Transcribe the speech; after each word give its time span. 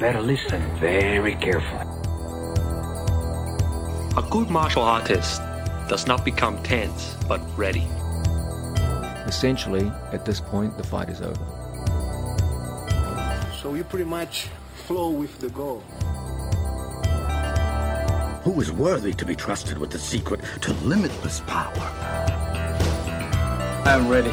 Better 0.00 0.20
listen 0.20 0.60
very 0.78 1.34
carefully. 1.36 1.86
A 4.16 4.22
good 4.30 4.50
martial 4.50 4.82
artist 4.82 5.40
does 5.88 6.06
not 6.06 6.24
become 6.24 6.62
tense, 6.62 7.16
but 7.28 7.40
ready. 7.56 7.86
Essentially, 9.26 9.90
at 10.12 10.24
this 10.24 10.40
point, 10.40 10.76
the 10.76 10.82
fight 10.82 11.08
is 11.08 11.20
over. 11.20 11.46
So 13.62 13.74
you 13.74 13.84
pretty 13.84 14.04
much 14.04 14.48
flow 14.86 15.10
with 15.10 15.38
the 15.38 15.48
goal. 15.50 15.80
Who 18.42 18.60
is 18.60 18.72
worthy 18.72 19.12
to 19.14 19.24
be 19.24 19.36
trusted 19.36 19.78
with 19.78 19.90
the 19.90 19.98
secret 19.98 20.40
to 20.62 20.72
limitless 20.84 21.40
power? 21.46 21.72
I'm 23.86 24.08
ready. 24.08 24.32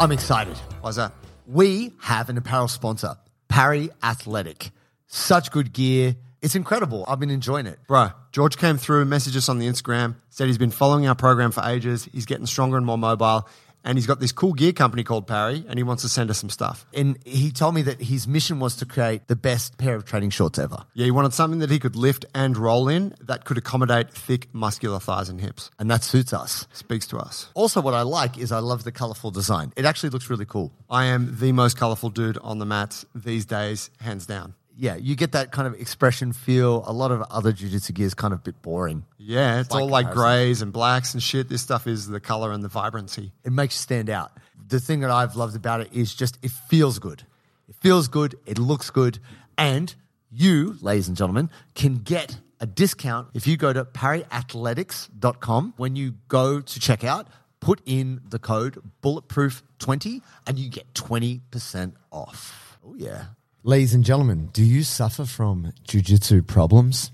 I'm 0.00 0.12
excited. 0.12 0.56
Why's 0.80 0.96
that? 0.96 1.12
We 1.46 1.92
have 2.00 2.30
an 2.30 2.38
apparel 2.38 2.68
sponsor, 2.68 3.16
Parry 3.54 3.88
Athletic. 4.02 4.72
Such 5.06 5.52
good 5.52 5.72
gear. 5.72 6.16
It's 6.42 6.56
incredible. 6.56 7.04
I've 7.06 7.20
been 7.20 7.30
enjoying 7.30 7.66
it. 7.66 7.78
Bro, 7.86 8.08
George 8.32 8.56
came 8.56 8.78
through, 8.78 9.04
messaged 9.04 9.36
us 9.36 9.48
on 9.48 9.60
the 9.60 9.68
Instagram, 9.68 10.16
said 10.28 10.48
he's 10.48 10.58
been 10.58 10.72
following 10.72 11.06
our 11.06 11.14
program 11.14 11.52
for 11.52 11.62
ages. 11.62 12.08
He's 12.12 12.26
getting 12.26 12.46
stronger 12.46 12.76
and 12.76 12.84
more 12.84 12.98
mobile. 12.98 13.48
And 13.84 13.98
he's 13.98 14.06
got 14.06 14.18
this 14.18 14.32
cool 14.32 14.54
gear 14.54 14.72
company 14.72 15.04
called 15.04 15.26
Parry, 15.26 15.64
and 15.68 15.78
he 15.78 15.82
wants 15.82 16.02
to 16.02 16.08
send 16.08 16.30
us 16.30 16.38
some 16.38 16.50
stuff. 16.50 16.86
And 16.94 17.18
he 17.24 17.50
told 17.50 17.74
me 17.74 17.82
that 17.82 18.00
his 18.00 18.26
mission 18.26 18.58
was 18.58 18.76
to 18.76 18.86
create 18.86 19.28
the 19.28 19.36
best 19.36 19.76
pair 19.78 19.94
of 19.94 20.04
training 20.04 20.30
shorts 20.30 20.58
ever. 20.58 20.84
Yeah, 20.94 21.04
he 21.04 21.10
wanted 21.10 21.34
something 21.34 21.60
that 21.60 21.70
he 21.70 21.78
could 21.78 21.94
lift 21.94 22.24
and 22.34 22.56
roll 22.56 22.88
in 22.88 23.14
that 23.20 23.44
could 23.44 23.58
accommodate 23.58 24.10
thick, 24.10 24.48
muscular 24.54 24.98
thighs 24.98 25.28
and 25.28 25.40
hips. 25.40 25.70
And 25.78 25.90
that 25.90 26.02
suits 26.02 26.32
us. 26.32 26.66
Speaks 26.72 27.06
to 27.08 27.18
us. 27.18 27.48
Also, 27.54 27.80
what 27.80 27.94
I 27.94 28.02
like 28.02 28.38
is 28.38 28.52
I 28.52 28.60
love 28.60 28.84
the 28.84 28.92
colorful 28.92 29.30
design. 29.30 29.72
It 29.76 29.84
actually 29.84 30.10
looks 30.10 30.30
really 30.30 30.46
cool. 30.46 30.72
I 30.88 31.06
am 31.06 31.36
the 31.38 31.52
most 31.52 31.76
colorful 31.76 32.10
dude 32.10 32.38
on 32.38 32.58
the 32.58 32.66
mats 32.66 33.04
these 33.14 33.44
days, 33.44 33.90
hands 34.00 34.26
down. 34.26 34.54
Yeah, 34.76 34.96
you 34.96 35.14
get 35.14 35.32
that 35.32 35.52
kind 35.52 35.68
of 35.68 35.80
expression 35.80 36.32
feel. 36.32 36.82
A 36.86 36.92
lot 36.92 37.12
of 37.12 37.22
other 37.30 37.52
jiu-jitsu 37.52 37.92
gear 37.92 38.06
is 38.06 38.14
kind 38.14 38.34
of 38.34 38.40
a 38.40 38.42
bit 38.42 38.60
boring. 38.60 39.04
Yeah, 39.18 39.60
it's 39.60 39.68
By 39.68 39.80
all 39.80 39.88
like 39.88 40.06
comparison. 40.06 40.22
grays 40.44 40.62
and 40.62 40.72
blacks 40.72 41.14
and 41.14 41.22
shit. 41.22 41.48
This 41.48 41.62
stuff 41.62 41.86
is 41.86 42.08
the 42.08 42.18
color 42.20 42.50
and 42.50 42.62
the 42.62 42.68
vibrancy. 42.68 43.32
It 43.44 43.52
makes 43.52 43.76
you 43.76 43.80
stand 43.80 44.10
out. 44.10 44.32
The 44.66 44.80
thing 44.80 45.00
that 45.00 45.10
I've 45.10 45.36
loved 45.36 45.54
about 45.54 45.80
it 45.80 45.92
is 45.92 46.12
just 46.14 46.38
it 46.42 46.50
feels 46.50 46.98
good. 46.98 47.22
It 47.68 47.76
feels 47.80 48.08
good. 48.08 48.34
It 48.46 48.58
looks 48.58 48.90
good. 48.90 49.20
And 49.56 49.94
you, 50.32 50.76
ladies 50.80 51.06
and 51.06 51.16
gentlemen, 51.16 51.50
can 51.76 51.96
get 51.98 52.38
a 52.58 52.66
discount 52.66 53.28
if 53.34 53.46
you 53.46 53.56
go 53.56 53.72
to 53.72 53.84
parryathletics.com. 53.84 55.74
When 55.76 55.96
you 55.96 56.14
go 56.28 56.60
to 56.60 56.80
checkout, 56.80 57.26
put 57.60 57.80
in 57.86 58.20
the 58.28 58.38
code 58.38 58.78
bulletproof20 59.02 60.20
and 60.46 60.58
you 60.58 60.68
get 60.68 60.92
20% 60.94 61.92
off. 62.10 62.78
Oh, 62.84 62.94
yeah. 62.96 63.24
Ladies 63.66 63.94
and 63.94 64.04
gentlemen, 64.04 64.50
do 64.52 64.62
you 64.62 64.82
suffer 64.82 65.24
from 65.24 65.72
jujitsu 65.88 66.46
problems? 66.46 67.10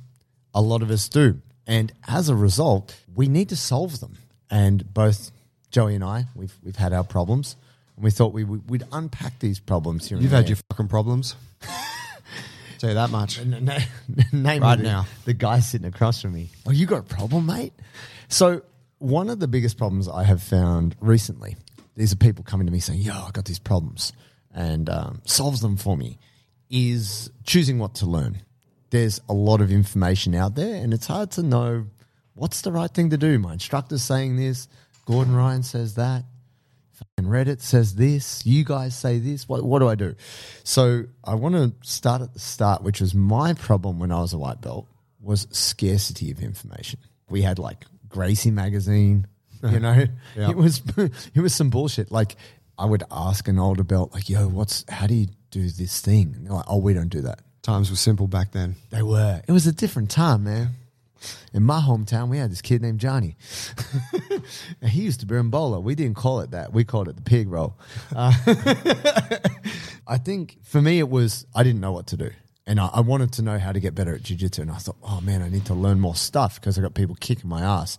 A 0.53 0.61
lot 0.61 0.83
of 0.83 0.91
us 0.91 1.09
do. 1.09 1.41
And 1.65 1.93
as 2.09 2.29
a 2.29 2.35
result, 2.35 2.97
we 3.15 3.29
need 3.29 3.51
to 3.51 3.57
solve 3.57 4.01
them. 4.01 4.19
And 4.51 4.93
both 4.93 5.31
Joey 5.71 5.95
and 5.95 6.03
I, 6.03 6.25
we've, 6.35 6.53
we've 6.65 6.75
had 6.75 6.93
our 6.93 7.05
problems. 7.05 7.55
And 7.95 8.05
we 8.05 8.11
thought 8.11 8.33
we 8.33 8.43
would, 8.43 8.69
we'd 8.69 8.83
unpack 8.91 9.39
these 9.39 9.61
problems 9.61 10.09
here. 10.09 10.19
You've 10.19 10.33
had 10.33 10.49
your 10.49 10.59
fucking 10.73 10.89
problems. 10.89 11.37
Tell 12.81 12.91
you 12.91 12.95
that 12.95 13.11
much. 13.11 13.39
N- 13.39 13.71
n- 13.71 13.85
name 14.33 14.63
Right 14.63 14.77
the, 14.77 14.83
now. 14.83 15.07
the 15.27 15.35
guy 15.35 15.61
sitting 15.61 15.87
across 15.87 16.21
from 16.21 16.33
me. 16.33 16.49
Oh, 16.67 16.73
you 16.73 16.85
got 16.85 16.99
a 16.99 17.15
problem, 17.15 17.47
mate? 17.47 17.75
So, 18.27 18.63
one 18.99 19.31
of 19.31 19.39
the 19.39 19.47
biggest 19.47 19.79
problems 19.79 20.09
I 20.09 20.25
have 20.25 20.43
found 20.43 20.97
recently, 21.01 21.55
these 21.95 22.13
are 22.13 22.17
people 22.17 22.43
coming 22.43 22.67
to 22.67 22.73
me 22.73 22.81
saying, 22.81 23.03
"Yo, 23.03 23.13
I 23.13 23.31
got 23.31 23.45
these 23.45 23.59
problems," 23.61 24.13
and 24.53 24.89
um, 24.91 25.23
solves 25.25 25.61
them 25.61 25.77
for 25.77 25.97
me. 25.97 26.19
Is 26.71 27.31
choosing 27.45 27.79
what 27.81 27.95
to 27.97 28.07
learn. 28.07 28.43
There's 28.91 29.21
a 29.29 29.33
lot 29.33 29.61
of 29.61 29.73
information 29.73 30.35
out 30.37 30.55
there, 30.55 30.77
and 30.83 30.95
it's 30.95 31.07
hard 31.07 31.33
to 31.33 31.43
know 31.43 31.87
what's 32.35 32.61
the 32.61 32.71
right 32.71 32.91
thing 32.93 33.11
to 33.11 33.17
do. 33.19 33.39
My 33.41 33.55
instructor's 33.55 34.03
saying 34.03 34.37
this. 34.37 34.69
Gordon 35.05 35.35
Ryan 35.35 35.63
says 35.65 35.95
that. 35.97 36.25
And 37.17 37.27
Reddit 37.27 37.61
says 37.61 37.95
this, 37.97 38.45
you 38.47 38.63
guys 38.65 38.95
say 38.97 39.19
this. 39.19 39.49
What, 39.49 39.65
what 39.65 39.79
do 39.81 39.89
I 39.89 39.95
do? 39.95 40.15
So 40.65 41.05
I 41.25 41.35
want 41.35 41.55
to 41.55 41.73
start 41.89 42.23
at 42.23 42.35
the 42.35 42.39
start, 42.39 42.83
which 42.83 43.01
was 43.01 43.15
my 43.15 43.55
problem 43.55 43.99
when 43.99 44.13
I 44.13 44.21
was 44.21 44.33
a 44.33 44.39
white 44.39 44.61
belt, 44.61 44.87
was 45.21 45.47
scarcity 45.51 46.31
of 46.31 46.41
information. 46.41 47.01
We 47.29 47.43
had 47.43 47.59
like 47.59 47.85
Gracie 48.09 48.51
magazine, 48.51 49.27
you 49.63 49.81
know, 49.81 50.05
Yeah. 50.37 50.51
it 50.51 50.57
was 50.57 50.83
it 50.97 51.41
was 51.41 51.55
some 51.55 51.71
bullshit. 51.71 52.13
Like 52.13 52.37
I 52.81 52.87
would 52.87 53.05
ask 53.11 53.47
an 53.47 53.59
older 53.59 53.85
belt, 53.85 54.13
like, 54.15 54.29
"Yo, 54.29 54.49
what's 54.49 54.85
how 54.89 55.07
do 55.07 55.15
you 55.15 55.29
do 55.51 55.69
this 55.69 56.01
thing?" 56.01 56.33
And 56.35 56.47
they're 56.47 56.55
like, 56.55 56.65
"Oh, 56.67 56.79
we 56.79 56.95
don't 56.95 57.11
do 57.11 57.21
that." 57.23 57.41
Times 57.63 57.91
were 57.91 57.97
simple 57.97 58.27
back 58.27 58.53
then. 58.53 58.77
They 58.89 59.03
were. 59.03 59.43
It 59.47 59.53
was 59.53 59.67
a 59.67 59.73
different 59.73 60.11
time, 60.11 60.45
man. 60.45 60.71
In 61.53 61.63
my 61.63 61.81
hometown, 61.81 62.31
we 62.31 62.39
had 62.39 62.51
this 62.51 62.63
kid 62.63 62.81
named 62.81 62.99
Johnny. 62.99 63.37
and 64.81 64.91
he 64.91 65.03
used 65.03 65.21
to 65.21 65.27
berimbolo. 65.27 65.83
We 65.83 65.95
didn't 65.95 66.17
call 66.17 66.41
it 66.41 66.53
that. 66.53 66.73
We 66.73 66.85
called 66.85 67.09
it 67.09 67.17
the 67.17 67.23
pig 67.23 67.51
roll. 67.51 67.77
Uh, 68.17 68.33
I 70.07 70.17
think 70.17 70.57
for 70.63 70.81
me, 70.81 70.99
it 70.99 71.11
was 71.11 71.47
I 71.55 71.63
didn't 71.63 71.83
know 71.83 71.93
what 71.93 72.07
to 72.09 72.17
do. 72.17 72.31
And 72.67 72.81
I, 72.81 72.87
I 72.87 73.01
wanted 73.01 73.33
to 73.35 73.43
know 73.43 73.59
how 73.59 73.73
to 73.73 73.81
get 73.81 73.95
better 73.95 74.15
at 74.15 74.23
jiu-jitsu. 74.23 74.63
And 74.63 74.71
I 74.71 74.77
thought, 74.77 74.97
oh 75.03 75.21
man, 75.21 75.43
I 75.43 75.49
need 75.51 75.67
to 75.67 75.75
learn 75.75 76.01
more 76.01 76.15
stuff 76.15 76.61
because 76.61 76.79
I 76.79 76.83
got 76.83 76.95
people 76.95 77.17
kicking 77.21 77.51
my 77.51 77.61
ass. 77.61 77.99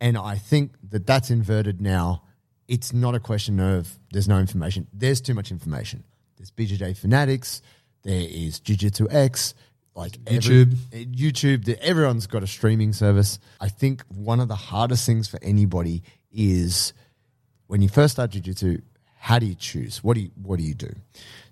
And 0.00 0.18
I 0.18 0.36
think 0.36 0.72
that 0.90 1.06
that's 1.06 1.30
inverted 1.30 1.80
now. 1.80 2.22
It's 2.68 2.92
not 2.92 3.14
a 3.14 3.20
question 3.20 3.60
of 3.60 3.98
there's 4.12 4.28
no 4.28 4.38
information. 4.38 4.86
There's 4.92 5.20
too 5.20 5.34
much 5.34 5.50
information. 5.50 6.04
There's 6.36 6.50
BJJ 6.50 6.96
fanatics. 6.96 7.62
There 8.02 8.26
is 8.28 8.60
Jiu-Jitsu 8.60 9.08
X. 9.10 9.54
Like 9.94 10.18
every- 10.26 10.66
YouTube. 10.66 10.76
Eh, 10.92 11.04
YouTube, 11.04 11.64
the- 11.64 11.82
everyone's 11.82 12.26
got 12.26 12.42
a 12.42 12.46
streaming 12.46 12.92
service. 12.92 13.38
I 13.60 13.68
think 13.68 14.02
one 14.08 14.40
of 14.40 14.48
the 14.48 14.54
hardest 14.56 15.06
things 15.06 15.26
for 15.28 15.38
anybody 15.42 16.02
is 16.30 16.92
when 17.66 17.80
you 17.82 17.88
first 17.88 18.12
start 18.14 18.30
jiu-jitsu, 18.30 18.82
how 19.18 19.38
do 19.38 19.46
you 19.46 19.54
choose? 19.54 20.04
What 20.04 20.14
do 20.14 20.20
you 20.20 20.30
what 20.40 20.58
do 20.58 20.64
you 20.64 20.74
do? 20.74 20.90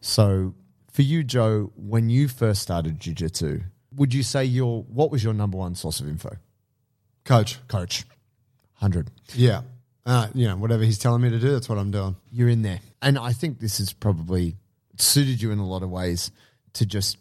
So 0.01 0.55
for 0.91 1.03
you, 1.03 1.25
Joe, 1.25 1.73
when 1.77 2.11
you 2.11 2.29
first 2.29 2.61
started 2.63 3.01
jiu-jitsu, 3.01 3.63
would 3.97 4.13
you 4.13 4.23
say 4.23 4.45
your 4.45 4.83
what 4.85 5.11
was 5.11 5.25
your 5.25 5.33
number 5.33 5.57
one 5.57 5.75
source 5.75 6.01
of 6.01 6.09
info? 6.09 6.37
Coach. 7.25 7.59
Coach. 7.69 8.05
Hundred. 8.75 9.11
Yeah. 9.35 9.63
Uh, 10.07 10.29
you 10.35 10.47
know, 10.47 10.57
whatever 10.57 10.83
he's 10.83 10.99
telling 10.99 11.23
me 11.23 11.31
to 11.31 11.39
do, 11.39 11.53
that's 11.53 11.69
what 11.69 11.79
I'm 11.79 11.91
doing. 11.91 12.17
You're 12.31 12.49
in 12.51 12.63
there. 12.63 12.81
And 13.01 13.19
I 13.19 13.33
think 13.33 13.59
this 13.59 13.79
has 13.79 13.93
probably 13.93 14.57
suited 14.99 15.41
you 15.41 15.51
in 15.51 15.59
a 15.59 15.67
lot 15.67 15.83
of 15.83 15.91
ways 15.91 16.31
to 16.75 16.87
just 16.87 17.17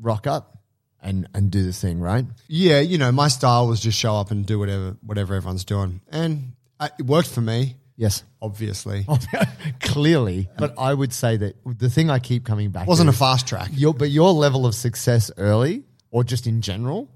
rock 0.00 0.26
up 0.26 0.58
and 1.00 1.28
and 1.34 1.50
do 1.50 1.62
the 1.64 1.72
thing, 1.72 2.00
right? 2.00 2.24
Yeah, 2.48 2.80
you 2.80 2.98
know, 2.98 3.12
my 3.12 3.28
style 3.28 3.68
was 3.68 3.80
just 3.80 3.98
show 3.98 4.16
up 4.16 4.30
and 4.30 4.44
do 4.44 4.58
whatever 4.58 4.96
whatever 5.04 5.34
everyone's 5.34 5.64
doing, 5.64 6.00
and 6.10 6.52
uh, 6.80 6.88
it 6.98 7.06
worked 7.06 7.28
for 7.28 7.40
me. 7.40 7.76
Yes. 7.96 8.24
Obviously, 8.42 9.06
Clearly. 9.80 10.48
But 10.58 10.74
I 10.76 10.92
would 10.92 11.12
say 11.12 11.36
that 11.36 11.56
the 11.64 11.88
thing 11.88 12.10
I 12.10 12.18
keep 12.18 12.44
coming 12.44 12.70
back 12.70 12.88
wasn't 12.88 13.08
to 13.08 13.14
a 13.14 13.16
fast 13.16 13.46
track. 13.46 13.70
your 13.72 13.94
but 13.94 14.10
your 14.10 14.32
level 14.32 14.66
of 14.66 14.74
success 14.74 15.30
early 15.36 15.84
or 16.10 16.24
just 16.24 16.46
in 16.46 16.60
general 16.60 17.08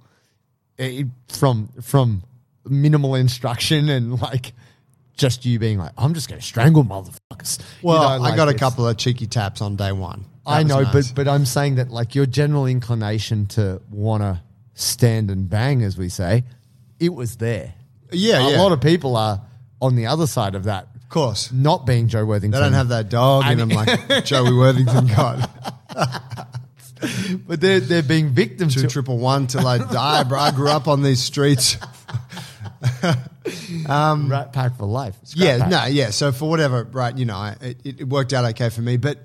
it, 0.79 1.07
from 1.29 1.69
from 1.83 2.23
minimal 2.65 3.15
instruction 3.17 3.89
and 3.89 4.21
like 4.21 4.53
just 5.19 5.45
you 5.45 5.59
being 5.59 5.79
like 5.79 5.93
i'm 5.99 6.15
just 6.15 6.29
going 6.29 6.41
to 6.41 6.47
strangle 6.47 6.83
motherfuckers 6.85 7.59
You 7.83 7.89
Well, 7.89 8.03
know, 8.03 8.09
I 8.09 8.17
like 8.17 8.37
got 8.37 8.49
a 8.49 8.55
couple 8.55 8.87
of 8.89 8.97
cheeky 8.97 9.27
taps 9.27 9.61
on 9.61 9.77
day 9.77 9.93
one. 9.93 10.25
That 10.47 10.51
i 10.53 10.63
know 10.63 10.81
nice. 10.83 11.11
but 11.11 11.27
but 11.27 11.29
i'm 11.29 11.45
saying 11.45 11.75
that 11.75 11.91
like 11.91 12.15
your 12.15 12.25
general 12.25 12.67
inclination 12.67 13.47
to 13.49 13.83
want 13.91 14.23
to 14.23 14.41
stand 14.75 15.31
and 15.31 15.51
bang 15.51 15.83
as 15.83 15.99
we 15.99 16.09
say 16.09 16.45
it 17.01 17.13
was 17.13 17.37
there 17.37 17.75
Yeah, 18.13 18.47
a 18.47 18.51
yeah. 18.53 18.63
lot 18.63 18.73
of 18.73 18.81
people 18.81 19.17
are 19.17 19.43
on 19.81 19.95
the 19.97 20.07
other 20.07 20.27
side 20.27 20.55
of 20.55 20.65
that 20.65 20.89
of 20.97 21.09
course, 21.11 21.51
not 21.53 21.85
being 21.87 22.07
joe 22.09 22.25
worthington 22.25 22.59
they 22.61 22.65
don't 22.65 22.73
have 22.75 22.89
that 22.89 23.09
dog 23.11 23.45
in 23.47 23.59
them 23.59 23.69
like 23.71 24.25
Joey 24.25 24.53
Worthington 24.55 25.07
God. 25.09 25.49
but 27.47 27.61
they're, 27.61 27.81
they're 27.81 28.03
being 28.03 28.29
victims 28.31 28.75
Two 28.75 28.83
to 28.83 28.89
triple 28.89 29.19
one 29.19 29.47
till 29.47 29.67
I 29.67 29.79
die, 29.79 30.25
bro. 30.25 30.39
I 30.39 30.51
grew 30.51 30.69
up 30.69 30.89
on 30.89 31.03
these 31.03 31.23
streets. 31.23 31.77
Um, 33.89 34.31
rat 34.31 34.53
pack 34.53 34.77
for 34.77 34.85
life 34.85 35.17
Scrap 35.25 35.45
yeah, 35.45 35.59
pack. 35.59 35.71
no, 35.71 35.85
yeah. 35.87 36.11
So 36.11 36.33
for 36.33 36.51
whatever, 36.51 36.85
right? 36.85 37.17
You 37.17 37.25
know, 37.25 37.55
it, 37.63 37.79
it 37.85 38.09
worked 38.09 38.35
out 38.35 38.45
okay 38.45 38.69
for 38.69 38.83
me. 38.83 38.99
But 38.99 39.19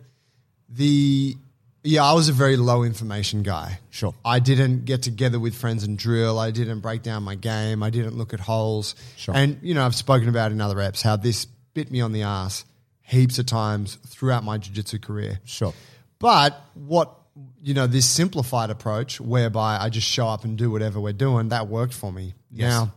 the 0.69 1.35
yeah, 1.83 2.03
I 2.05 2.13
was 2.13 2.29
a 2.29 2.33
very 2.33 2.55
low 2.55 2.83
information 2.83 3.43
guy. 3.43 3.79
Sure. 3.89 4.13
I 4.23 4.39
didn't 4.39 4.85
get 4.85 5.01
together 5.01 5.39
with 5.39 5.55
friends 5.55 5.83
and 5.83 5.97
drill. 5.97 6.39
I 6.39 6.51
didn't 6.51 6.79
break 6.79 7.01
down 7.03 7.23
my 7.23 7.35
game. 7.35 7.83
I 7.83 7.89
didn't 7.89 8.17
look 8.17 8.33
at 8.33 8.39
holes. 8.39 8.95
Sure. 9.17 9.35
And 9.35 9.59
you 9.61 9.73
know, 9.73 9.85
I've 9.85 9.95
spoken 9.95 10.29
about 10.29 10.51
in 10.53 10.61
other 10.61 10.77
reps 10.77 11.01
how 11.01 11.17
this 11.17 11.45
bit 11.73 11.91
me 11.91 11.99
on 11.99 12.13
the 12.13 12.23
ass 12.23 12.63
heaps 13.01 13.37
of 13.39 13.45
times 13.45 13.95
throughout 14.07 14.45
my 14.45 14.57
jiu-jitsu 14.57 14.99
career. 14.99 15.41
Sure. 15.43 15.73
But 16.19 16.59
what 16.73 17.13
you 17.61 17.73
know, 17.73 17.87
this 17.87 18.05
simplified 18.05 18.69
approach 18.69 19.19
whereby 19.19 19.77
I 19.79 19.89
just 19.89 20.07
show 20.07 20.27
up 20.27 20.43
and 20.43 20.57
do 20.57 20.69
whatever 20.71 20.99
we're 20.99 21.13
doing, 21.13 21.49
that 21.49 21.67
worked 21.67 21.93
for 21.93 22.11
me. 22.11 22.33
Yes. 22.51 22.69
Now, 22.69 22.93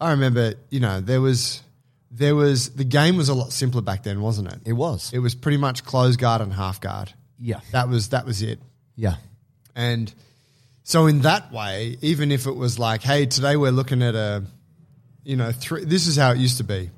I 0.00 0.12
remember, 0.12 0.54
you 0.70 0.80
know, 0.80 1.00
there 1.00 1.20
was 1.20 1.62
there 2.10 2.34
was 2.34 2.70
the 2.70 2.84
game 2.84 3.16
was 3.16 3.28
a 3.28 3.34
lot 3.34 3.52
simpler 3.52 3.82
back 3.82 4.02
then, 4.02 4.20
wasn't 4.20 4.52
it? 4.52 4.60
It 4.64 4.72
was. 4.72 5.12
It 5.12 5.18
was 5.18 5.34
pretty 5.34 5.58
much 5.58 5.84
close 5.84 6.16
guard 6.16 6.40
and 6.40 6.52
half 6.52 6.80
guard. 6.80 7.12
Yeah. 7.38 7.60
That 7.72 7.88
was 7.88 8.10
that 8.10 8.24
was 8.24 8.42
it. 8.42 8.60
Yeah. 8.96 9.16
And 9.74 10.12
so 10.82 11.06
in 11.06 11.20
that 11.20 11.52
way, 11.52 11.96
even 12.00 12.32
if 12.32 12.46
it 12.46 12.56
was 12.56 12.78
like, 12.78 13.02
hey, 13.02 13.26
today 13.26 13.56
we're 13.56 13.72
looking 13.72 14.02
at 14.02 14.14
a, 14.14 14.44
you 15.22 15.36
know, 15.36 15.52
three, 15.52 15.84
this 15.84 16.06
is 16.06 16.16
how 16.16 16.32
it 16.32 16.38
used 16.38 16.56
to 16.58 16.64
be. 16.64 16.90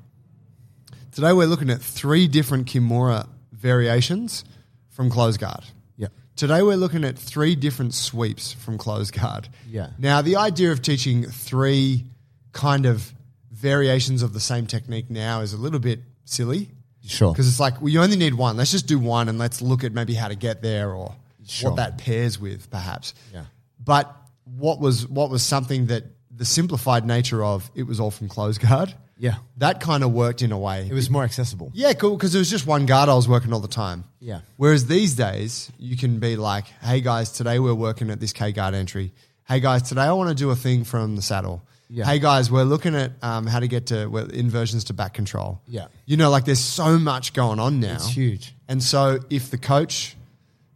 Today 1.11 1.33
we're 1.33 1.47
looking 1.47 1.69
at 1.69 1.81
three 1.81 2.27
different 2.27 2.67
Kimura 2.67 3.27
variations 3.51 4.45
from 4.91 5.09
close 5.09 5.37
guard. 5.37 5.63
Yeah. 5.97 6.07
Today 6.35 6.61
we're 6.61 6.77
looking 6.77 7.03
at 7.03 7.17
three 7.17 7.55
different 7.55 7.93
sweeps 7.93 8.53
from 8.53 8.77
close 8.77 9.11
guard. 9.11 9.49
Yeah. 9.67 9.89
Now 9.97 10.21
the 10.21 10.37
idea 10.37 10.71
of 10.71 10.81
teaching 10.81 11.25
three 11.25 12.05
kind 12.51 12.85
of 12.85 13.13
variations 13.51 14.21
of 14.23 14.33
the 14.33 14.39
same 14.39 14.65
technique 14.67 15.09
now 15.09 15.41
is 15.41 15.53
a 15.53 15.57
little 15.57 15.79
bit 15.79 15.99
silly. 16.25 16.69
Sure. 17.05 17.31
Because 17.31 17.47
it's 17.47 17.59
like, 17.59 17.81
well, 17.81 17.89
you 17.89 18.01
only 18.01 18.15
need 18.17 18.33
one. 18.35 18.57
Let's 18.57 18.71
just 18.71 18.87
do 18.87 18.99
one 18.99 19.27
and 19.29 19.37
let's 19.39 19.61
look 19.61 19.83
at 19.83 19.91
maybe 19.91 20.13
how 20.13 20.27
to 20.27 20.35
get 20.35 20.61
there 20.61 20.91
or 20.93 21.15
Sure. 21.47 21.71
what 21.71 21.77
that 21.77 21.97
pairs 21.97 22.39
with, 22.39 22.69
perhaps. 22.69 23.13
Yeah. 23.33 23.45
But 23.83 24.15
what 24.45 24.79
was 24.79 25.07
what 25.07 25.29
was 25.31 25.41
something 25.43 25.87
that 25.87 26.03
the 26.33 26.45
simplified 26.45 27.05
nature 27.05 27.43
of 27.43 27.69
it 27.75 27.83
was 27.83 27.99
all 27.99 28.11
from 28.11 28.27
close 28.29 28.57
guard. 28.57 28.93
Yeah. 29.17 29.35
That 29.57 29.79
kind 29.81 30.03
of 30.03 30.11
worked 30.13 30.41
in 30.41 30.51
a 30.51 30.57
way. 30.57 30.87
It 30.89 30.93
was 30.93 31.09
more 31.09 31.23
accessible. 31.23 31.71
yeah, 31.73 31.93
cool, 31.93 32.15
because 32.15 32.33
it 32.33 32.39
was 32.39 32.49
just 32.49 32.65
one 32.65 32.85
guard 32.87 33.09
I 33.09 33.13
was 33.15 33.27
working 33.27 33.53
all 33.53 33.59
the 33.59 33.67
time. 33.67 34.03
Yeah. 34.19 34.41
Whereas 34.57 34.85
these 34.87 35.13
days, 35.15 35.71
you 35.77 35.95
can 35.97 36.19
be 36.19 36.35
like, 36.37 36.65
hey 36.81 37.01
guys, 37.01 37.31
today 37.31 37.59
we're 37.59 37.75
working 37.75 38.09
at 38.11 38.19
this 38.19 38.33
K 38.33 38.51
guard 38.51 38.73
entry. 38.73 39.11
Hey 39.47 39.59
guys, 39.59 39.81
today 39.83 40.03
I 40.03 40.11
want 40.13 40.29
to 40.29 40.35
do 40.35 40.49
a 40.51 40.55
thing 40.55 40.83
from 40.83 41.15
the 41.15 41.21
saddle. 41.21 41.61
Yeah. 41.93 42.05
Hey 42.05 42.19
guys, 42.19 42.49
we're 42.49 42.63
looking 42.63 42.95
at 42.95 43.11
um, 43.21 43.45
how 43.45 43.59
to 43.59 43.67
get 43.67 43.87
to 43.87 44.07
well, 44.07 44.25
inversions 44.29 44.85
to 44.85 44.93
back 44.93 45.13
control. 45.13 45.61
Yeah. 45.67 45.87
You 46.05 46.15
know, 46.15 46.29
like 46.29 46.45
there's 46.45 46.63
so 46.63 46.97
much 46.97 47.33
going 47.33 47.59
on 47.59 47.81
now. 47.81 47.95
It's 47.95 48.07
huge. 48.07 48.55
And 48.69 48.81
so 48.81 49.19
if 49.29 49.51
the 49.51 49.57
coach 49.57 50.15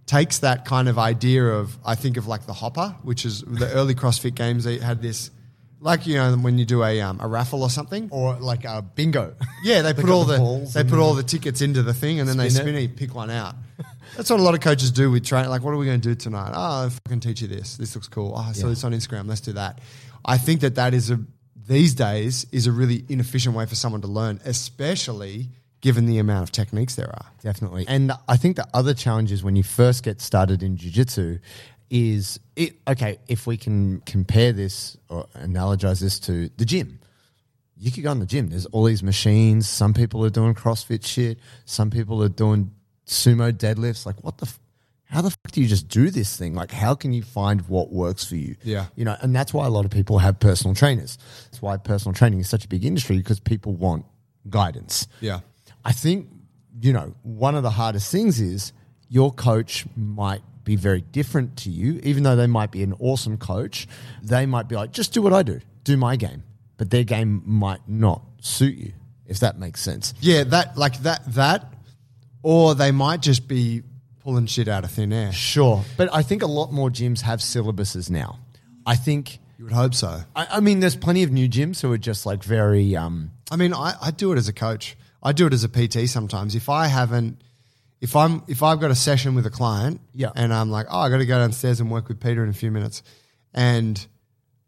takes 0.08 0.40
that 0.40 0.66
kind 0.66 0.90
of 0.90 1.00
idea 1.00 1.46
of, 1.46 1.78
I 1.86 1.96
think 1.96 2.18
of 2.18 2.28
like 2.28 2.46
the 2.46 2.52
hopper, 2.54 2.96
which 3.04 3.24
is 3.26 3.42
the 3.42 3.72
early 3.72 3.96
CrossFit 3.96 4.36
games, 4.36 4.66
they 4.66 4.78
had 4.78 5.02
this, 5.02 5.32
like, 5.80 6.06
you 6.06 6.16
know, 6.16 6.36
when 6.36 6.58
you 6.58 6.66
do 6.66 6.84
a, 6.84 7.00
um, 7.00 7.22
a 7.22 7.28
raffle 7.30 7.64
or 7.64 7.70
something. 7.70 8.10
Or 8.12 8.34
like 8.36 8.66
a 8.66 8.82
bingo. 8.82 9.36
Yeah, 9.64 9.84
they 9.84 9.94
They 9.94 10.02
put 10.02 10.12
all 10.12 10.26
the 10.26 10.38
the, 10.38 10.72
they 10.74 10.84
put 10.84 11.00
all 11.00 11.14
the 11.14 11.24
tickets 11.24 11.62
into 11.62 11.82
the 11.82 11.94
thing 11.94 12.20
and 12.20 12.28
then 12.28 12.36
they 12.36 12.50
Spin 12.50 12.64
spin 12.66 12.76
it. 12.76 12.84
it, 12.84 12.96
pick 12.98 13.16
one 13.16 13.30
out. 13.32 13.56
That's 14.18 14.30
what 14.30 14.42
a 14.42 14.44
lot 14.44 14.54
of 14.54 14.60
coaches 14.60 14.92
do 14.92 15.10
with 15.10 15.26
training. 15.26 15.50
Like, 15.50 15.64
what 15.64 15.72
are 15.74 15.78
we 15.78 15.86
going 15.86 16.02
to 16.02 16.10
do 16.10 16.16
tonight? 16.16 16.52
Oh, 16.54 16.90
I 16.90 17.10
can 17.10 17.22
teach 17.22 17.42
you 17.42 17.48
this. 17.48 17.78
This 17.78 17.96
looks 17.96 18.08
cool. 18.10 18.34
Oh, 18.36 18.42
I 18.42 18.52
saw 18.52 18.66
Yeah. 18.68 18.72
this 18.72 18.84
on 18.84 18.92
Instagram. 18.92 19.28
Let's 19.30 19.42
do 19.42 19.54
that. 19.54 19.80
I 20.26 20.38
think 20.38 20.62
that 20.62 20.76
that 20.76 20.94
is 20.94 21.12
a 21.12 21.20
these 21.68 21.96
days 21.96 22.46
is 22.52 22.68
a 22.68 22.72
really 22.72 23.06
inefficient 23.10 23.56
way 23.56 23.66
for 23.66 23.76
someone 23.76 24.02
to 24.02 24.08
learn, 24.08 24.40
especially 24.46 25.50
given 25.82 26.06
the 26.06 26.20
amount 26.20 26.44
of 26.44 26.52
techniques 26.52 26.96
there 26.96 27.10
are. 27.10 27.26
Definitely. 27.42 27.86
And 27.88 28.12
I 28.28 28.38
think 28.38 28.56
the 28.56 28.68
other 28.74 28.94
challenge 28.94 29.32
is 29.32 29.44
when 29.44 29.56
you 29.56 29.64
first 29.64 30.04
get 30.04 30.22
started 30.22 30.64
in 30.64 30.78
jiu-jitsu 30.78 31.40
is 31.90 32.40
it 32.56 32.76
okay, 32.88 33.20
if 33.28 33.46
we 33.46 33.58
can 33.58 34.02
compare 34.02 34.52
this 34.52 34.98
or 35.10 35.28
analogize 35.36 36.02
this 36.02 36.20
to 36.22 36.50
the 36.58 36.66
gym. 36.66 37.00
You 37.78 37.92
could 37.92 38.04
go 38.04 38.12
in 38.12 38.20
the 38.20 38.26
gym. 38.26 38.50
There's 38.50 38.66
all 38.68 38.86
these 38.86 39.04
machines. 39.04 39.68
Some 39.68 39.94
people 39.94 40.24
are 40.26 40.30
doing 40.30 40.56
CrossFit 40.56 41.06
shit. 41.06 41.40
Some 41.66 41.92
people 41.92 42.24
are 42.24 42.30
doing 42.30 42.72
sumo 43.06 43.52
deadlifts. 43.52 44.06
Like, 44.06 44.24
what 44.24 44.38
the? 44.38 44.46
F- 44.46 44.60
how 45.06 45.22
the 45.22 45.30
fuck 45.30 45.52
do 45.52 45.62
you 45.62 45.68
just 45.68 45.88
do 45.88 46.10
this 46.10 46.36
thing? 46.36 46.56
Like, 46.56 46.72
how 46.72 46.96
can 46.96 47.14
you 47.14 47.22
find 47.22 47.62
what 47.68 47.92
works 47.92 48.26
for 48.26 48.36
you? 48.36 48.56
Yeah. 48.64 48.88
You 48.96 49.06
know, 49.06 49.16
and 49.22 49.36
that's 49.36 49.54
why 49.54 49.66
a 49.66 49.70
lot 49.70 49.86
of 49.86 49.92
people 49.92 50.20
have 50.20 50.40
personal 50.40 50.74
trainers. 50.74 51.18
That's 51.46 51.62
why 51.62 51.78
personal 51.78 52.14
training 52.14 52.40
is 52.40 52.50
such 52.50 52.66
a 52.66 52.68
big 52.68 52.84
industry 52.84 53.18
because 53.18 53.40
people 53.40 53.74
want 53.74 54.06
guidance. 54.50 55.08
Yeah. 55.22 55.42
I 55.84 55.92
think, 55.92 56.30
you 56.82 56.92
know, 56.92 57.14
one 57.24 57.56
of 57.56 57.64
the 57.64 57.70
hardest 57.70 58.12
things 58.12 58.42
is 58.42 58.74
your 59.08 59.32
coach 59.32 59.86
might 59.96 60.42
be 60.64 60.76
very 60.76 61.02
different 61.02 61.58
to 61.58 61.70
you, 61.70 62.00
even 62.04 62.24
though 62.24 62.36
they 62.36 62.48
might 62.48 62.72
be 62.72 62.82
an 62.82 62.94
awesome 63.00 63.38
coach. 63.38 63.88
They 64.24 64.46
might 64.48 64.68
be 64.68 64.76
like, 64.76 64.92
just 64.92 65.14
do 65.14 65.22
what 65.22 65.32
I 65.32 65.44
do, 65.44 65.62
do 65.84 65.96
my 65.96 66.16
game. 66.16 66.44
But 66.78 66.90
their 66.90 67.04
game 67.04 67.44
might 67.46 67.88
not 67.88 68.24
suit 68.42 68.76
you, 68.76 68.94
if 69.28 69.40
that 69.40 69.60
makes 69.60 69.82
sense. 69.82 70.14
Yeah, 70.20 70.44
that 70.46 70.78
like 70.78 70.98
that 71.04 71.22
that, 71.36 71.72
or 72.42 72.76
they 72.76 72.92
might 72.92 73.22
just 73.22 73.48
be 73.48 73.84
pulling 74.26 74.48
shit 74.48 74.68
out 74.68 74.84
of 74.84 74.90
thin 74.92 75.14
air. 75.14 75.32
Sure. 75.32 75.86
But 75.98 76.10
I 76.12 76.24
think 76.24 76.42
a 76.42 76.48
lot 76.48 76.74
more 76.74 76.90
gyms 76.90 77.22
have 77.22 77.40
syllabuses 77.40 78.10
now. 78.10 78.40
I 78.86 78.96
think, 78.96 79.38
You 79.60 79.66
would 79.66 79.74
hope 79.74 79.94
so. 79.94 80.22
I, 80.36 80.48
I 80.54 80.60
mean, 80.62 80.80
there's 80.80 80.96
plenty 80.96 81.22
of 81.22 81.32
new 81.32 81.48
gyms 81.48 81.80
who 81.82 81.92
are 81.92 81.98
just 82.00 82.26
like 82.26 82.44
very, 82.44 82.96
um, 82.98 83.32
I 83.52 83.56
mean, 83.56 83.72
I, 83.74 83.94
I 84.02 84.10
do 84.12 84.32
it 84.34 84.38
as 84.40 84.48
a 84.48 84.54
coach. 84.54 84.98
I 85.22 85.32
do 85.32 85.46
it 85.46 85.54
as 85.54 85.64
a 85.64 85.70
PT 85.70 86.10
sometimes. 86.10 86.56
If 86.56 86.70
I 86.70 86.88
haven't, 86.88 87.40
if 88.02 88.16
I'm, 88.16 88.42
if 88.48 88.64
I've 88.64 88.80
got 88.80 88.90
a 88.90 88.96
session 88.96 89.36
with 89.36 89.46
a 89.46 89.50
client, 89.52 90.02
Yeah. 90.14 90.32
and 90.36 90.52
I'm 90.52 90.72
like, 90.72 90.88
oh, 90.90 91.00
I 91.00 91.10
got 91.10 91.18
to 91.18 91.26
go 91.28 91.38
downstairs 91.38 91.80
and 91.80 91.92
work 91.92 92.08
with 92.08 92.20
Peter 92.20 92.44
in 92.44 92.50
a 92.50 92.54
few 92.54 92.72
minutes, 92.72 93.04
and 93.54 94.06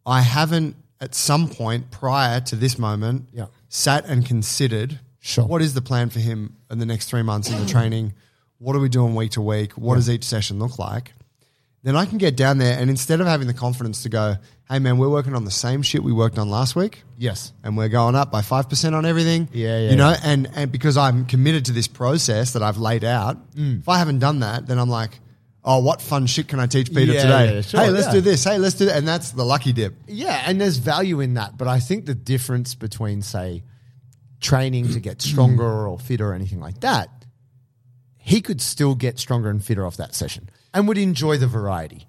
I 0.06 0.21
haven't 0.21 0.75
at 1.01 1.13
some 1.15 1.50
point 1.50 1.89
prior 1.92 2.42
to 2.42 2.56
this 2.56 2.77
moment, 2.77 3.30
Yeah. 3.33 3.48
sat 3.69 4.06
and 4.06 4.24
considered, 4.25 5.00
Sure. 5.19 5.45
what 5.45 5.62
is 5.63 5.74
the 5.74 5.81
plan 5.81 6.10
for 6.10 6.19
him 6.19 6.56
in 6.71 6.77
the 6.80 6.86
next 6.86 7.06
three 7.10 7.24
months 7.24 7.50
in 7.50 7.60
the 7.60 7.65
training? 7.65 8.13
What 8.59 8.75
are 8.75 8.80
we 8.80 8.89
doing 8.89 9.15
week 9.15 9.31
to 9.31 9.42
week? 9.42 9.74
What 9.74 9.95
does 9.95 10.09
each 10.09 10.24
session 10.24 10.59
look 10.59 10.80
like? 10.80 11.13
Then 11.83 11.95
I 11.95 12.06
can 12.06 12.18
get 12.18 12.36
down 12.36 12.57
there 12.57 12.77
and 12.77 12.89
instead 12.89 13.21
of 13.21 13.27
having 13.27 13.48
the 13.48 13.54
confidence 13.54 14.04
to 14.04 14.09
go, 14.09 14.36
hey 14.68 14.80
man, 14.80 14.98
we're 14.98 15.09
working 15.09 15.36
on 15.36 15.45
the 15.45 15.51
same 15.51 15.81
shit 15.83 16.04
we 16.04 16.12
worked 16.12 16.38
on 16.38 16.50
last 16.50 16.75
week 16.75 17.04
yes. 17.18 17.54
and 17.63 17.77
we're 17.77 17.88
going 17.88 18.15
up 18.15 18.31
by 18.31 18.42
5% 18.42 18.94
on 18.94 19.06
everything. 19.06 19.48
Yeah, 19.54 19.80
yeah, 19.80 19.89
You 19.92 19.95
know, 19.95 20.09
yeah. 20.09 20.18
and, 20.24 20.50
and 20.56 20.71
because 20.71 20.98
I'm 20.98 21.25
committed 21.25 21.65
to 21.65 21.71
this 21.71 21.88
process 21.88 22.54
that 22.54 22.63
I've 22.63 22.77
laid 22.77 23.04
out, 23.04 23.38
Mm. 23.56 23.80
if 23.81 23.88
I 23.89 24.00
haven't 24.00 24.19
done 24.19 24.39
that, 24.39 24.68
then 24.68 24.80
I'm 24.80 24.89
like, 24.89 25.19
oh, 25.63 25.80
what 25.80 26.01
fun 26.01 26.25
shit 26.25 26.48
can 26.48 26.60
I 26.60 26.65
teach 26.65 26.92
Peter 26.94 27.13
Yeah, 27.13 27.21
today? 27.24 27.56
yeah, 27.56 27.62
sure, 27.62 27.80
hey, 27.80 27.89
let's 27.92 28.07
yeah. 28.07 28.13
do 28.13 28.21
this. 28.21 28.44
Hey, 28.44 28.57
let's 28.57 28.75
do 28.75 28.86
that. 28.86 28.98
And 28.98 29.07
that's 29.07 29.31
the 29.31 29.45
lucky 29.45 29.71
dip. 29.71 29.94
Yeah, 30.07 30.44
and 30.45 30.60
there's 30.60 30.77
value 30.77 31.19
in 31.21 31.36
that. 31.36 31.57
But 31.57 31.68
I 31.68 31.80
think 31.80 32.06
the 32.06 32.15
difference 32.15 32.74
between, 32.74 33.21
say, 33.21 33.63
training 34.42 34.89
to 34.94 35.00
get 35.00 35.21
stronger 35.21 35.63
or 35.88 36.00
fitter 36.00 36.31
or 36.31 36.33
anything 36.33 36.60
like 36.60 36.81
that, 36.81 37.10
he 38.27 38.41
could 38.41 38.59
still 38.59 38.94
get 38.94 39.18
stronger 39.18 39.50
and 39.50 39.63
fitter 39.63 39.85
off 39.85 39.95
that 39.95 40.13
session 40.13 40.50
and 40.74 40.85
would 40.85 40.97
enjoy 40.97 41.38
the 41.38 41.47
variety. 41.47 42.07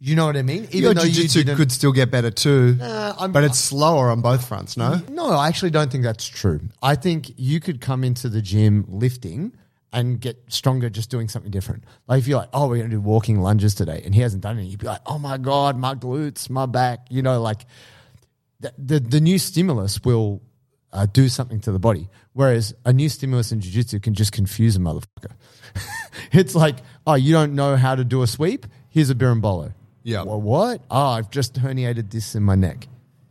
You 0.00 0.16
know 0.16 0.26
what 0.26 0.36
I 0.36 0.42
mean? 0.42 0.66
Your 0.72 0.94
though 0.94 1.02
jiu-jitsu 1.02 1.44
could 1.54 1.70
still 1.70 1.92
get 1.92 2.10
better 2.10 2.32
too, 2.32 2.74
Nah, 2.74 3.28
but 3.28 3.44
it's 3.44 3.60
slower 3.60 4.10
on 4.10 4.20
both 4.20 4.48
fronts, 4.48 4.76
no? 4.76 5.00
No, 5.08 5.28
I 5.28 5.46
actually 5.46 5.70
don't 5.70 5.92
think 5.92 6.02
that's 6.02 6.26
true. 6.26 6.60
I 6.82 6.96
think 6.96 7.34
you 7.36 7.60
could 7.60 7.80
come 7.80 8.02
into 8.02 8.28
the 8.28 8.42
gym 8.42 8.84
lifting 8.88 9.54
and 9.92 10.20
get 10.20 10.42
stronger 10.48 10.90
just 10.90 11.08
doing 11.08 11.28
something 11.28 11.52
different. 11.52 11.84
Like 12.08 12.18
if 12.18 12.26
you're 12.26 12.40
like, 12.40 12.50
oh, 12.52 12.66
we're 12.66 12.78
going 12.78 12.90
to 12.90 12.96
do 12.96 13.00
walking 13.00 13.40
lunges 13.40 13.76
today, 13.76 14.02
and 14.04 14.12
he 14.12 14.22
hasn't 14.22 14.42
done 14.42 14.58
any, 14.58 14.66
you'd 14.66 14.80
be 14.80 14.86
like, 14.86 15.02
oh 15.06 15.20
my 15.20 15.38
God, 15.38 15.78
my 15.78 15.94
glutes, 15.94 16.50
my 16.50 16.66
back. 16.66 17.06
You 17.10 17.22
know, 17.22 17.40
like 17.40 17.64
the, 18.58 18.74
the, 18.76 18.98
the 18.98 19.20
new 19.20 19.38
stimulus 19.38 20.02
will 20.02 20.42
uh, 20.94 21.06
do 21.06 21.28
something 21.28 21.60
to 21.60 21.72
the 21.72 21.78
body. 21.78 22.08
Whereas 22.32 22.74
a 22.84 22.92
new 22.92 23.08
stimulus 23.08 23.52
in 23.52 23.60
jiu-jitsu 23.60 24.00
can 24.00 24.14
just 24.14 24.32
confuse 24.32 24.76
a 24.76 24.78
motherfucker. 24.78 25.32
it's 26.32 26.54
like, 26.54 26.76
oh, 27.06 27.14
you 27.14 27.32
don't 27.32 27.54
know 27.54 27.76
how 27.76 27.94
to 27.94 28.04
do 28.04 28.22
a 28.22 28.26
sweep? 28.26 28.66
Here's 28.88 29.10
a 29.10 29.14
berimbolo. 29.14 29.74
Yeah. 30.04 30.22
Well, 30.22 30.40
what? 30.40 30.82
Oh, 30.90 31.08
I've 31.08 31.30
just 31.30 31.54
herniated 31.54 32.10
this 32.10 32.34
in 32.34 32.42
my 32.42 32.54
neck. 32.54 32.86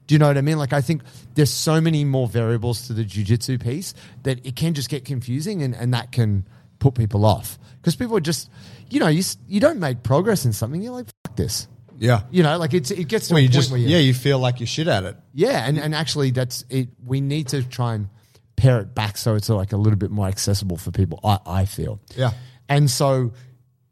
Do 0.07 0.15
you 0.15 0.19
know 0.19 0.27
what 0.27 0.37
I 0.37 0.41
mean? 0.41 0.57
Like, 0.57 0.73
I 0.73 0.81
think 0.81 1.03
there's 1.35 1.49
so 1.49 1.79
many 1.79 2.03
more 2.03 2.27
variables 2.27 2.87
to 2.87 2.93
the 2.93 3.05
jujitsu 3.05 3.61
piece 3.61 3.93
that 4.23 4.45
it 4.45 4.55
can 4.55 4.73
just 4.73 4.89
get 4.89 5.05
confusing 5.05 5.63
and, 5.63 5.73
and 5.73 5.93
that 5.93 6.11
can 6.11 6.45
put 6.79 6.95
people 6.95 7.25
off. 7.25 7.57
Because 7.77 7.95
people 7.95 8.17
are 8.17 8.21
just, 8.21 8.49
you 8.89 8.99
know, 8.99 9.07
you, 9.07 9.23
you 9.47 9.61
don't 9.61 9.79
make 9.79 10.03
progress 10.03 10.45
in 10.45 10.51
something, 10.51 10.81
you're 10.81 10.93
like, 10.93 11.07
fuck 11.25 11.35
this. 11.37 11.67
Yeah. 11.99 12.21
You 12.31 12.43
know, 12.43 12.57
like 12.57 12.73
it's, 12.73 12.91
it 12.91 13.07
gets 13.07 13.27
to 13.27 13.33
Well, 13.33 13.39
a 13.39 13.41
you 13.43 13.47
point 13.49 13.53
just, 13.53 13.71
where 13.71 13.79
you, 13.79 13.87
yeah, 13.87 13.97
you 13.99 14.13
feel 14.13 14.39
like 14.39 14.59
you're 14.59 14.67
shit 14.67 14.87
at 14.87 15.03
it. 15.03 15.15
yeah, 15.33 15.67
and, 15.67 15.77
and 15.77 15.93
actually, 15.95 16.31
that's 16.31 16.65
it. 16.69 16.89
We 17.05 17.21
need 17.21 17.49
to 17.49 17.63
try 17.63 17.95
and 17.95 18.09
pare 18.55 18.79
it 18.79 18.93
back 18.93 19.17
so 19.17 19.35
it's 19.35 19.49
like 19.49 19.71
a 19.73 19.77
little 19.77 19.97
bit 19.97 20.11
more 20.11 20.27
accessible 20.27 20.77
for 20.77 20.91
people. 20.91 21.19
I, 21.23 21.39
I 21.45 21.65
feel. 21.65 21.99
Yeah. 22.15 22.31
And 22.69 22.89
so, 22.89 23.33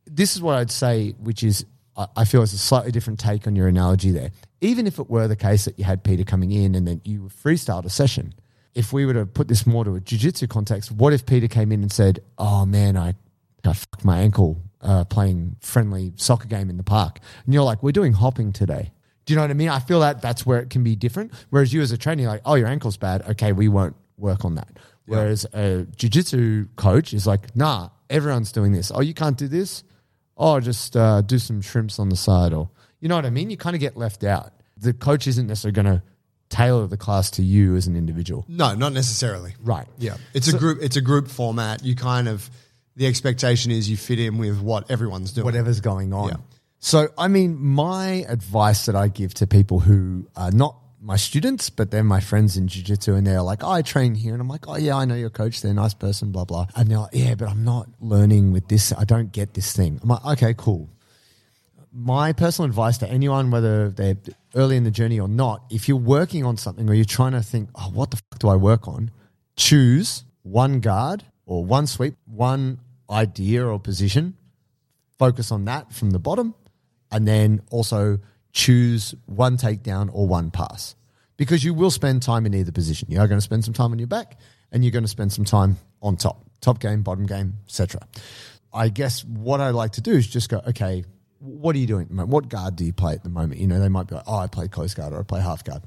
this 0.05 0.35
is 0.35 0.41
what 0.41 0.55
I'd 0.55 0.71
say, 0.71 1.11
which 1.19 1.43
is 1.43 1.65
I, 1.95 2.07
I 2.17 2.25
feel 2.25 2.41
it's 2.43 2.53
a 2.53 2.57
slightly 2.57 2.91
different 2.91 3.19
take 3.19 3.47
on 3.47 3.55
your 3.55 3.67
analogy 3.67 4.11
there. 4.11 4.31
Even 4.61 4.85
if 4.87 4.99
it 4.99 5.09
were 5.09 5.27
the 5.27 5.35
case 5.35 5.65
that 5.65 5.79
you 5.79 5.85
had 5.85 6.03
Peter 6.03 6.23
coming 6.23 6.51
in 6.51 6.75
and 6.75 6.87
then 6.87 7.01
you 7.03 7.29
freestyled 7.43 7.85
a 7.85 7.89
session, 7.89 8.33
if 8.75 8.93
we 8.93 9.05
were 9.05 9.13
to 9.13 9.25
put 9.25 9.47
this 9.47 9.65
more 9.65 9.83
to 9.83 9.95
a 9.95 9.99
jiu-jitsu 9.99 10.47
context, 10.47 10.91
what 10.91 11.13
if 11.13 11.25
Peter 11.25 11.47
came 11.47 11.71
in 11.71 11.81
and 11.81 11.91
said, 11.91 12.19
"Oh 12.37 12.65
man, 12.65 12.95
I, 12.95 13.15
I 13.65 13.73
fucked 13.73 14.05
my 14.05 14.19
ankle 14.19 14.61
uh, 14.81 15.05
playing 15.05 15.55
friendly 15.59 16.13
soccer 16.15 16.47
game 16.47 16.69
in 16.69 16.77
the 16.77 16.83
park," 16.83 17.19
and 17.45 17.53
you're 17.53 17.63
like, 17.63 17.81
"We're 17.83 17.91
doing 17.91 18.13
hopping 18.13 18.53
today." 18.53 18.91
Do 19.25 19.33
you 19.33 19.35
know 19.35 19.43
what 19.43 19.51
I 19.51 19.55
mean? 19.55 19.69
I 19.69 19.79
feel 19.79 19.99
that 19.99 20.21
that's 20.21 20.45
where 20.45 20.59
it 20.59 20.69
can 20.69 20.83
be 20.83 20.95
different. 20.95 21.31
Whereas 21.51 21.71
you 21.71 21.81
as 21.81 21.91
a 21.91 21.97
trainer, 21.97 22.23
you're 22.23 22.31
like, 22.31 22.41
"Oh, 22.45 22.55
your 22.55 22.67
ankle's 22.67 22.97
bad. 22.97 23.21
Okay, 23.29 23.51
we 23.51 23.67
won't 23.67 23.95
work 24.17 24.45
on 24.45 24.55
that." 24.55 24.69
Whereas 25.05 25.45
a 25.53 25.85
jiu-jitsu 25.97 26.67
coach 26.77 27.13
is 27.13 27.27
like, 27.27 27.55
"Nah, 27.55 27.89
everyone's 28.09 28.51
doing 28.51 28.71
this. 28.71 28.91
Oh, 28.93 29.01
you 29.01 29.13
can't 29.13 29.37
do 29.37 29.47
this. 29.47 29.83
Oh, 30.37 30.59
just 30.59 30.95
uh, 30.95 31.21
do 31.21 31.39
some 31.39 31.61
shrimps 31.61 31.99
on 31.99 32.09
the 32.09 32.15
side, 32.15 32.53
or 32.53 32.69
you 32.99 33.09
know 33.09 33.15
what 33.15 33.25
I 33.25 33.29
mean. 33.29 33.49
You 33.49 33.57
kind 33.57 33.75
of 33.75 33.79
get 33.79 33.97
left 33.97 34.23
out. 34.23 34.53
The 34.77 34.93
coach 34.93 35.27
isn't 35.27 35.47
necessarily 35.47 35.73
going 35.73 35.97
to 35.97 36.03
tailor 36.49 36.87
the 36.87 36.97
class 36.97 37.31
to 37.31 37.43
you 37.43 37.75
as 37.75 37.87
an 37.87 37.95
individual. 37.95 38.45
No, 38.47 38.75
not 38.75 38.93
necessarily. 38.93 39.55
Right. 39.63 39.87
Yeah, 39.97 40.17
it's 40.33 40.47
a 40.47 40.57
group. 40.57 40.79
It's 40.81 40.97
a 40.97 41.01
group 41.01 41.27
format. 41.27 41.83
You 41.83 41.95
kind 41.95 42.27
of 42.27 42.49
the 42.95 43.07
expectation 43.07 43.71
is 43.71 43.89
you 43.89 43.97
fit 43.97 44.19
in 44.19 44.37
with 44.37 44.61
what 44.61 44.89
everyone's 44.91 45.31
doing. 45.31 45.45
whatever's 45.45 45.79
going 45.79 46.13
on. 46.13 46.29
Yeah. 46.29 46.35
So, 46.79 47.09
I 47.17 47.27
mean, 47.27 47.63
my 47.63 48.25
advice 48.27 48.87
that 48.87 48.95
I 48.95 49.07
give 49.07 49.33
to 49.35 49.47
people 49.47 49.79
who 49.79 50.27
are 50.35 50.51
not 50.51 50.77
my 50.99 51.15
students, 51.15 51.69
but 51.69 51.91
they're 51.91 52.03
my 52.03 52.19
friends 52.19 52.57
in 52.57 52.67
jiu-jitsu 52.67 53.15
and 53.15 53.25
they're 53.25 53.41
like, 53.41 53.63
oh, 53.63 53.71
I 53.71 53.81
train 53.81 54.15
here. 54.15 54.33
And 54.33 54.41
I'm 54.41 54.47
like, 54.47 54.67
oh, 54.67 54.77
yeah, 54.77 54.95
I 54.95 55.05
know 55.05 55.15
your 55.15 55.29
coach. 55.29 55.61
They're 55.61 55.71
a 55.71 55.75
nice 55.75 55.93
person, 55.93 56.31
blah, 56.31 56.45
blah. 56.45 56.67
And 56.75 56.89
they're 56.89 56.99
like, 56.99 57.13
yeah, 57.13 57.35
but 57.35 57.49
I'm 57.49 57.63
not 57.63 57.87
learning 57.99 58.51
with 58.51 58.67
this. 58.67 58.93
I 58.93 59.03
don't 59.03 59.31
get 59.31 59.53
this 59.53 59.73
thing. 59.75 59.99
I'm 60.01 60.09
like, 60.09 60.25
okay, 60.25 60.53
cool. 60.55 60.89
My 61.93 62.33
personal 62.33 62.69
advice 62.69 62.97
to 62.99 63.07
anyone, 63.07 63.51
whether 63.51 63.89
they're 63.89 64.17
early 64.55 64.77
in 64.77 64.83
the 64.83 64.91
journey 64.91 65.19
or 65.19 65.27
not, 65.27 65.63
if 65.69 65.87
you're 65.87 65.97
working 65.97 66.45
on 66.45 66.57
something 66.57 66.89
or 66.89 66.93
you're 66.93 67.05
trying 67.05 67.33
to 67.33 67.41
think, 67.41 67.69
oh, 67.75 67.89
what 67.93 68.11
the 68.11 68.17
fuck 68.17 68.39
do 68.39 68.47
I 68.47 68.55
work 68.55 68.87
on? 68.87 69.11
Choose 69.55 70.23
one 70.43 70.79
guard 70.79 71.25
or 71.45 71.65
one 71.65 71.87
sweep, 71.87 72.15
one 72.25 72.79
idea 73.09 73.65
or 73.65 73.79
position 73.79 74.37
focus 75.21 75.51
on 75.51 75.65
that 75.65 75.93
from 75.93 76.09
the 76.09 76.17
bottom, 76.17 76.55
and 77.11 77.27
then 77.27 77.61
also 77.69 78.17
choose 78.53 79.13
one 79.27 79.55
takedown 79.55 80.09
or 80.11 80.25
one 80.25 80.49
pass. 80.49 80.95
Because 81.37 81.63
you 81.63 81.75
will 81.75 81.91
spend 81.91 82.23
time 82.23 82.47
in 82.47 82.55
either 82.55 82.71
position. 82.71 83.07
You 83.11 83.19
are 83.19 83.27
going 83.27 83.37
to 83.37 83.43
spend 83.43 83.63
some 83.63 83.73
time 83.75 83.91
on 83.91 83.99
your 83.99 84.07
back, 84.07 84.39
and 84.71 84.83
you're 84.83 84.89
going 84.89 85.03
to 85.03 85.07
spend 85.07 85.31
some 85.31 85.45
time 85.45 85.77
on 86.01 86.15
top, 86.15 86.43
top 86.59 86.79
game, 86.79 87.03
bottom 87.03 87.27
game, 87.27 87.53
etc. 87.67 88.01
I 88.73 88.89
guess 88.89 89.23
what 89.23 89.61
I 89.61 89.69
like 89.69 89.91
to 89.91 90.01
do 90.01 90.13
is 90.13 90.25
just 90.25 90.49
go, 90.49 90.59
okay, 90.69 91.03
what 91.37 91.75
are 91.75 91.79
you 91.79 91.85
doing 91.85 92.01
at 92.01 92.07
the 92.07 92.15
moment? 92.15 92.29
What 92.29 92.49
guard 92.49 92.75
do 92.75 92.83
you 92.83 92.93
play 92.93 93.13
at 93.13 93.21
the 93.21 93.29
moment? 93.29 93.59
You 93.61 93.67
know, 93.67 93.79
they 93.79 93.89
might 93.89 94.07
be 94.07 94.15
like, 94.15 94.23
oh, 94.25 94.37
I 94.37 94.47
play 94.47 94.69
close 94.69 94.95
guard 94.95 95.13
or 95.13 95.19
I 95.19 95.23
play 95.23 95.41
half 95.41 95.63
guard. 95.63 95.83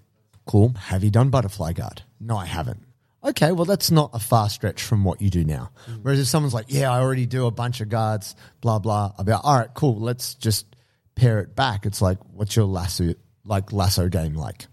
Cool. 0.47 0.75
Have 0.79 1.03
you 1.03 1.11
done 1.11 1.31
butterfly 1.31 1.73
guard? 1.73 2.03
No, 2.21 2.37
I 2.37 2.47
haven't. 2.47 2.85
Okay, 3.25 3.53
well, 3.53 3.65
that's 3.65 3.91
not 3.91 4.11
a 4.13 4.19
far 4.19 4.51
stretch 4.51 4.83
from 4.83 5.03
what 5.03 5.23
you 5.23 5.31
do 5.31 5.45
now. 5.45 5.71
Whereas 6.03 6.21
if 6.21 6.27
someone's 6.27 6.53
like, 6.53 6.67
yeah, 6.69 6.93
I 6.93 7.01
already 7.01 7.25
do 7.25 7.47
a 7.47 7.51
bunch 7.51 7.81
of 7.81 7.89
guards, 7.89 8.37
blah, 8.61 8.79
blah, 8.79 9.13
I'll 9.17 9.25
be 9.25 9.33
like, 9.33 9.45
all 9.45 9.57
right, 9.57 9.71
cool, 9.73 9.99
let's 9.99 10.35
just 10.35 10.67
pare 11.15 11.41
it 11.41 11.57
back. 11.57 11.87
It's 11.87 12.03
like, 12.03 12.19
what's 12.33 12.55
your 12.55 12.67
lasso, 12.67 13.15
like 13.45 13.73
lasso 13.73 14.09
game 14.09 14.35
like? 14.35 14.67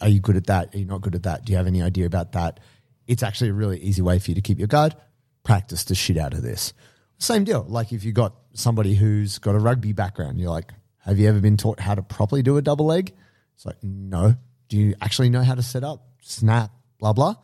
Are 0.00 0.08
you 0.08 0.20
good 0.20 0.36
at 0.36 0.46
that? 0.48 0.74
Are 0.74 0.78
you 0.78 0.84
not 0.84 1.00
good 1.00 1.14
at 1.14 1.22
that? 1.22 1.44
Do 1.44 1.52
you 1.52 1.56
have 1.58 1.68
any 1.68 1.80
idea 1.80 2.06
about 2.06 2.32
that? 2.32 2.60
It's 3.06 3.22
actually 3.22 3.50
a 3.50 3.54
really 3.54 3.78
easy 3.78 4.02
way 4.02 4.18
for 4.18 4.32
you 4.32 4.34
to 4.34 4.40
keep 4.40 4.58
your 4.58 4.68
guard. 4.68 4.96
Practice 5.44 5.84
the 5.84 5.94
shit 5.94 6.16
out 6.16 6.34
of 6.34 6.42
this. 6.42 6.72
Same 7.18 7.44
deal. 7.44 7.64
Like 7.68 7.92
if 7.92 8.04
you 8.04 8.12
got 8.12 8.34
somebody 8.52 8.94
who's 8.94 9.38
got 9.38 9.54
a 9.54 9.58
rugby 9.58 9.92
background, 9.92 10.40
you're 10.40 10.50
like, 10.50 10.72
have 10.98 11.18
you 11.18 11.28
ever 11.28 11.40
been 11.40 11.56
taught 11.56 11.80
how 11.80 11.94
to 11.94 12.02
properly 12.02 12.42
do 12.42 12.56
a 12.56 12.62
double 12.62 12.86
leg? 12.86 13.14
It's 13.54 13.64
like, 13.64 13.82
no. 13.82 14.34
Do 14.68 14.76
you 14.76 14.94
actually 15.00 15.30
know 15.30 15.42
how 15.42 15.54
to 15.54 15.62
set 15.62 15.82
up, 15.82 16.08
snap, 16.20 16.72
blah, 16.98 17.12
blah? 17.12 17.36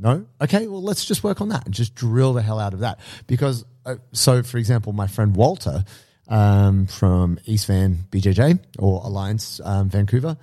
No? 0.00 0.24
Okay, 0.40 0.66
well, 0.66 0.82
let's 0.82 1.04
just 1.04 1.22
work 1.22 1.42
on 1.42 1.50
that 1.50 1.66
and 1.66 1.74
just 1.74 1.94
drill 1.94 2.32
the 2.32 2.40
hell 2.40 2.58
out 2.58 2.72
of 2.72 2.80
that. 2.80 3.00
Because, 3.26 3.66
uh, 3.84 3.96
so 4.12 4.42
for 4.42 4.56
example, 4.56 4.94
my 4.94 5.06
friend 5.06 5.36
Walter 5.36 5.84
um, 6.26 6.86
from 6.86 7.38
East 7.44 7.66
Van 7.66 7.98
BJJ 8.10 8.60
or 8.78 9.02
Alliance 9.04 9.60
um, 9.62 9.90
Vancouver, 9.90 10.38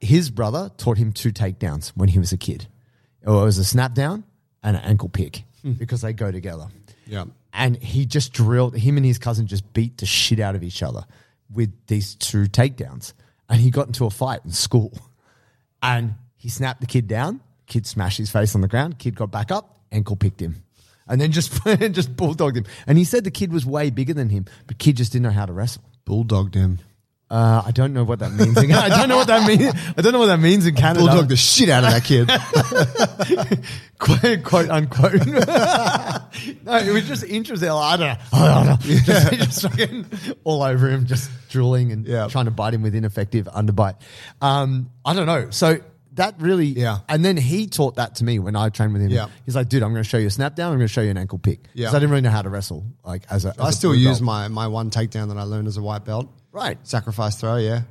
his 0.00 0.30
brother 0.30 0.70
taught 0.78 0.98
him 0.98 1.12
two 1.12 1.30
takedowns 1.30 1.90
when 1.90 2.08
he 2.08 2.18
was 2.18 2.32
a 2.32 2.36
kid. 2.36 2.66
It 3.22 3.30
was 3.30 3.58
a 3.58 3.64
snap 3.64 3.94
down 3.94 4.24
and 4.64 4.76
an 4.76 4.82
ankle 4.82 5.08
pick 5.08 5.44
because 5.78 6.00
they 6.00 6.12
go 6.12 6.32
together. 6.32 6.66
Yeah. 7.06 7.26
And 7.52 7.76
he 7.76 8.04
just 8.04 8.32
drilled, 8.32 8.76
him 8.76 8.96
and 8.96 9.06
his 9.06 9.18
cousin 9.18 9.46
just 9.46 9.72
beat 9.72 9.98
the 9.98 10.06
shit 10.06 10.40
out 10.40 10.54
of 10.56 10.62
each 10.64 10.82
other 10.82 11.04
with 11.52 11.72
these 11.86 12.14
two 12.16 12.44
takedowns. 12.44 13.12
And 13.48 13.60
he 13.60 13.70
got 13.70 13.86
into 13.86 14.06
a 14.06 14.10
fight 14.10 14.40
in 14.44 14.50
school 14.50 14.92
and 15.82 16.14
he 16.36 16.48
snapped 16.48 16.80
the 16.80 16.86
kid 16.86 17.06
down. 17.06 17.40
Kid 17.68 17.86
smashed 17.86 18.18
his 18.18 18.30
face 18.30 18.54
on 18.54 18.60
the 18.62 18.68
ground. 18.68 18.98
Kid 18.98 19.14
got 19.14 19.30
back 19.30 19.50
up, 19.52 19.78
ankle 19.92 20.16
picked 20.16 20.40
him. 20.42 20.64
And 21.06 21.20
then 21.20 21.32
just 21.32 21.52
just 21.92 22.16
bulldogged 22.16 22.56
him. 22.56 22.64
And 22.86 22.98
he 22.98 23.04
said 23.04 23.24
the 23.24 23.30
kid 23.30 23.52
was 23.52 23.64
way 23.64 23.90
bigger 23.90 24.12
than 24.14 24.28
him, 24.30 24.46
but 24.66 24.78
kid 24.78 24.96
just 24.96 25.12
didn't 25.12 25.24
know 25.24 25.30
how 25.30 25.46
to 25.46 25.52
wrestle. 25.52 25.82
Bulldogged 26.04 26.54
him. 26.54 26.80
Uh, 27.30 27.62
I 27.66 27.72
don't 27.72 27.92
know 27.92 28.04
what 28.04 28.20
that 28.20 28.32
means. 28.32 28.56
in- 28.56 28.72
I 28.72 28.88
don't 28.88 29.08
know 29.10 29.18
what 29.18 29.26
that 29.26 29.46
means. 29.46 29.70
I 29.96 30.00
don't 30.00 30.12
know 30.14 30.18
what 30.18 30.26
that 30.26 30.40
means 30.40 30.64
in 30.66 30.74
Canada. 30.74 31.00
Bulldogged 31.04 31.28
the 31.28 31.36
shit 31.36 31.68
out 31.68 31.84
of 31.84 31.90
that 31.90 32.02
kid. 32.04 32.26
quote, 33.98 34.44
quote 34.44 34.70
unquote. 34.70 35.26
no, 35.26 36.76
it 36.78 36.90
was 36.92 37.06
just 37.06 37.24
interesting. 37.24 37.68
Like, 37.68 37.94
I 37.94 37.96
don't 37.98 38.08
know. 38.08 38.24
I 38.32 38.54
don't 38.54 38.66
know. 38.66 38.76
Just, 39.04 39.32
just 39.32 39.62
fucking 39.62 40.06
all 40.44 40.62
over 40.62 40.88
him, 40.88 41.04
just 41.06 41.30
drooling 41.50 41.92
and 41.92 42.06
Yeah. 42.06 42.28
trying 42.28 42.46
to 42.46 42.50
bite 42.50 42.72
him 42.74 42.82
with 42.82 42.94
ineffective 42.94 43.46
underbite. 43.46 43.96
Um, 44.40 44.90
I 45.04 45.12
don't 45.14 45.26
know. 45.26 45.50
So 45.50 45.80
that 46.18 46.40
really, 46.40 46.66
Yeah. 46.66 46.98
And 47.08 47.24
then 47.24 47.36
he 47.36 47.66
taught 47.66 47.96
that 47.96 48.16
to 48.16 48.24
me 48.24 48.38
when 48.38 48.54
I 48.54 48.68
trained 48.68 48.92
with 48.92 49.02
him. 49.02 49.10
Yeah. 49.10 49.28
He's 49.44 49.56
like, 49.56 49.68
dude, 49.68 49.82
I'm 49.82 49.92
going 49.92 50.02
to 50.04 50.08
show 50.08 50.18
you 50.18 50.28
a 50.28 50.30
snap 50.30 50.54
down. 50.54 50.72
I'm 50.72 50.78
going 50.78 50.86
to 50.86 50.92
show 50.92 51.00
you 51.00 51.10
an 51.10 51.16
ankle 51.16 51.38
pick. 51.38 51.60
Yeah. 51.74 51.86
Because 51.86 51.94
I 51.94 51.98
didn't 51.98 52.10
really 52.10 52.22
know 52.22 52.30
how 52.30 52.42
to 52.42 52.50
wrestle. 52.50 52.86
Like 53.04 53.24
as 53.30 53.44
a, 53.44 53.50
as 53.50 53.58
I 53.58 53.68
a 53.70 53.72
still 53.72 53.94
use 53.94 54.18
belt. 54.18 54.22
my, 54.22 54.48
my 54.48 54.68
one 54.68 54.90
takedown 54.90 55.28
that 55.28 55.38
I 55.38 55.42
learned 55.42 55.66
as 55.66 55.76
a 55.76 55.82
white 55.82 56.04
belt. 56.04 56.28
Right. 56.52 56.78
Sacrifice 56.86 57.40
throw, 57.40 57.56
yeah. 57.56 57.82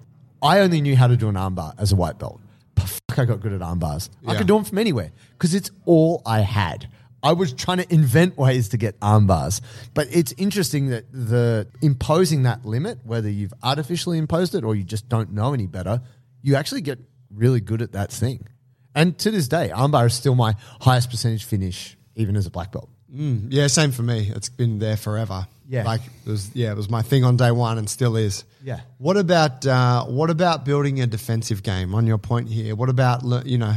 I 0.41 0.59
only 0.59 0.81
knew 0.81 0.95
how 0.95 1.07
to 1.07 1.17
do 1.17 1.29
an 1.29 1.35
armbar 1.35 1.73
as 1.77 1.91
a 1.91 1.95
white 1.95 2.19
belt. 2.19 2.39
But 2.75 2.87
fuck, 2.87 3.19
I 3.19 3.25
got 3.25 3.39
good 3.41 3.53
at 3.53 3.61
arm 3.61 3.79
bars. 3.79 4.09
I 4.27 4.35
could 4.35 4.47
do 4.47 4.53
them 4.53 4.63
from 4.63 4.77
anywhere 4.77 5.11
because 5.31 5.55
it's 5.55 5.71
all 5.85 6.21
I 6.25 6.41
had. 6.41 6.87
I 7.23 7.33
was 7.33 7.51
trying 7.51 7.77
to 7.79 7.91
invent 7.91 8.37
ways 8.37 8.69
to 8.69 8.77
get 8.77 8.95
arm 9.01 9.25
bars. 9.25 9.61
But 9.95 10.07
it's 10.11 10.33
interesting 10.37 10.89
that 10.89 11.11
the 11.11 11.67
imposing 11.81 12.43
that 12.43 12.65
limit, 12.65 12.99
whether 13.03 13.29
you've 13.29 13.53
artificially 13.63 14.19
imposed 14.19 14.53
it 14.53 14.63
or 14.63 14.75
you 14.75 14.83
just 14.83 15.09
don't 15.09 15.33
know 15.33 15.53
any 15.53 15.65
better, 15.65 16.01
you 16.43 16.55
actually 16.55 16.81
get 16.81 16.99
really 17.33 17.61
good 17.61 17.81
at 17.81 17.93
that 17.93 18.11
thing. 18.11 18.47
And 18.95 19.17
to 19.19 19.31
this 19.31 19.47
day, 19.47 19.71
armbar 19.73 20.07
is 20.07 20.13
still 20.13 20.35
my 20.35 20.55
highest 20.81 21.09
percentage 21.11 21.43
finish, 21.43 21.97
even 22.15 22.35
as 22.35 22.45
a 22.45 22.49
black 22.51 22.71
belt. 22.71 22.89
Yeah, 23.09 23.67
same 23.67 23.91
for 23.91 24.03
me. 24.03 24.31
It's 24.35 24.49
been 24.49 24.79
there 24.79 24.97
forever. 24.97 25.47
Yeah. 25.69 25.83
like 25.83 26.01
it 26.25 26.29
was. 26.29 26.53
Yeah, 26.55 26.71
it 26.71 26.77
was 26.77 26.89
my 26.89 27.01
thing 27.01 27.23
on 27.23 27.37
day 27.37 27.51
one, 27.51 27.77
and 27.77 27.89
still 27.89 28.15
is. 28.15 28.43
Yeah. 28.63 28.81
What 28.97 29.17
about 29.17 29.65
uh, 29.65 30.05
what 30.05 30.29
about 30.29 30.65
building 30.65 31.01
a 31.01 31.07
defensive 31.07 31.63
game? 31.63 31.93
On 31.95 32.05
your 32.07 32.17
point 32.17 32.49
here, 32.49 32.75
what 32.75 32.89
about 32.89 33.45
you 33.45 33.57
know 33.57 33.75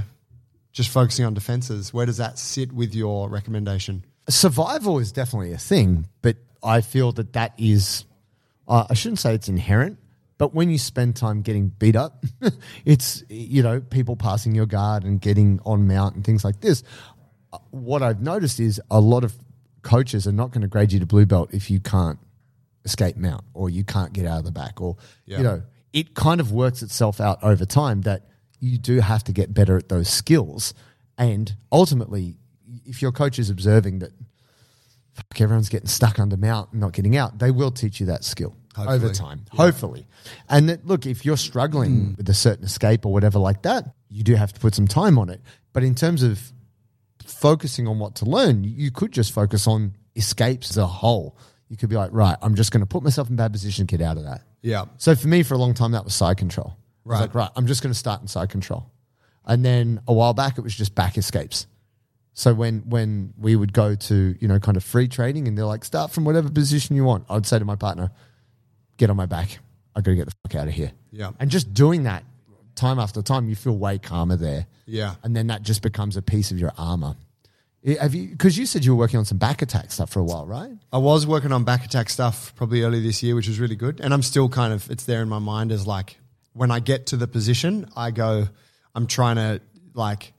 just 0.72 0.90
focusing 0.90 1.24
on 1.24 1.34
defenses? 1.34 1.92
Where 1.92 2.06
does 2.06 2.18
that 2.18 2.38
sit 2.38 2.72
with 2.72 2.94
your 2.94 3.28
recommendation? 3.28 4.04
survival 4.30 4.98
is 4.98 5.12
definitely 5.12 5.52
a 5.52 5.58
thing, 5.58 6.06
but 6.22 6.36
I 6.62 6.80
feel 6.80 7.12
that 7.12 7.32
that 7.34 7.54
is, 7.58 8.04
uh, 8.68 8.86
I 8.88 8.94
shouldn't 8.94 9.18
say 9.18 9.34
it's 9.34 9.48
inherent, 9.48 9.98
but 10.40 10.54
when 10.54 10.70
you 10.70 10.78
spend 10.78 11.16
time 11.16 11.42
getting 11.42 11.68
beat 11.68 11.94
up, 11.94 12.24
it's, 12.86 13.22
you 13.28 13.62
know, 13.62 13.78
people 13.78 14.16
passing 14.16 14.54
your 14.54 14.64
guard 14.64 15.04
and 15.04 15.20
getting 15.20 15.60
on 15.66 15.86
mount 15.86 16.14
and 16.14 16.24
things 16.24 16.46
like 16.46 16.60
this. 16.62 16.82
Uh, 17.52 17.58
What 17.72 18.02
I've 18.02 18.22
noticed 18.22 18.58
is 18.58 18.80
a 18.90 19.00
lot 19.02 19.22
of 19.22 19.34
coaches 19.82 20.26
are 20.26 20.32
not 20.32 20.50
going 20.50 20.62
to 20.62 20.66
grade 20.66 20.92
you 20.92 21.00
to 21.00 21.04
blue 21.04 21.26
belt 21.26 21.52
if 21.52 21.70
you 21.70 21.78
can't 21.78 22.18
escape 22.86 23.18
mount 23.18 23.44
or 23.52 23.68
you 23.68 23.84
can't 23.84 24.14
get 24.14 24.24
out 24.24 24.38
of 24.38 24.46
the 24.46 24.50
back 24.50 24.80
or, 24.80 24.96
Yeah. 25.26 25.36
you 25.36 25.44
know, 25.44 25.62
it 25.92 26.14
kind 26.14 26.40
of 26.40 26.52
works 26.52 26.80
itself 26.82 27.20
out 27.20 27.38
over 27.44 27.66
time 27.66 28.00
that 28.02 28.22
you 28.60 28.78
do 28.78 29.00
have 29.00 29.22
to 29.24 29.32
get 29.32 29.52
better 29.52 29.76
at 29.76 29.90
those 29.90 30.08
skills. 30.08 30.72
And 31.18 31.54
ultimately, 31.70 32.38
if 32.86 33.02
your 33.02 33.12
coach 33.12 33.38
is 33.38 33.50
observing 33.50 33.98
that 33.98 34.12
fuck, 35.12 35.38
everyone's 35.38 35.68
getting 35.68 35.88
stuck 35.88 36.18
under 36.18 36.38
mount 36.38 36.72
and 36.72 36.80
not 36.80 36.94
getting 36.94 37.14
out, 37.14 37.40
they 37.40 37.50
will 37.50 37.70
teach 37.70 38.00
you 38.00 38.06
that 38.06 38.24
skill 38.24 38.56
over 38.78 38.90
Hopefully. 38.90 39.14
time. 39.14 39.44
Hopefully. 39.50 40.06
And 40.48 40.68
that, 40.68 40.86
look, 40.86 41.06
if 41.06 41.24
you're 41.24 41.36
struggling 41.36 41.90
mm. 41.90 42.16
with 42.16 42.28
a 42.28 42.34
certain 42.34 42.64
escape 42.64 43.04
or 43.04 43.12
whatever 43.12 43.38
like 43.38 43.62
that, 43.62 43.94
you 44.08 44.22
do 44.22 44.34
have 44.36 44.52
to 44.52 44.60
put 44.60 44.74
some 44.74 44.86
time 44.86 45.18
on 45.18 45.28
it. 45.28 45.40
But 45.72 45.82
in 45.82 45.94
terms 45.94 46.22
of 46.22 46.52
focusing 47.24 47.86
on 47.86 47.98
what 47.98 48.14
to 48.16 48.24
learn, 48.24 48.64
you 48.64 48.90
could 48.90 49.12
just 49.12 49.32
focus 49.32 49.66
on 49.66 49.96
escapes 50.16 50.70
as 50.70 50.76
a 50.76 50.86
whole. 50.86 51.36
You 51.68 51.76
could 51.76 51.88
be 51.88 51.96
like, 51.96 52.10
right, 52.12 52.36
I'm 52.42 52.54
just 52.54 52.72
going 52.72 52.80
to 52.80 52.86
put 52.86 53.02
myself 53.02 53.30
in 53.30 53.36
bad 53.36 53.52
position, 53.52 53.86
get 53.86 54.00
out 54.00 54.16
of 54.16 54.24
that. 54.24 54.42
Yeah. 54.62 54.86
So 54.98 55.14
for 55.14 55.28
me, 55.28 55.42
for 55.42 55.54
a 55.54 55.58
long 55.58 55.74
time, 55.74 55.92
that 55.92 56.04
was 56.04 56.14
side 56.14 56.36
control. 56.36 56.76
I 56.76 57.08
was 57.08 57.12
Right. 57.12 57.20
like, 57.22 57.34
right, 57.34 57.50
I'm 57.56 57.66
just 57.66 57.82
going 57.82 57.92
to 57.92 57.98
start 57.98 58.20
in 58.20 58.28
side 58.28 58.50
control. 58.50 58.90
And 59.46 59.64
then 59.64 60.00
a 60.06 60.12
while 60.12 60.34
back, 60.34 60.58
it 60.58 60.60
was 60.62 60.74
just 60.74 60.94
back 60.94 61.16
escapes. 61.16 61.66
So 62.34 62.54
when 62.54 62.80
when 62.88 63.34
we 63.36 63.56
would 63.56 63.72
go 63.72 63.94
to 63.94 64.36
you 64.40 64.48
know 64.48 64.58
kind 64.60 64.76
of 64.76 64.84
free 64.84 65.08
trading, 65.08 65.48
and 65.48 65.58
they're 65.58 65.64
like, 65.64 65.84
start 65.84 66.10
from 66.12 66.24
whatever 66.24 66.48
position 66.50 66.94
you 66.94 67.04
want, 67.04 67.24
I'd 67.28 67.46
say 67.46 67.58
to 67.58 67.64
my 67.64 67.74
partner, 67.74 68.10
get 69.00 69.10
on 69.10 69.16
my 69.16 69.26
back. 69.26 69.58
I 69.96 70.00
got 70.00 70.12
to 70.12 70.14
get 70.14 70.26
the 70.26 70.34
fuck 70.42 70.54
out 70.54 70.68
of 70.68 70.74
here. 70.74 70.92
Yeah. 71.10 71.32
And 71.40 71.50
just 71.50 71.74
doing 71.74 72.04
that 72.04 72.22
time 72.76 73.00
after 73.00 73.22
time, 73.22 73.48
you 73.48 73.56
feel 73.56 73.76
way 73.76 73.98
calmer 73.98 74.36
there. 74.36 74.66
Yeah. 74.86 75.14
And 75.24 75.34
then 75.34 75.48
that 75.48 75.62
just 75.62 75.82
becomes 75.82 76.16
a 76.16 76.22
piece 76.22 76.52
of 76.52 76.58
your 76.58 76.72
armor. 76.78 77.16
Have 77.98 78.14
you? 78.14 78.28
Because 78.28 78.58
you 78.58 78.66
said 78.66 78.84
you 78.84 78.94
were 78.94 78.98
working 78.98 79.18
on 79.18 79.24
some 79.24 79.38
back 79.38 79.62
attack 79.62 79.90
stuff 79.90 80.10
for 80.10 80.20
a 80.20 80.24
while, 80.24 80.46
right? 80.46 80.70
I 80.92 80.98
was 80.98 81.26
working 81.26 81.50
on 81.50 81.64
back 81.64 81.84
attack 81.84 82.10
stuff 82.10 82.54
probably 82.54 82.82
early 82.82 83.00
this 83.00 83.22
year, 83.22 83.34
which 83.34 83.48
was 83.48 83.58
really 83.58 83.74
good. 83.74 84.00
And 84.00 84.12
I'm 84.12 84.22
still 84.22 84.50
kind 84.50 84.74
of, 84.74 84.90
it's 84.90 85.04
there 85.04 85.22
in 85.22 85.30
my 85.30 85.38
mind 85.38 85.72
as 85.72 85.86
like, 85.86 86.18
when 86.52 86.70
I 86.70 86.80
get 86.80 87.06
to 87.06 87.16
the 87.16 87.26
position, 87.26 87.88
I 87.96 88.10
go, 88.10 88.48
I'm 88.94 89.06
trying 89.06 89.36
to 89.36 89.62
like, 89.94 90.34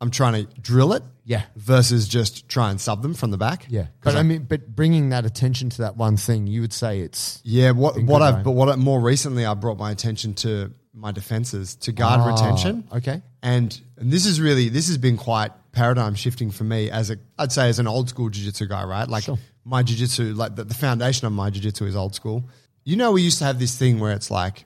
I'm 0.00 0.10
trying 0.10 0.46
to 0.46 0.60
drill 0.60 0.92
it. 0.94 1.02
Yeah. 1.24 1.42
Versus 1.56 2.08
just 2.08 2.48
try 2.48 2.70
and 2.70 2.80
sub 2.80 3.02
them 3.02 3.14
from 3.14 3.30
the 3.30 3.36
back. 3.38 3.66
Yeah. 3.68 3.86
But 4.02 4.16
I 4.16 4.22
mean, 4.22 4.44
but 4.44 4.74
bringing 4.74 5.10
that 5.10 5.24
attention 5.26 5.70
to 5.70 5.82
that 5.82 5.96
one 5.96 6.16
thing, 6.16 6.46
you 6.46 6.60
would 6.62 6.72
say 6.72 7.00
it's 7.00 7.40
Yeah, 7.44 7.72
what 7.72 8.02
what 8.02 8.22
I've 8.22 8.42
but 8.42 8.52
what 8.52 8.68
I, 8.68 8.76
more 8.76 8.98
recently 9.00 9.44
I 9.46 9.54
brought 9.54 9.78
my 9.78 9.90
attention 9.90 10.34
to 10.36 10.72
my 10.94 11.12
defenses 11.12 11.76
to 11.76 11.92
guard 11.92 12.20
Ah, 12.20 12.26
retention. 12.32 12.88
okay. 12.92 13.22
and 13.42 13.80
and 13.98 14.10
this 14.10 14.26
is 14.26 14.40
really 14.40 14.68
this 14.70 14.88
has 14.88 14.98
been 14.98 15.16
quite 15.16 15.52
paradigm 15.72 16.14
shifting 16.16 16.50
for 16.50 16.64
me 16.64 16.90
as 16.90 17.10
a 17.10 17.16
I'd 17.38 17.52
say 17.52 17.68
as 17.68 17.78
an 17.78 17.86
old 17.86 18.08
school 18.08 18.28
jiu-jitsu 18.28 18.66
guy, 18.66 18.82
right? 18.84 19.06
Like 19.08 19.22
Sure. 19.24 19.38
my 19.64 19.82
jiu-jitsu, 19.84 20.34
like 20.34 20.56
the, 20.56 20.64
the 20.64 20.74
foundation 20.74 21.26
of 21.28 21.32
my 21.32 21.50
jiu-jitsu 21.50 21.84
is 21.86 21.94
old 21.94 22.14
school. 22.16 22.48
You 22.84 22.96
know, 22.96 23.12
we 23.12 23.22
used 23.22 23.38
to 23.38 23.44
have 23.44 23.58
this 23.60 23.76
thing 23.78 24.00
where 24.00 24.12
it's 24.12 24.30
like, 24.32 24.64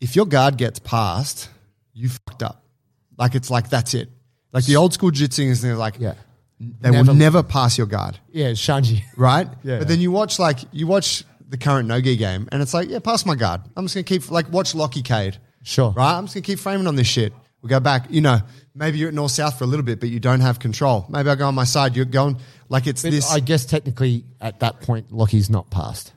if 0.00 0.16
your 0.16 0.24
guard 0.26 0.56
gets 0.56 0.78
passed, 0.78 1.50
you 1.92 2.08
fucked 2.08 2.42
up. 2.42 2.64
Like 3.18 3.34
it's 3.34 3.50
like 3.50 3.68
that's 3.68 3.92
it. 3.92 4.08
Like 4.56 4.64
the 4.64 4.76
old 4.76 4.92
school 4.94 5.10
is 5.14 5.60
they're 5.60 5.76
like, 5.76 5.96
Yeah. 6.00 6.14
they 6.58 6.90
Never- 6.90 7.08
will 7.12 7.14
never 7.14 7.42
pass 7.42 7.76
your 7.76 7.86
guard, 7.86 8.18
Yeah, 8.32 8.52
Shanji. 8.52 9.02
right? 9.16 9.48
Yeah. 9.62 9.78
But 9.78 9.88
then 9.88 10.00
you 10.00 10.10
watch 10.10 10.38
like 10.38 10.60
you 10.72 10.86
watch 10.86 11.24
the 11.48 11.58
current 11.58 11.86
no-gi 11.88 12.16
game, 12.16 12.48
and 12.50 12.62
it's 12.62 12.72
like, 12.74 12.88
yeah, 12.88 12.98
pass 12.98 13.24
my 13.26 13.34
guard. 13.36 13.60
I'm 13.76 13.84
just 13.84 13.94
gonna 13.94 14.04
keep 14.04 14.30
like 14.30 14.50
watch 14.50 14.74
Lockie 14.74 15.02
Cade. 15.02 15.36
Sure. 15.62 15.90
Right? 15.90 16.16
I'm 16.16 16.24
just 16.24 16.34
gonna 16.34 16.42
keep 16.44 16.58
framing 16.58 16.86
on 16.86 16.96
this 16.96 17.06
shit. 17.06 17.32
We 17.62 17.68
go 17.68 17.80
back, 17.80 18.06
you 18.10 18.20
know, 18.20 18.38
maybe 18.74 18.98
you're 18.98 19.08
at 19.08 19.14
north 19.14 19.32
south 19.32 19.58
for 19.58 19.64
a 19.64 19.66
little 19.66 19.84
bit, 19.84 20.00
but 20.00 20.08
you 20.08 20.20
don't 20.20 20.40
have 20.40 20.58
control. 20.58 21.04
Maybe 21.10 21.28
I 21.28 21.34
go 21.34 21.46
on 21.48 21.54
my 21.54 21.64
side. 21.64 21.94
You're 21.96 22.04
going 22.06 22.38
like 22.68 22.86
it's 22.86 23.02
But 23.02 23.10
this. 23.12 23.30
I 23.30 23.40
guess 23.40 23.66
technically 23.66 24.24
at 24.40 24.60
that 24.60 24.80
point, 24.80 25.12
Lockie's 25.12 25.50
not 25.50 25.68
passed. 25.70 26.12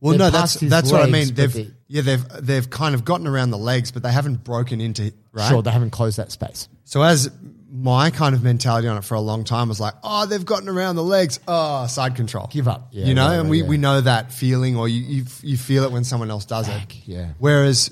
well, 0.00 0.10
they've 0.12 0.18
no, 0.18 0.30
that's 0.30 0.42
passed 0.54 0.60
his 0.60 0.70
that's 0.70 0.92
what 0.92 1.00
I 1.02 1.06
legs, 1.06 1.12
mean. 1.12 1.28
but 1.28 1.36
They've 1.36 1.52
they- 1.66 1.74
yeah, 1.88 2.02
they've 2.02 2.24
they've 2.40 2.68
kind 2.70 2.94
of 2.94 3.04
gotten 3.04 3.26
around 3.26 3.50
the 3.50 3.58
legs, 3.58 3.90
but 3.92 4.02
they 4.02 4.12
haven't 4.12 4.44
broken 4.44 4.80
into 4.80 5.12
right. 5.32 5.48
Sure, 5.48 5.62
they 5.62 5.70
haven't 5.70 5.90
closed 5.90 6.16
that 6.18 6.32
space. 6.32 6.68
So 6.84 7.02
as 7.02 7.30
my 7.74 8.10
kind 8.10 8.34
of 8.34 8.42
mentality 8.42 8.86
on 8.86 8.98
it 8.98 9.04
for 9.04 9.14
a 9.14 9.20
long 9.20 9.44
time 9.44 9.68
was 9.68 9.80
like, 9.80 9.94
oh, 10.04 10.26
they've 10.26 10.44
gotten 10.44 10.68
around 10.68 10.96
the 10.96 11.02
legs. 11.02 11.40
Oh, 11.48 11.86
side 11.86 12.16
control. 12.16 12.46
Give 12.50 12.68
up. 12.68 12.88
Yeah, 12.90 13.06
you 13.06 13.14
know, 13.14 13.26
right, 13.26 13.36
and 13.36 13.48
we, 13.48 13.62
yeah. 13.62 13.66
we 13.66 13.78
know 13.78 14.02
that 14.02 14.30
feeling 14.30 14.76
or 14.76 14.88
you, 14.88 15.00
you, 15.00 15.24
you 15.42 15.56
feel 15.56 15.84
it 15.84 15.90
when 15.90 16.04
someone 16.04 16.30
else 16.30 16.44
does 16.44 16.68
Back, 16.68 16.94
it. 16.94 17.08
yeah. 17.08 17.30
Whereas 17.38 17.90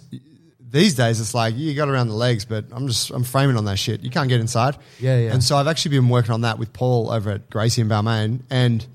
these 0.60 0.96
days 0.96 1.18
it's 1.18 1.32
like, 1.32 1.56
you 1.56 1.74
got 1.74 1.88
around 1.88 2.08
the 2.08 2.14
legs, 2.14 2.44
but 2.44 2.66
I'm 2.72 2.88
just, 2.88 3.10
I'm 3.10 3.24
framing 3.24 3.56
on 3.56 3.64
that 3.64 3.78
shit. 3.78 4.02
You 4.02 4.10
can't 4.10 4.28
get 4.28 4.40
inside. 4.40 4.76
Yeah, 4.98 5.16
yeah. 5.16 5.32
And 5.32 5.42
so 5.42 5.56
I've 5.56 5.66
actually 5.66 5.96
been 5.96 6.10
working 6.10 6.32
on 6.32 6.42
that 6.42 6.58
with 6.58 6.74
Paul 6.74 7.10
over 7.10 7.30
at 7.30 7.48
Gracie 7.48 7.80
and 7.80 7.90
Balmain. 7.90 8.42
And 8.50 8.86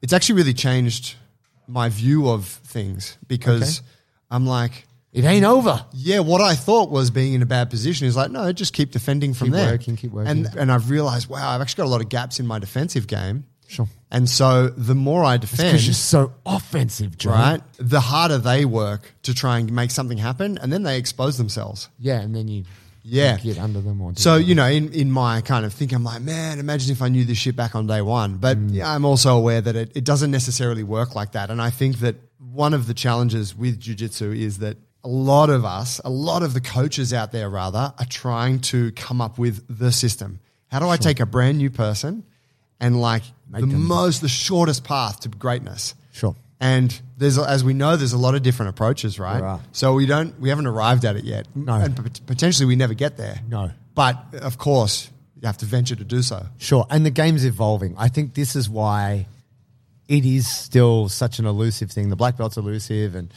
it's 0.00 0.14
actually 0.14 0.36
really 0.36 0.54
changed 0.54 1.16
my 1.68 1.90
view 1.90 2.30
of 2.30 2.46
things 2.46 3.18
because 3.28 3.82
I'm 4.30 4.46
like, 4.46 4.86
It 5.16 5.24
ain't 5.24 5.44
over. 5.46 5.84
yeah, 5.94 6.18
what 6.20 6.40
I 6.40 6.54
thought 6.54 6.90
was 6.90 7.10
being 7.10 7.32
in 7.34 7.42
a 7.42 7.46
bad 7.46 7.70
position 7.70 8.06
is 8.06 8.16
like, 8.16 8.30
no, 8.30 8.52
just 8.52 8.72
keep 8.74 8.90
defending 8.92 9.32
from 9.34 9.46
Keep 9.48 9.54
there. 9.54 9.70
working, 9.72 9.96
keep 9.96 10.12
working. 10.12 10.30
And 10.30 10.54
and 10.56 10.70
I've 10.70 10.90
realized, 10.90 11.28
wow, 11.28 11.48
I've 11.50 11.60
actually 11.62 11.82
got 11.82 11.86
a 11.86 11.94
lot 11.96 12.00
of 12.02 12.08
gaps 12.10 12.38
in 12.38 12.46
my 12.46 12.58
defensive 12.58 13.06
game. 13.06 13.44
Sure. 13.68 13.88
And 14.12 14.28
so 14.28 14.68
the 14.68 14.94
more 14.94 15.24
I 15.24 15.38
defend, 15.38 15.70
Because 15.70 15.86
you're 15.86 15.94
so 15.94 16.34
offensive, 16.44 17.16
John. 17.18 17.32
right, 17.32 17.60
the 17.78 18.00
harder 18.00 18.38
they 18.38 18.64
work 18.64 19.12
to 19.22 19.34
try 19.34 19.58
and 19.58 19.72
make 19.72 19.90
something 19.90 20.18
happen, 20.18 20.58
and 20.58 20.72
then 20.72 20.82
they 20.84 20.98
expose 20.98 21.36
themselves. 21.38 21.88
Yeah, 21.98 22.20
and 22.20 22.32
then 22.36 22.46
you 22.46 22.64
Yeah. 23.02 23.38
get 23.38 23.58
under 23.58 23.80
them 23.80 24.00
or 24.02 24.12
So 24.16 24.36
you 24.36 24.54
know, 24.54 24.66
in, 24.68 24.92
in 24.92 25.10
my 25.10 25.40
kind 25.40 25.64
of 25.64 25.72
think, 25.72 25.92
I'm 25.92 26.04
like, 26.04 26.22
man, 26.22 26.58
imagine 26.60 26.92
if 26.92 27.00
I 27.02 27.08
knew 27.08 27.24
this 27.24 27.38
shit 27.38 27.56
back 27.56 27.74
on 27.74 27.86
day 27.88 28.02
one. 28.02 28.36
But 28.36 28.58
Mm. 28.58 28.74
yeah, 28.74 28.92
I'm 28.92 29.04
also 29.04 29.36
aware 29.36 29.60
that 29.60 29.74
it, 29.76 29.92
it 29.96 30.04
doesn't 30.04 30.30
necessarily 30.30 30.82
work 30.84 31.14
like 31.16 31.32
that. 31.32 31.50
And 31.50 31.60
I 31.60 31.70
think 31.70 31.98
that 32.00 32.16
one 32.38 32.72
of 32.74 32.86
the 32.86 32.94
challenges 32.94 33.56
with 33.56 33.80
jujitsu 33.80 34.36
is 34.38 34.58
that 34.58 34.76
a 35.06 35.08
lot 35.08 35.50
of 35.50 35.64
us, 35.64 36.00
a 36.04 36.10
lot 36.10 36.42
of 36.42 36.52
the 36.52 36.60
coaches 36.60 37.12
out 37.14 37.30
there, 37.30 37.48
rather, 37.48 37.92
are 37.96 38.06
trying 38.10 38.58
to 38.72 38.90
come 38.92 39.20
up 39.20 39.38
with 39.38 39.64
the 39.68 39.92
system. 39.92 40.40
How 40.68 40.80
do 40.80 40.88
I 40.88 40.96
take 40.96 41.20
a 41.20 41.26
brand 41.26 41.58
new 41.58 41.70
person 41.70 42.24
and 42.80 43.00
like 43.00 43.22
the 43.50 43.60
them- 43.60 43.84
most, 43.86 44.20
the 44.20 44.28
shortest 44.28 44.82
path 44.82 45.20
to 45.20 45.28
greatness? 45.28 45.94
Sure. 46.12 46.34
And 46.58 46.98
there's, 47.18 47.38
as 47.38 47.62
we 47.62 47.72
know, 47.72 47.96
there's 47.96 48.14
a 48.14 48.18
lot 48.18 48.34
of 48.34 48.42
different 48.42 48.70
approaches, 48.70 49.18
right? 49.20 49.38
There 49.38 49.46
are. 49.46 49.60
So 49.72 49.92
we 49.94 50.06
don't, 50.06 50.38
we 50.40 50.48
haven't 50.48 50.66
arrived 50.66 51.04
at 51.04 51.14
it 51.14 51.24
yet, 51.24 51.46
No. 51.54 51.74
and 51.74 51.94
pot- 51.94 52.20
potentially 52.26 52.66
we 52.66 52.74
never 52.76 52.94
get 52.94 53.16
there. 53.16 53.38
No. 53.48 53.70
But 53.94 54.34
of 54.34 54.58
course, 54.58 55.08
you 55.40 55.46
have 55.46 55.58
to 55.58 55.66
venture 55.66 55.94
to 55.94 56.04
do 56.04 56.20
so. 56.22 56.46
Sure. 56.58 56.84
And 56.90 57.06
the 57.06 57.10
game's 57.10 57.44
evolving. 57.44 57.94
I 57.96 58.08
think 58.08 58.34
this 58.34 58.56
is 58.56 58.68
why 58.68 59.26
it 60.08 60.24
is 60.24 60.48
still 60.48 61.08
such 61.08 61.38
an 61.38 61.46
elusive 61.46 61.90
thing. 61.92 62.08
The 62.08 62.16
black 62.16 62.36
belt's 62.36 62.56
elusive, 62.56 63.14
and 63.14 63.30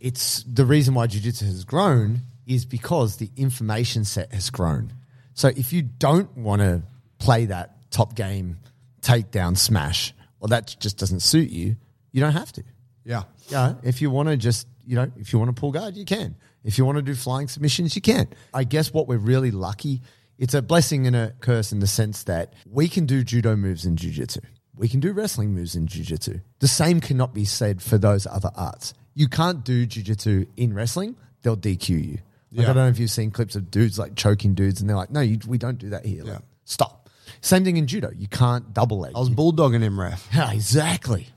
it's 0.00 0.42
the 0.44 0.64
reason 0.64 0.94
why 0.94 1.06
jiu-jitsu 1.06 1.44
has 1.44 1.64
grown 1.64 2.20
is 2.46 2.64
because 2.64 3.16
the 3.16 3.30
information 3.36 4.04
set 4.04 4.32
has 4.32 4.50
grown. 4.50 4.92
So 5.34 5.48
if 5.48 5.72
you 5.72 5.82
don't 5.82 6.36
want 6.36 6.62
to 6.62 6.82
play 7.18 7.46
that 7.46 7.90
top 7.90 8.14
game 8.14 8.58
takedown 9.02 9.56
smash, 9.56 10.12
or 10.40 10.48
that 10.48 10.74
just 10.80 10.98
doesn't 10.98 11.20
suit 11.20 11.50
you, 11.50 11.76
you 12.12 12.20
don't 12.20 12.32
have 12.32 12.52
to. 12.52 12.64
Yeah. 13.04 13.24
Yeah, 13.48 13.74
if 13.82 14.00
you 14.02 14.10
want 14.10 14.28
to 14.28 14.36
just, 14.36 14.66
you 14.86 14.96
know, 14.96 15.10
if 15.16 15.32
you 15.32 15.38
want 15.38 15.54
to 15.54 15.58
pull 15.58 15.72
guard, 15.72 15.96
you 15.96 16.04
can. 16.04 16.36
If 16.64 16.78
you 16.78 16.84
want 16.84 16.96
to 16.96 17.02
do 17.02 17.14
flying 17.14 17.48
submissions, 17.48 17.96
you 17.96 18.02
can. 18.02 18.28
I 18.52 18.64
guess 18.64 18.92
what 18.92 19.08
we're 19.08 19.18
really 19.18 19.50
lucky, 19.50 20.02
it's 20.38 20.54
a 20.54 20.62
blessing 20.62 21.06
and 21.06 21.16
a 21.16 21.34
curse 21.40 21.72
in 21.72 21.80
the 21.80 21.86
sense 21.86 22.24
that 22.24 22.54
we 22.66 22.88
can 22.88 23.06
do 23.06 23.24
judo 23.24 23.56
moves 23.56 23.84
in 23.84 23.96
jiu-jitsu. 23.96 24.40
We 24.74 24.88
can 24.88 25.00
do 25.00 25.12
wrestling 25.12 25.54
moves 25.54 25.74
in 25.74 25.86
jiu-jitsu. 25.86 26.40
The 26.60 26.68
same 26.68 27.00
cannot 27.00 27.34
be 27.34 27.44
said 27.44 27.82
for 27.82 27.98
those 27.98 28.26
other 28.26 28.50
arts. 28.54 28.94
You 29.20 29.28
can't 29.28 29.62
do 29.64 29.84
jiu-jitsu 29.84 30.46
in 30.56 30.72
wrestling, 30.72 31.14
they'll 31.42 31.54
DQ 31.56 31.88
you. 31.90 32.12
Like, 32.12 32.20
Yeah. 32.52 32.62
I 32.62 32.66
don't 32.72 32.76
know 32.76 32.88
if 32.88 32.98
you've 32.98 33.10
seen 33.10 33.30
clips 33.30 33.54
of 33.54 33.70
dudes 33.70 33.98
like 33.98 34.14
choking 34.14 34.54
dudes 34.54 34.80
and 34.80 34.88
they're 34.88 34.96
like, 34.96 35.10
no, 35.10 35.20
you, 35.20 35.38
we 35.46 35.58
don't 35.58 35.76
do 35.78 35.90
that 35.90 36.06
here. 36.06 36.24
Like, 36.24 36.32
Yeah. 36.32 36.38
Stop. 36.64 37.10
Same 37.42 37.62
thing 37.62 37.76
in 37.76 37.86
judo. 37.86 38.10
You 38.16 38.28
can't 38.28 38.72
double 38.72 38.98
leg. 39.00 39.12
I 39.14 39.18
was 39.18 39.28
bulldogging 39.28 39.82
him, 39.82 40.00
ref. 40.00 40.26
Yeah, 40.34 40.50
exactly. 40.52 41.28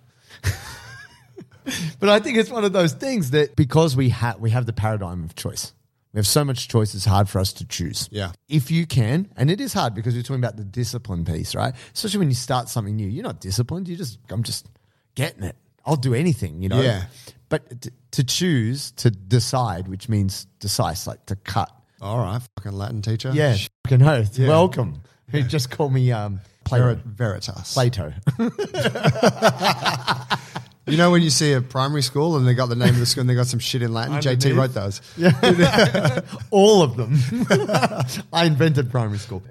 but 1.99 2.07
I 2.09 2.19
think 2.19 2.37
it's 2.37 2.49
one 2.49 2.63
of 2.63 2.71
those 2.71 2.93
things 2.93 3.31
that 3.31 3.55
because 3.57 3.95
we 3.97 4.09
have 4.09 4.39
we 4.39 4.49
have 4.51 4.65
the 4.65 4.73
paradigm 4.73 5.23
of 5.25 5.35
choice. 5.35 5.73
We 6.13 6.19
have 6.19 6.27
so 6.27 6.45
much 6.45 6.67
choice, 6.69 6.95
it's 6.95 7.05
hard 7.05 7.27
for 7.27 7.39
us 7.39 7.51
to 7.53 7.65
choose. 7.65 8.07
Yeah. 8.11 8.31
If 8.47 8.71
you 8.71 8.85
can, 8.85 9.29
and 9.35 9.51
it 9.51 9.59
is 9.59 9.73
hard 9.73 9.93
because 9.95 10.13
we're 10.13 10.21
talking 10.21 10.35
about 10.43 10.55
the 10.57 10.63
discipline 10.63 11.25
piece, 11.25 11.53
right? 11.55 11.73
Especially 11.93 12.19
when 12.19 12.29
you 12.29 12.35
start 12.35 12.69
something 12.69 12.95
new. 12.95 13.07
You're 13.07 13.23
not 13.23 13.41
disciplined. 13.41 13.87
You 13.89 13.95
just, 13.97 14.19
I'm 14.29 14.43
just 14.43 14.67
getting 15.15 15.43
it. 15.43 15.55
I'll 15.85 15.95
do 15.95 16.13
anything, 16.13 16.61
you 16.61 16.69
know? 16.69 16.81
Yeah. 16.81 17.05
But 17.49 17.81
to, 17.81 17.91
to 18.11 18.23
choose, 18.23 18.91
to 18.93 19.11
decide, 19.11 19.87
which 19.87 20.09
means 20.09 20.45
decisive, 20.59 21.07
like 21.07 21.25
to 21.27 21.35
cut. 21.35 21.71
All 22.01 22.17
right, 22.17 22.41
fucking 22.57 22.73
Latin 22.73 23.01
teacher. 23.01 23.31
Yeah. 23.33 23.55
Fucking 23.85 24.01
oath. 24.01 24.39
Welcome. 24.39 25.03
Who 25.29 25.41
just 25.43 25.69
called 25.69 25.93
me 25.93 26.11
um, 26.11 26.41
Plato. 26.63 26.95
Ver- 26.95 27.01
Veritas. 27.05 27.73
Plato. 27.73 28.13
You 30.85 30.97
know 30.97 31.11
when 31.11 31.21
you 31.21 31.29
see 31.29 31.53
a 31.53 31.61
primary 31.61 32.01
school 32.01 32.35
and 32.35 32.45
they 32.45 32.53
got 32.53 32.67
the 32.67 32.75
name 32.75 32.89
of 32.89 32.99
the 32.99 33.05
school 33.05 33.21
and 33.21 33.29
they 33.29 33.35
got 33.35 33.47
some 33.47 33.59
shit 33.59 33.81
in 33.81 33.93
Latin? 33.93 34.15
JT 34.15 34.55
wrote 34.55 34.73
those. 34.73 35.01
Yeah. 35.15 36.19
all 36.51 36.81
of 36.81 36.97
them. 36.97 37.17
I 38.33 38.45
invented 38.45 38.91
primary 38.91 39.17
school. 39.17 39.43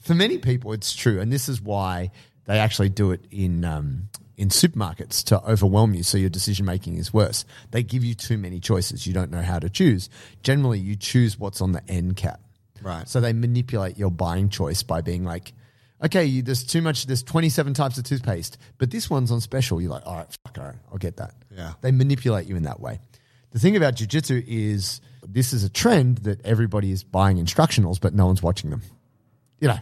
For 0.00 0.14
many 0.14 0.36
people, 0.36 0.74
it's 0.74 0.94
true, 0.94 1.18
and 1.18 1.32
this 1.32 1.48
is 1.48 1.62
why 1.62 2.10
they 2.44 2.58
actually 2.58 2.90
do 2.90 3.12
it 3.12 3.24
in 3.30 3.64
um, 3.64 4.10
in 4.36 4.48
supermarkets 4.48 5.24
to 5.24 5.42
overwhelm 5.44 5.94
you, 5.94 6.02
so 6.02 6.18
your 6.18 6.30
decision 6.30 6.66
making 6.66 6.96
is 6.96 7.12
worse. 7.12 7.44
They 7.70 7.82
give 7.82 8.04
you 8.04 8.14
too 8.14 8.38
many 8.38 8.60
choices; 8.60 9.06
you 9.06 9.12
don't 9.14 9.30
know 9.30 9.42
how 9.42 9.58
to 9.58 9.68
choose. 9.68 10.08
Generally, 10.42 10.80
you 10.80 10.96
choose 10.96 11.38
what's 11.38 11.60
on 11.60 11.72
the 11.72 11.82
end 11.88 12.16
cap. 12.16 12.40
Right. 12.82 13.08
So 13.08 13.20
they 13.20 13.32
manipulate 13.32 13.98
your 13.98 14.10
buying 14.10 14.48
choice 14.48 14.82
by 14.82 15.00
being 15.00 15.24
like, 15.24 15.52
okay, 16.04 16.24
you, 16.24 16.42
there's 16.42 16.64
too 16.64 16.82
much, 16.82 17.06
there's 17.06 17.22
27 17.22 17.74
types 17.74 17.98
of 17.98 18.04
toothpaste, 18.04 18.58
but 18.78 18.90
this 18.90 19.08
one's 19.08 19.30
on 19.30 19.40
special. 19.40 19.80
You're 19.80 19.90
like, 19.90 20.06
all 20.06 20.16
right, 20.16 20.38
fuck, 20.44 20.58
all 20.58 20.64
right, 20.64 20.76
I'll 20.92 20.98
get 20.98 21.16
that. 21.16 21.34
Yeah. 21.56 21.72
They 21.80 21.90
manipulate 21.90 22.46
you 22.46 22.56
in 22.56 22.64
that 22.64 22.80
way. 22.80 23.00
The 23.52 23.58
thing 23.58 23.76
about 23.76 23.94
jujitsu 23.94 24.44
is 24.46 25.00
this 25.26 25.52
is 25.52 25.64
a 25.64 25.70
trend 25.70 26.18
that 26.18 26.44
everybody 26.44 26.90
is 26.90 27.02
buying 27.02 27.38
instructionals, 27.38 28.00
but 28.00 28.14
no 28.14 28.26
one's 28.26 28.42
watching 28.42 28.70
them. 28.70 28.82
You 29.60 29.68
know, 29.68 29.78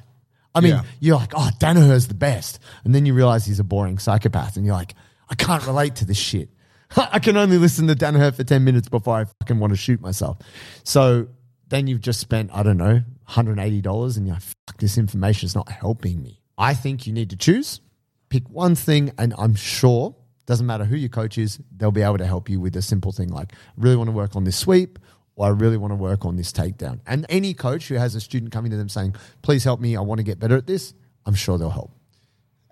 I 0.54 0.60
mean, 0.60 0.72
Yeah. 0.72 0.82
you're 1.00 1.16
like, 1.16 1.32
oh, 1.34 1.50
Danaher's 1.58 2.06
the 2.08 2.14
best. 2.14 2.58
And 2.84 2.94
then 2.94 3.06
you 3.06 3.14
realize 3.14 3.44
he's 3.46 3.60
a 3.60 3.64
boring 3.64 3.98
psychopath, 3.98 4.56
and 4.56 4.64
you're 4.64 4.74
like, 4.74 4.94
I 5.28 5.34
can't 5.34 5.66
relate 5.66 5.96
to 5.96 6.04
this 6.04 6.16
shit. 6.18 6.50
I 6.96 7.18
can 7.18 7.36
only 7.36 7.58
listen 7.58 7.86
to 7.88 7.94
Danaher 7.94 8.34
for 8.34 8.44
10 8.44 8.62
minutes 8.62 8.88
before 8.88 9.16
I 9.16 9.24
fucking 9.24 9.58
want 9.58 9.72
to 9.72 9.76
shoot 9.76 10.00
myself. 10.00 10.38
So 10.84 11.28
then 11.68 11.86
you've 11.86 12.02
just 12.02 12.20
spent, 12.20 12.50
I 12.52 12.62
don't 12.62 12.76
know, 12.76 13.02
$180 13.28 14.16
and 14.16 14.26
you're 14.26 14.34
like, 14.34 14.42
fuck, 14.42 14.78
this 14.78 14.98
information 14.98 15.46
is 15.46 15.54
not 15.54 15.68
helping 15.70 16.22
me. 16.22 16.40
I 16.56 16.74
think 16.74 17.06
you 17.06 17.12
need 17.12 17.30
to 17.30 17.36
choose, 17.36 17.80
pick 18.28 18.48
one 18.48 18.74
thing, 18.74 19.12
and 19.18 19.34
I'm 19.38 19.54
sure, 19.56 20.14
doesn't 20.46 20.66
matter 20.66 20.84
who 20.84 20.94
your 20.96 21.08
coach 21.08 21.36
is, 21.38 21.58
they'll 21.76 21.90
be 21.90 22.02
able 22.02 22.18
to 22.18 22.26
help 22.26 22.48
you 22.48 22.60
with 22.60 22.76
a 22.76 22.82
simple 22.82 23.10
thing 23.12 23.28
like, 23.28 23.52
really 23.76 23.96
want 23.96 24.08
to 24.08 24.12
work 24.12 24.36
on 24.36 24.44
this 24.44 24.56
sweep, 24.56 24.98
or 25.36 25.46
I 25.46 25.50
really 25.50 25.76
want 25.76 25.90
to 25.92 25.96
work 25.96 26.24
on 26.24 26.36
this 26.36 26.52
takedown. 26.52 27.00
And 27.06 27.26
any 27.28 27.54
coach 27.54 27.88
who 27.88 27.96
has 27.96 28.14
a 28.14 28.20
student 28.20 28.52
coming 28.52 28.70
to 28.70 28.76
them 28.76 28.88
saying, 28.88 29.16
please 29.42 29.64
help 29.64 29.80
me, 29.80 29.96
I 29.96 30.00
want 30.00 30.18
to 30.18 30.22
get 30.24 30.38
better 30.38 30.56
at 30.56 30.66
this, 30.66 30.94
I'm 31.26 31.34
sure 31.34 31.58
they'll 31.58 31.70
help. 31.70 31.90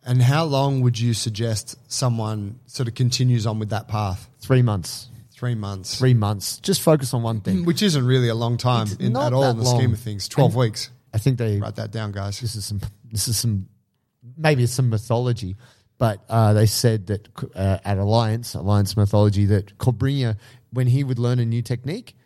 And 0.05 0.21
how 0.21 0.45
long 0.45 0.81
would 0.81 0.99
you 0.99 1.15
suggest 1.15 1.77
someone 1.91 2.59
sort 2.67 2.89
of 2.89 2.95
continues 2.95 3.47
on 3.47 3.59
with 3.59 3.71
that 3.71 3.87
path? 3.89 4.29
Three 4.41 4.63
months, 4.63 5.09
Three 5.33 5.55
months. 5.55 5.99
three 5.99 6.15
months, 6.15 6.59
just 6.59 6.83
focus 6.83 7.15
on 7.15 7.23
one 7.23 7.41
thing. 7.41 7.65
Which 7.65 7.83
isn't 7.83 8.05
really 8.05 8.29
a 8.29 8.35
long 8.35 8.57
time 8.57 8.89
in, 9.01 9.17
at 9.17 9.33
all 9.33 9.51
in 9.51 9.57
the 9.59 9.63
long. 9.65 9.79
scheme 9.79 9.93
of 9.93 10.01
things. 10.01 10.29
12 10.29 10.51
And- 10.53 10.59
weeks. 10.59 10.91
I 11.15 11.19
think 11.19 11.37
they 11.39 11.59
Write 11.59 11.77
that 11.77 11.91
down, 11.91 12.11
guys. 12.13 12.41
this 12.41 12.57
is 12.57 12.65
some 12.65 12.81
this 13.13 13.29
is 13.29 13.37
some 13.37 13.69
maybe 14.37 14.63
it's 14.63 14.73
some 14.73 14.89
mythology, 14.89 15.57
but 15.99 16.25
uh, 16.29 16.55
they 16.55 16.65
said 16.67 17.07
that 17.09 17.29
uh, 17.55 17.79
at 17.85 17.99
Alliance 17.99 18.55
Alliance 18.55 18.97
mythology 18.97 19.45
that 19.47 19.77
Cobrinha, 19.79 20.37
when 20.73 20.87
he 20.87 21.05
would 21.05 21.19
learn 21.19 21.39
a 21.39 21.45
new 21.45 21.61
technique, 21.61 22.17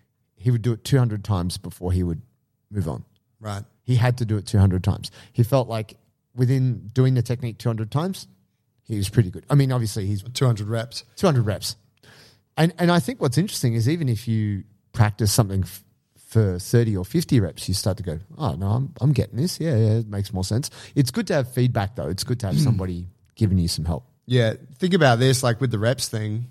he 0.46 0.52
would 0.52 0.62
do 0.62 0.72
it 0.72 0.84
two 0.84 0.96
hundred 0.96 1.24
times 1.24 1.58
before 1.58 1.90
he 1.90 2.04
would 2.04 2.22
move 2.70 2.88
on. 2.88 3.04
Right. 3.40 3.64
He 3.82 3.96
had 3.96 4.18
to 4.18 4.24
do 4.24 4.36
it 4.36 4.46
two 4.46 4.58
hundred 4.58 4.84
times. 4.84 5.10
He 5.32 5.42
felt 5.42 5.66
like 5.66 5.96
within 6.36 6.92
doing 6.94 7.14
the 7.14 7.22
technique 7.22 7.58
two 7.58 7.68
hundred 7.68 7.90
times, 7.90 8.28
he 8.84 8.96
was 8.96 9.08
pretty 9.08 9.28
good. 9.28 9.44
I 9.50 9.56
mean, 9.56 9.72
obviously 9.72 10.06
he's 10.06 10.22
200 10.22 10.68
reps. 10.68 11.02
200 11.16 11.44
reps. 11.44 11.74
And 12.56 12.72
and 12.78 12.92
I 12.92 13.00
think 13.00 13.20
what's 13.20 13.38
interesting 13.38 13.74
is 13.74 13.88
even 13.88 14.08
if 14.08 14.28
you 14.28 14.62
practice 14.92 15.32
something 15.32 15.64
f- 15.64 15.82
for 16.16 16.60
30 16.60 16.96
or 16.96 17.04
50 17.04 17.40
reps, 17.40 17.66
you 17.66 17.74
start 17.74 17.96
to 17.96 18.04
go, 18.04 18.20
oh, 18.38 18.54
no, 18.54 18.68
I'm, 18.68 18.94
I'm 19.00 19.12
getting 19.12 19.38
this. 19.38 19.58
Yeah, 19.58 19.74
yeah, 19.74 19.98
it 19.98 20.06
makes 20.06 20.32
more 20.32 20.44
sense. 20.44 20.70
It's 20.94 21.10
good 21.10 21.26
to 21.26 21.34
have 21.34 21.52
feedback, 21.52 21.96
though. 21.96 22.08
It's 22.08 22.22
good 22.22 22.38
to 22.40 22.46
have 22.46 22.54
hmm. 22.54 22.62
somebody 22.62 23.06
giving 23.34 23.58
you 23.58 23.66
some 23.66 23.84
help. 23.84 24.04
Yeah, 24.26 24.54
think 24.78 24.94
about 24.94 25.18
this 25.18 25.42
like 25.42 25.60
with 25.60 25.72
the 25.72 25.80
reps 25.80 26.08
thing. 26.08 26.46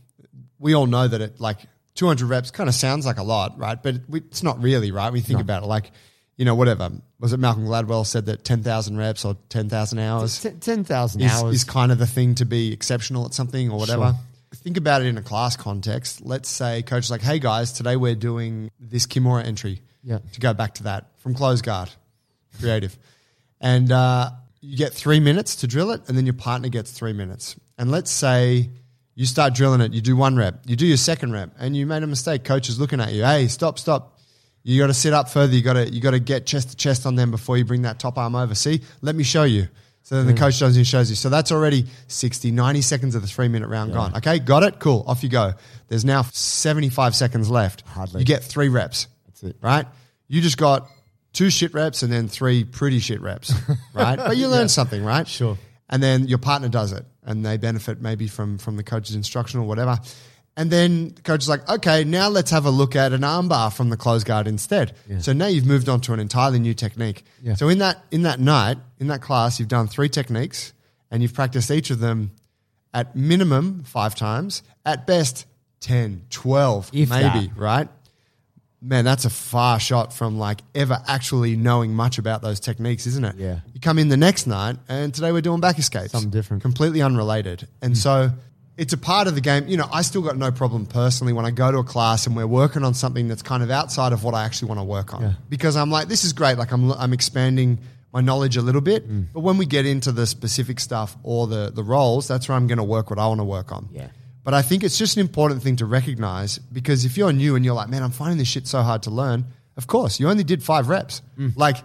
We 0.59 0.75
all 0.75 0.85
know 0.85 1.07
that 1.07 1.21
it 1.21 1.39
like 1.39 1.59
200 1.95 2.27
reps 2.27 2.51
kind 2.51 2.69
of 2.69 2.75
sounds 2.75 3.05
like 3.05 3.17
a 3.17 3.23
lot, 3.23 3.57
right? 3.57 3.81
But 3.81 3.95
it's 4.13 4.43
not 4.43 4.61
really, 4.61 4.91
right? 4.91 5.11
We 5.11 5.21
think 5.21 5.39
about 5.39 5.63
it 5.63 5.65
like, 5.65 5.91
you 6.37 6.45
know, 6.45 6.55
whatever. 6.55 6.91
Was 7.19 7.33
it 7.33 7.39
Malcolm 7.39 7.65
Gladwell 7.65 8.05
said 8.05 8.25
that 8.25 8.43
10,000 8.43 8.97
reps 8.97 9.23
or 9.25 9.37
10,000 9.49 9.99
hours 9.99 10.41
10,000 10.59 11.21
is, 11.21 11.31
hours. 11.31 11.55
is 11.55 11.63
kind 11.63 11.91
of 11.91 11.97
the 11.97 12.05
thing 12.05 12.35
to 12.35 12.45
be 12.45 12.73
exceptional 12.73 13.25
at 13.25 13.33
something 13.33 13.71
or 13.71 13.79
whatever? 13.79 14.13
Sure. 14.13 14.19
Think 14.55 14.77
about 14.77 15.01
it 15.01 15.07
in 15.07 15.17
a 15.17 15.21
class 15.21 15.55
context. 15.55 16.21
Let's 16.21 16.49
say 16.49 16.81
coach 16.81 17.05
is 17.05 17.11
like, 17.11 17.21
hey 17.21 17.39
guys, 17.39 17.71
today 17.71 17.95
we're 17.95 18.15
doing 18.15 18.71
this 18.79 19.05
Kimura 19.05 19.45
entry. 19.45 19.81
Yeah. 20.03 20.19
To 20.33 20.39
go 20.39 20.53
back 20.53 20.75
to 20.75 20.83
that 20.83 21.07
from 21.17 21.33
close 21.33 21.61
guard, 21.61 21.89
creative. 22.59 22.97
And 23.59 23.91
uh, 23.91 24.31
you 24.61 24.77
get 24.77 24.93
three 24.93 25.19
minutes 25.19 25.57
to 25.57 25.67
drill 25.67 25.91
it, 25.91 26.01
and 26.07 26.17
then 26.17 26.25
your 26.25 26.33
partner 26.33 26.69
gets 26.69 26.91
three 26.91 27.13
minutes. 27.13 27.55
And 27.77 27.91
let's 27.91 28.11
say 28.11 28.69
you 29.15 29.25
start 29.25 29.53
drilling 29.53 29.81
it, 29.81 29.93
you 29.93 30.01
do 30.01 30.15
one 30.15 30.35
rep, 30.35 30.59
you 30.65 30.75
do 30.75 30.85
your 30.85 30.97
second 30.97 31.31
rep, 31.31 31.51
and 31.57 31.75
you 31.75 31.85
made 31.85 32.03
a 32.03 32.07
mistake. 32.07 32.43
Coach 32.43 32.69
is 32.69 32.79
looking 32.79 32.99
at 32.99 33.13
you. 33.13 33.23
Hey, 33.23 33.47
stop, 33.47 33.79
stop. 33.79 34.19
You 34.63 34.81
got 34.81 34.87
to 34.87 34.93
sit 34.93 35.13
up 35.13 35.29
further. 35.29 35.53
You 35.53 35.61
got 35.61 35.73
to 35.73 35.89
you 35.89 36.01
got 36.01 36.11
to 36.11 36.19
get 36.19 36.45
chest 36.45 36.71
to 36.71 36.75
chest 36.75 37.05
on 37.05 37.15
them 37.15 37.31
before 37.31 37.57
you 37.57 37.65
bring 37.65 37.83
that 37.83 37.99
top 37.99 38.17
arm 38.17 38.35
over. 38.35 38.55
See, 38.55 38.81
let 39.01 39.15
me 39.15 39.23
show 39.23 39.43
you. 39.43 39.67
So 40.03 40.15
then 40.15 40.27
the 40.27 40.33
hmm. 40.33 40.39
coach 40.39 40.59
does 40.59 40.75
and 40.75 40.85
shows 40.85 41.09
you. 41.09 41.15
So 41.15 41.29
that's 41.29 41.51
already 41.51 41.85
60, 42.07 42.51
90 42.51 42.81
seconds 42.81 43.15
of 43.15 43.21
the 43.21 43.27
three 43.27 43.47
minute 43.47 43.69
round 43.69 43.93
gone. 43.93 44.15
Okay, 44.17 44.37
got 44.39 44.63
it? 44.63 44.79
Cool. 44.79 45.03
Off 45.07 45.23
you 45.23 45.29
go. 45.29 45.53
There's 45.87 46.05
now 46.05 46.21
75 46.23 47.15
seconds 47.15 47.49
left. 47.49 47.81
Hardly. 47.87 48.19
You 48.19 48.25
get 48.25 48.43
three 48.43 48.69
reps. 48.69 49.07
That's 49.25 49.43
it. 49.43 49.55
Right? 49.61 49.87
You 50.27 50.41
just 50.41 50.57
got 50.57 50.87
two 51.33 51.49
shit 51.49 51.73
reps 51.73 52.03
and 52.03 52.11
then 52.11 52.27
three 52.27 52.63
pretty 52.63 52.99
shit 52.99 53.21
reps. 53.21 53.53
Right? 53.93 54.17
but 54.17 54.35
you 54.35 54.47
learn 54.47 54.67
something, 54.67 55.03
right? 55.03 55.27
Sure. 55.27 55.57
And 55.89 56.03
then 56.03 56.27
your 56.27 56.37
partner 56.37 56.69
does 56.69 56.91
it 56.91 57.05
and 57.25 57.45
they 57.45 57.57
benefit 57.57 58.01
maybe 58.01 58.27
from 58.27 58.57
from 58.57 58.77
the 58.77 58.83
coach's 58.83 59.15
instruction 59.15 59.59
or 59.59 59.63
whatever. 59.67 59.99
And 60.57 60.71
then 60.71 61.09
the 61.15 61.21
coach 61.21 61.41
is 61.43 61.49
like, 61.49 61.67
okay, 61.69 62.05
now 62.05 62.29
let's 62.29 62.49
have 62.51 62.65
a 62.65 62.69
look 62.69 62.95
at 62.95 63.11
an 63.11 63.21
armbar 63.21 63.73
from 63.75 63.89
the 63.89 63.97
close 63.97 64.23
guard 64.23 64.47
instead. 64.47 64.93
So 65.19 65.33
now 65.33 65.47
you've 65.47 65.65
moved 65.65 65.89
on 65.89 65.99
to 66.01 66.13
an 66.13 66.21
entirely 66.21 66.59
new 66.59 66.73
technique. 66.73 67.25
Yeah. 67.41 67.55
So 67.55 67.67
in 67.67 67.79
that 67.79 68.05
in 68.09 68.21
that 68.21 68.39
night, 68.39 68.77
in 68.99 69.07
that 69.07 69.21
class, 69.21 69.59
you've 69.59 69.67
done 69.67 69.87
three 69.87 70.07
techniques 70.07 70.71
and 71.11 71.21
you've 71.21 71.33
practiced 71.33 71.69
each 71.71 71.89
of 71.89 71.99
them 71.99 72.31
at 72.93 73.15
minimum 73.17 73.83
five 73.83 74.15
times, 74.15 74.63
at 74.85 75.05
best 75.05 75.45
10, 75.81 76.23
12, 76.29 76.89
If 76.93 77.09
maybe, 77.09 77.47
that. 77.47 77.57
right? 77.57 77.89
Man, 78.85 79.03
that's 79.03 79.25
a 79.25 79.31
far 79.31 79.79
shot 79.79 80.13
from 80.13 80.37
like 80.37 80.61
ever 80.75 81.01
actually 81.07 81.55
knowing 81.55 81.95
much 81.95 82.19
about 82.19 82.43
those 82.43 82.59
techniques, 82.59 83.07
isn't 83.07 83.25
it? 83.25 83.35
Yeah. 83.37 83.59
You 83.73 83.79
come 83.79 83.97
in 83.97 84.09
the 84.09 84.17
next 84.17 84.45
night 84.45 84.77
and 84.87 85.11
today 85.11 85.31
we're 85.31 85.41
doing 85.41 85.59
back 85.59 85.79
escapes. 85.79 86.11
Something 86.11 86.29
different. 86.29 86.61
Completely 86.61 87.01
unrelated. 87.01 87.67
And 87.81 87.97
so 87.97 88.29
it's 88.77 88.93
a 88.93 88.97
part 88.97 89.27
of 89.27 89.33
the 89.33 89.41
game. 89.41 89.67
You 89.67 89.77
know, 89.77 89.89
I 89.91 90.03
still 90.03 90.21
got 90.21 90.37
no 90.37 90.51
problem 90.51 90.85
personally 90.85 91.33
when 91.33 91.45
I 91.45 91.51
go 91.51 91.71
to 91.71 91.79
a 91.79 91.83
class 91.83 92.27
and 92.27 92.35
we're 92.35 92.45
working 92.45 92.83
on 92.83 92.93
something 92.93 93.27
that's 93.27 93.41
kind 93.41 93.63
of 93.63 93.71
outside 93.71 94.13
of 94.13 94.23
what 94.23 94.35
I 94.35 94.43
actually 94.43 94.67
want 94.67 94.79
to 94.81 94.83
work 94.83 95.15
on. 95.15 95.21
Yeah. 95.23 95.33
Because 95.49 95.75
I'm 95.75 95.89
like, 95.89 96.07
this 96.07 96.23
is 96.23 96.33
great. 96.33 96.59
Like 96.59 96.71
I'm, 96.71 96.91
I'm 96.91 97.11
expanding 97.11 97.79
my 98.13 98.21
knowledge 98.21 98.55
a 98.55 98.61
little 98.61 98.81
bit. 98.81 99.09
Mm. 99.09 99.25
But 99.33 99.39
when 99.39 99.57
we 99.57 99.65
get 99.65 99.85
into 99.85 100.11
the 100.11 100.27
specific 100.27 100.79
stuff 100.79 101.17
or 101.23 101.47
the, 101.47 101.71
the 101.73 101.83
rolls, 101.83 102.27
that's 102.27 102.47
where 102.47 102.55
I'm 102.55 102.67
going 102.67 102.77
to 102.77 102.83
work 102.83 103.09
what 103.09 103.17
I 103.17 103.27
want 103.27 103.39
to 103.39 103.45
work 103.45 103.71
on. 103.71 103.89
Yeah. 103.91 104.09
But 104.45 104.53
I 104.53 104.61
think 104.61 104.83
it's 104.83 104.97
just 104.97 105.17
an 105.17 105.21
important 105.21 105.61
thing 105.63 105.75
to 105.77 105.85
recognize 105.85 106.59
because 106.59 107.03
if 107.03 107.17
you're 107.17 107.33
new 107.33 107.55
and 107.57 107.65
you're 107.65 107.73
like, 107.73 107.89
man, 107.89 108.03
I'm 108.03 108.11
finding 108.11 108.37
this 108.37 108.47
shit 108.47 108.67
so 108.67 108.81
hard 108.83 109.03
to 109.03 109.09
learn, 109.09 109.45
of 109.75 109.87
course, 109.87 110.19
you 110.19 110.29
only 110.29 110.43
did 110.45 110.63
five 110.63 110.87
reps. 110.87 111.21
Mm. 111.37 111.57
Like, 111.57 111.77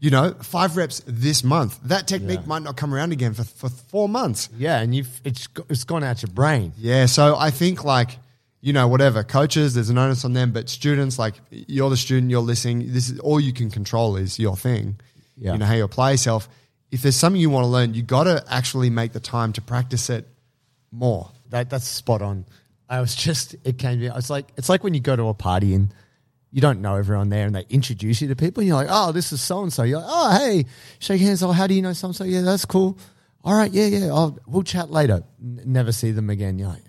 you 0.00 0.10
know, 0.10 0.34
five 0.42 0.76
reps 0.78 1.02
this 1.06 1.44
month. 1.44 1.78
That 1.84 2.08
technique 2.08 2.40
Yeah. 2.40 2.46
might 2.46 2.62
not 2.62 2.76
come 2.78 2.94
around 2.94 3.12
again 3.12 3.34
for, 3.34 3.44
for 3.44 3.68
four 3.68 4.08
months. 4.08 4.48
Yeah, 4.56 4.80
and 4.80 4.94
you've 4.94 5.20
it's 5.24 5.46
it's 5.68 5.84
gone 5.84 6.02
out 6.02 6.22
your 6.22 6.32
brain. 6.32 6.72
Yeah. 6.78 7.04
So 7.04 7.36
I 7.36 7.50
think 7.50 7.84
like, 7.84 8.16
you 8.62 8.72
know, 8.72 8.88
whatever 8.88 9.22
coaches, 9.22 9.74
there's 9.74 9.90
an 9.90 9.98
onus 9.98 10.24
on 10.24 10.32
them, 10.32 10.52
but 10.52 10.70
students, 10.70 11.18
like 11.18 11.34
you're 11.50 11.90
the 11.90 11.98
student, 11.98 12.30
you're 12.30 12.40
listening. 12.40 12.92
This 12.94 13.10
is 13.10 13.20
all 13.20 13.38
you 13.38 13.52
can 13.52 13.70
control 13.70 14.16
is 14.16 14.38
your 14.38 14.56
thing. 14.56 14.98
Yeah. 15.36 15.52
You 15.52 15.58
know 15.58 15.66
how 15.66 15.74
you 15.74 15.84
apply 15.84 16.12
yourself. 16.12 16.48
If 16.90 17.02
there's 17.02 17.16
something 17.16 17.40
you 17.40 17.50
want 17.50 17.64
to 17.64 17.68
learn, 17.68 17.92
you 17.92 18.02
got 18.02 18.24
to 18.24 18.42
actually 18.48 18.88
make 18.88 19.12
the 19.12 19.20
time 19.20 19.52
to 19.52 19.60
practice 19.60 20.08
it 20.08 20.26
more. 20.90 21.30
That 21.50 21.70
that's 21.70 21.86
spot 21.86 22.22
on. 22.22 22.46
I 22.88 23.00
was 23.00 23.14
just 23.14 23.54
it 23.64 23.78
came 23.78 23.98
to 23.98 24.04
me. 24.04 24.08
I 24.08 24.16
was 24.16 24.30
like, 24.30 24.48
it's 24.56 24.68
like 24.68 24.82
when 24.82 24.94
you 24.94 25.00
go 25.00 25.14
to 25.14 25.28
a 25.28 25.34
party 25.34 25.74
and 25.74 25.94
you 26.52 26.60
don't 26.60 26.80
know 26.80 26.96
everyone 26.96 27.28
there, 27.28 27.46
and 27.46 27.54
they 27.54 27.64
introduce 27.70 28.20
you 28.20 28.28
to 28.28 28.36
people. 28.36 28.60
And 28.60 28.68
you're 28.68 28.76
like, 28.76 28.88
oh, 28.90 29.12
this 29.12 29.32
is 29.32 29.40
so 29.40 29.62
and 29.62 29.72
so. 29.72 29.84
You're 29.84 30.00
like, 30.00 30.08
oh, 30.10 30.38
hey, 30.38 30.66
shake 30.98 31.20
hands. 31.20 31.42
Oh, 31.42 31.52
how 31.52 31.66
do 31.66 31.74
you 31.74 31.82
know 31.82 31.92
so 31.92 32.08
and 32.08 32.16
so? 32.16 32.24
Yeah, 32.24 32.40
that's 32.40 32.64
cool. 32.64 32.98
All 33.44 33.54
right, 33.54 33.70
yeah, 33.70 33.86
yeah. 33.86 34.06
I'll, 34.06 34.36
we'll 34.46 34.64
chat 34.64 34.90
later. 34.90 35.22
N- 35.40 35.62
never 35.64 35.92
see 35.92 36.10
them 36.10 36.28
again. 36.28 36.58
You're 36.58 36.68
like, 36.68 36.82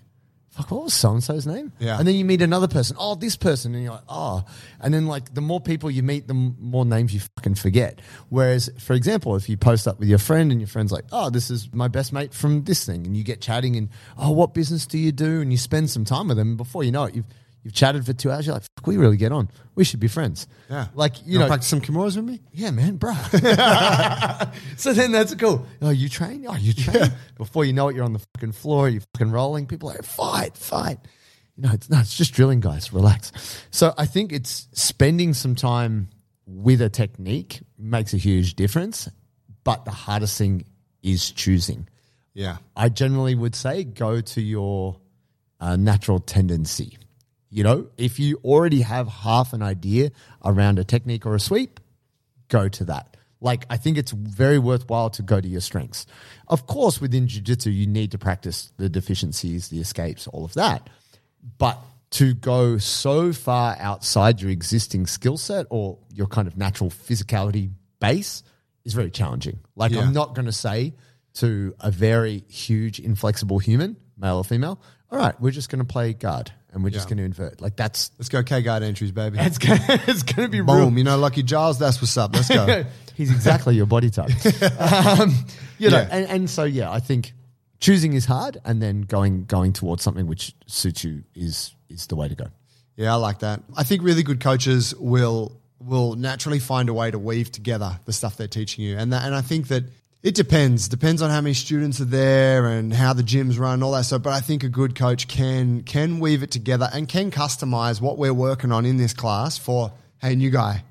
fuck, 0.51 0.69
what 0.71 0.83
was 0.83 0.93
so 0.93 1.11
and 1.11 1.23
so's 1.23 1.47
name? 1.47 1.71
Yeah. 1.79 1.97
And 1.97 2.07
then 2.07 2.15
you 2.15 2.25
meet 2.25 2.41
another 2.41 2.67
person. 2.67 2.95
Oh, 2.99 3.15
this 3.15 3.35
person, 3.35 3.73
and 3.73 3.83
you're 3.83 3.93
like, 3.93 4.03
oh. 4.09 4.43
And 4.79 4.93
then 4.93 5.07
like 5.07 5.33
the 5.33 5.41
more 5.41 5.59
people 5.59 5.89
you 5.89 6.03
meet, 6.03 6.27
the 6.27 6.33
m- 6.33 6.57
more 6.59 6.85
names 6.85 7.13
you 7.13 7.21
fucking 7.37 7.55
forget. 7.55 8.01
Whereas, 8.29 8.69
for 8.77 8.93
example, 8.93 9.35
if 9.35 9.49
you 9.49 9.57
post 9.57 9.87
up 9.87 9.99
with 9.99 10.09
your 10.09 10.19
friend 10.19 10.51
and 10.51 10.59
your 10.59 10.67
friend's 10.67 10.91
like, 10.91 11.05
oh, 11.11 11.29
this 11.29 11.49
is 11.49 11.73
my 11.73 11.87
best 11.87 12.13
mate 12.13 12.33
from 12.33 12.63
this 12.65 12.85
thing, 12.85 13.05
and 13.05 13.15
you 13.15 13.23
get 13.23 13.41
chatting 13.41 13.75
and 13.75 13.89
oh, 14.17 14.31
what 14.31 14.53
business 14.53 14.85
do 14.85 14.97
you 14.97 15.11
do? 15.11 15.41
And 15.41 15.51
you 15.51 15.57
spend 15.57 15.89
some 15.89 16.05
time 16.05 16.27
with 16.27 16.37
them. 16.37 16.49
And 16.49 16.57
before 16.57 16.83
you 16.83 16.91
know 16.91 17.05
it, 17.05 17.15
you've 17.15 17.25
you've 17.63 17.73
chatted 17.73 18.05
for 18.05 18.13
two 18.13 18.31
hours. 18.31 18.45
You're 18.45 18.55
like, 18.55 18.63
fuck, 18.63 18.87
we 18.87 18.97
really 18.97 19.17
get 19.17 19.31
on. 19.31 19.49
We 19.75 19.83
should 19.83 19.99
be 19.99 20.07
friends. 20.07 20.47
Yeah. 20.69 20.87
Like 20.93 21.25
you 21.25 21.33
wanna 21.33 21.45
know, 21.45 21.47
practice 21.49 21.69
some 21.69 21.81
Kimuras 21.81 22.15
with 22.15 22.25
me? 22.25 22.41
yeah, 22.51 22.71
man, 22.71 22.97
bro. 22.97 23.13
so 24.77 24.93
then 24.93 25.11
that's 25.11 25.33
cool. 25.35 25.65
Oh, 25.81 25.89
you 25.89 26.09
train? 26.09 26.45
Oh, 26.47 26.55
you 26.55 26.73
train? 26.73 27.11
Before 27.37 27.65
you 27.65 27.73
know 27.73 27.89
it, 27.89 27.95
you're 27.95 28.05
on 28.05 28.13
the 28.13 28.25
fucking 28.35 28.53
floor, 28.53 28.89
you're 28.89 29.01
fucking 29.15 29.31
rolling. 29.31 29.67
People 29.67 29.89
are 29.89 29.93
like, 29.93 30.03
fight, 30.03 30.57
fight. 30.57 30.99
You 31.57 31.63
know, 31.63 31.73
it's 31.73 31.89
no, 31.89 31.99
it's 31.99 32.15
just 32.15 32.33
drilling, 32.33 32.59
guys. 32.59 32.93
Relax. 32.93 33.31
So 33.71 33.93
I 33.97 34.05
think 34.05 34.31
it's 34.31 34.67
spending 34.73 35.33
some 35.33 35.55
time 35.55 36.09
with 36.45 36.81
a 36.81 36.89
technique 36.89 37.61
makes 37.77 38.13
a 38.13 38.17
huge 38.17 38.55
difference. 38.55 39.09
But 39.63 39.85
the 39.85 39.91
hardest 39.91 40.37
thing 40.37 40.65
is 41.03 41.31
choosing. 41.31 41.87
Yeah. 42.33 42.57
I 42.75 42.89
generally 42.89 43.35
would 43.35 43.55
say 43.55 43.83
go 43.83 44.21
to 44.21 44.41
your 44.41 44.97
uh, 45.59 45.75
natural 45.75 46.19
tendency. 46.19 46.97
You 47.51 47.63
know, 47.63 47.87
if 47.97 48.17
you 48.17 48.39
already 48.45 48.81
have 48.81 49.07
half 49.09 49.51
an 49.51 49.61
idea 49.61 50.11
around 50.43 50.79
a 50.79 50.85
technique 50.85 51.25
or 51.25 51.35
a 51.35 51.39
sweep, 51.39 51.81
go 52.47 52.69
to 52.69 52.85
that. 52.85 53.17
Like, 53.41 53.65
I 53.69 53.77
think 53.77 53.97
it's 53.97 54.11
very 54.11 54.57
worthwhile 54.57 55.09
to 55.11 55.21
go 55.21 55.41
to 55.41 55.47
your 55.47 55.61
strengths. 55.61 56.05
Of 56.47 56.65
course, 56.67 57.01
within 57.01 57.27
jiu-jitsu, 57.27 57.71
you 57.71 57.87
need 57.87 58.11
to 58.11 58.17
practice 58.17 58.71
the 58.77 58.87
deficiencies, 58.87 59.67
the 59.69 59.79
escapes, 59.79 60.27
all 60.27 60.45
of 60.45 60.53
that. 60.53 60.89
But 61.57 61.77
to 62.11 62.33
go 62.33 62.77
so 62.77 63.33
far 63.33 63.75
outside 63.79 64.41
your 64.41 64.51
existing 64.51 65.07
skill 65.07 65.37
set 65.37 65.65
or 65.69 65.97
your 66.13 66.27
kind 66.27 66.47
of 66.47 66.55
natural 66.55 66.89
physicality 66.89 67.71
base 67.99 68.43
is 68.85 68.93
very 68.93 69.11
challenging. 69.11 69.59
Like, 69.75 69.91
Yeah. 69.91 70.01
I'm 70.01 70.13
not 70.13 70.35
going 70.35 70.45
to 70.45 70.51
say 70.53 70.93
to 71.35 71.75
a 71.79 71.91
very 71.91 72.45
huge, 72.47 72.99
inflexible 72.99 73.59
human, 73.59 73.97
male 74.17 74.37
or 74.37 74.43
female, 74.43 74.79
all 75.11 75.17
right, 75.17 75.39
we're 75.41 75.51
just 75.51 75.69
going 75.69 75.79
to 75.79 75.85
play 75.85 76.13
guard 76.13 76.51
and 76.73 76.83
we're 76.83 76.89
just 76.89 77.09
going 77.09 77.17
to 77.17 77.23
invert. 77.23 77.59
Like, 77.59 77.75
that's 77.75 78.11
Let's 78.17 78.29
go 78.29 78.43
K 78.43 78.61
guard 78.61 78.81
entries, 78.83 79.11
baby. 79.11 79.37
it's 79.39 79.57
gonna, 79.57 79.79
it's 80.07 80.23
gonna 80.23 80.47
be 80.47 80.61
Boom. 80.61 80.77
real. 80.77 80.97
You 80.97 81.03
know, 81.03 81.17
Lucky 81.17 81.43
Giles, 81.43 81.77
that's 81.79 82.01
what's 82.01 82.15
up. 82.17 82.33
Let's 82.33 82.47
go. 82.49 82.85
He's 83.15 83.29
exactly 83.31 83.75
your 83.75 83.85
body 83.87 84.09
type. 84.09 84.29
um, 84.79 85.35
you 85.77 85.89
know, 85.89 85.97
Yeah. 85.97 86.07
and, 86.11 86.25
and 86.29 86.49
so 86.49 86.63
yeah, 86.63 86.89
I 86.89 86.99
think 87.01 87.33
choosing 87.81 88.13
is 88.13 88.25
hard, 88.25 88.57
and 88.63 88.81
then 88.81 89.01
going 89.01 89.43
going 89.45 89.73
towards 89.73 90.01
something 90.01 90.27
which 90.27 90.55
suits 90.65 91.03
you 91.03 91.23
is 91.35 91.75
is 91.89 92.07
the 92.07 92.15
way 92.15 92.29
to 92.29 92.35
go. 92.35 92.45
Yeah, 92.95 93.11
I 93.13 93.15
like 93.17 93.39
that. 93.39 93.61
I 93.75 93.83
think 93.83 94.03
really 94.03 94.23
good 94.23 94.39
coaches 94.39 94.95
will 94.95 95.59
will 95.79 96.15
naturally 96.15 96.59
find 96.59 96.87
a 96.89 96.93
way 96.93 97.11
to 97.11 97.19
weave 97.19 97.51
together 97.51 97.99
the 98.05 98.13
stuff 98.13 98.37
they're 98.37 98.47
teaching 98.47 98.85
you, 98.85 98.97
and 98.97 99.11
that, 99.11 99.25
and 99.25 99.35
I 99.35 99.41
think 99.41 99.67
that 99.67 99.83
it 100.23 100.35
depends 100.35 100.87
depends 100.87 101.21
on 101.21 101.31
how 101.31 101.41
many 101.41 101.53
students 101.53 101.99
are 101.99 102.05
there 102.05 102.67
and 102.67 102.93
how 102.93 103.13
the 103.13 103.23
gyms 103.23 103.57
run, 103.57 103.81
all 103.81 103.93
that 103.93 104.05
stuff. 104.05 104.21
But 104.21 104.33
I 104.33 104.39
think 104.39 104.63
a 104.63 104.69
good 104.69 104.95
coach 104.95 105.27
can 105.27 105.81
can 105.83 106.19
weave 106.19 106.43
it 106.43 106.51
together 106.51 106.89
and 106.93 107.09
can 107.09 107.31
customize 107.31 108.01
what 108.01 108.17
we're 108.17 108.33
working 108.33 108.71
on 108.71 108.85
in 108.85 108.97
this 108.97 109.13
class 109.13 109.57
for. 109.57 109.91
Hey, 110.21 110.35
new 110.35 110.51
guy, 110.51 110.83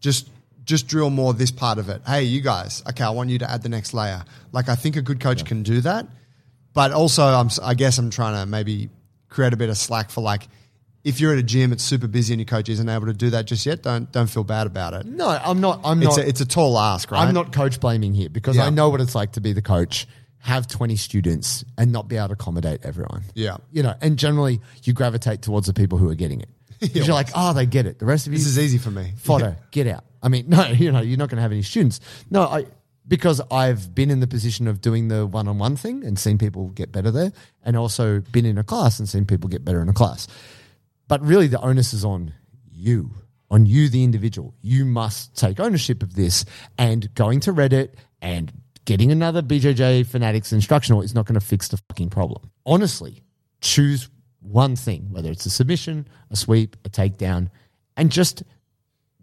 just 0.00 0.30
just 0.64 0.88
drill 0.88 1.10
more 1.10 1.34
this 1.34 1.50
part 1.50 1.78
of 1.78 1.88
it. 1.90 2.00
Hey, 2.06 2.22
you 2.22 2.40
guys, 2.40 2.82
okay, 2.88 3.04
I 3.04 3.10
want 3.10 3.28
you 3.28 3.38
to 3.38 3.50
add 3.50 3.62
the 3.62 3.68
next 3.68 3.92
layer. 3.92 4.24
Like 4.52 4.68
I 4.70 4.74
think 4.76 4.96
a 4.96 5.02
good 5.02 5.20
coach 5.20 5.44
can 5.44 5.62
do 5.62 5.82
that, 5.82 6.06
but 6.72 6.92
also 6.92 7.24
I'm 7.24 7.50
I 7.62 7.74
guess 7.74 7.98
I'm 7.98 8.08
trying 8.08 8.42
to 8.42 8.46
maybe 8.46 8.88
create 9.28 9.52
a 9.52 9.56
bit 9.56 9.68
of 9.68 9.76
slack 9.76 10.10
for 10.10 10.22
like 10.22 10.48
if 11.04 11.20
you're 11.20 11.32
at 11.32 11.38
a 11.38 11.42
gym, 11.42 11.72
it's 11.72 11.82
super 11.82 12.06
busy 12.06 12.34
and 12.34 12.40
your 12.40 12.46
coach 12.46 12.68
isn't 12.68 12.88
able 12.88 13.06
to 13.06 13.12
do 13.12 13.30
that 13.30 13.46
just 13.46 13.64
yet. 13.66 13.82
Don't 13.82 14.10
don't 14.12 14.28
feel 14.28 14.44
bad 14.44 14.66
about 14.66 14.94
it. 14.94 15.06
No, 15.06 15.28
I'm 15.28 15.60
not. 15.60 15.80
I'm 15.84 16.02
It's 16.02 16.16
not. 16.16 16.24
a, 16.26 16.28
it's 16.28 16.40
a 16.40 16.46
tall 16.46 16.78
ask, 16.78 17.10
right? 17.10 17.26
I'm 17.26 17.34
not 17.34 17.52
coach 17.52 17.80
blaming 17.80 18.12
here 18.14 18.28
because 18.28 18.56
Yeah. 18.56 18.66
I 18.66 18.70
know 18.70 18.88
what 18.90 19.00
it's 19.00 19.14
like 19.14 19.32
to 19.32 19.40
be 19.40 19.52
the 19.52 19.62
coach 19.62 20.06
have 20.42 20.66
20 20.66 20.96
students 20.96 21.64
and 21.76 21.92
not 21.92 22.08
be 22.08 22.16
able 22.16 22.28
to 22.28 22.32
accommodate 22.34 22.80
everyone. 22.82 23.22
Yeah. 23.34 23.58
You 23.72 23.82
know, 23.82 23.94
and 24.00 24.18
generally 24.18 24.60
you 24.84 24.92
gravitate 24.94 25.42
towards 25.42 25.66
the 25.66 25.74
people 25.74 25.98
who 25.98 26.08
are 26.08 26.14
getting 26.14 26.40
it. 26.40 26.48
Because 26.80 27.06
you're 27.06 27.14
like, 27.14 27.28
oh, 27.34 27.52
they 27.52 27.66
get 27.66 27.84
it. 27.84 27.98
The 27.98 28.06
rest 28.06 28.26
of 28.26 28.32
you, 28.32 28.38
This 28.38 28.46
is 28.46 28.58
easy 28.58 28.78
for 28.78 28.90
me. 28.90 29.12
Fodder, 29.18 29.58
get 29.70 29.86
out. 29.86 30.02
I 30.22 30.28
mean, 30.28 30.46
no, 30.48 30.66
you 30.68 30.90
know, 30.92 31.00
you're 31.02 31.18
not 31.18 31.28
going 31.28 31.36
to 31.36 31.42
have 31.42 31.52
any 31.52 31.60
students. 31.62 32.00
No, 32.30 32.42
I 32.44 32.64
because 33.06 33.40
I've 33.50 33.94
been 33.94 34.08
in 34.10 34.20
the 34.20 34.26
position 34.28 34.66
of 34.68 34.80
doing 34.80 35.08
the 35.08 35.26
one-on-one 35.26 35.74
thing 35.76 36.04
and 36.04 36.16
seen 36.18 36.38
people 36.38 36.68
get 36.68 36.92
better 36.92 37.10
there, 37.10 37.32
and 37.64 37.76
also 37.76 38.20
been 38.20 38.46
in 38.46 38.56
a 38.56 38.62
class 38.64 38.98
and 39.00 39.06
seen 39.08 39.26
people 39.26 39.48
get 39.50 39.62
better 39.64 39.82
in 39.82 39.88
a 39.88 39.92
class. 39.92 40.26
But 41.10 41.20
really, 41.22 41.48
the 41.48 41.60
onus 41.60 41.92
is 41.92 42.04
on 42.04 42.32
you, 42.70 43.10
on 43.50 43.66
you, 43.66 43.88
the 43.88 44.04
individual. 44.04 44.54
You 44.62 44.84
must 44.84 45.36
take 45.36 45.58
ownership 45.58 46.04
of 46.04 46.14
this 46.14 46.44
and 46.78 47.12
going 47.16 47.40
to 47.40 47.52
Reddit 47.52 47.94
and 48.22 48.52
getting 48.84 49.10
another 49.10 49.42
BJJ 49.42 50.06
Fanatics 50.06 50.52
instructional 50.52 51.02
is 51.02 51.12
not 51.12 51.26
going 51.26 51.38
to 51.38 51.44
fix 51.44 51.66
the 51.66 51.78
fucking 51.88 52.10
problem. 52.10 52.48
Honestly, 52.64 53.24
choose 53.60 54.08
one 54.38 54.76
thing, 54.76 55.08
whether 55.10 55.32
it's 55.32 55.44
a 55.46 55.50
submission, 55.50 56.06
a 56.30 56.36
sweep, 56.36 56.76
a 56.84 56.88
takedown, 56.88 57.50
and 57.96 58.12
just 58.12 58.44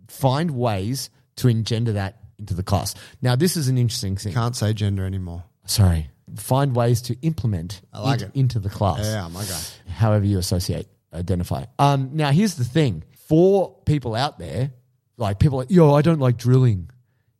find 0.09 0.51
ways 0.51 1.09
to 1.37 1.47
engender 1.47 1.93
that 1.93 2.17
into 2.37 2.53
the 2.53 2.63
class. 2.63 2.95
Now, 3.21 3.37
this 3.37 3.55
is 3.55 3.69
an 3.69 3.77
interesting 3.77 4.17
thing. 4.17 4.33
Can't 4.33 4.57
say 4.57 4.73
gender 4.73 5.05
anymore. 5.05 5.45
Sorry. 5.65 6.09
Find 6.35 6.75
ways 6.75 7.01
to 7.03 7.15
implement 7.21 7.81
I 7.93 8.01
like 8.01 8.21
it 8.21 8.25
it. 8.25 8.31
into 8.35 8.59
the 8.59 8.69
class 8.69 8.99
Yeah, 9.05 9.27
my 9.29 9.45
guy. 9.45 9.61
however 9.89 10.25
you 10.25 10.37
associate, 10.37 10.87
identify. 11.13 11.65
Um, 11.79 12.11
now, 12.13 12.31
here's 12.31 12.55
the 12.55 12.63
thing 12.63 13.03
for 13.27 13.75
people 13.85 14.15
out 14.15 14.39
there, 14.39 14.71
like 15.17 15.39
people 15.39 15.59
like, 15.59 15.71
yo, 15.71 15.93
I 15.93 16.01
don't 16.01 16.19
like 16.19 16.37
drilling. 16.37 16.89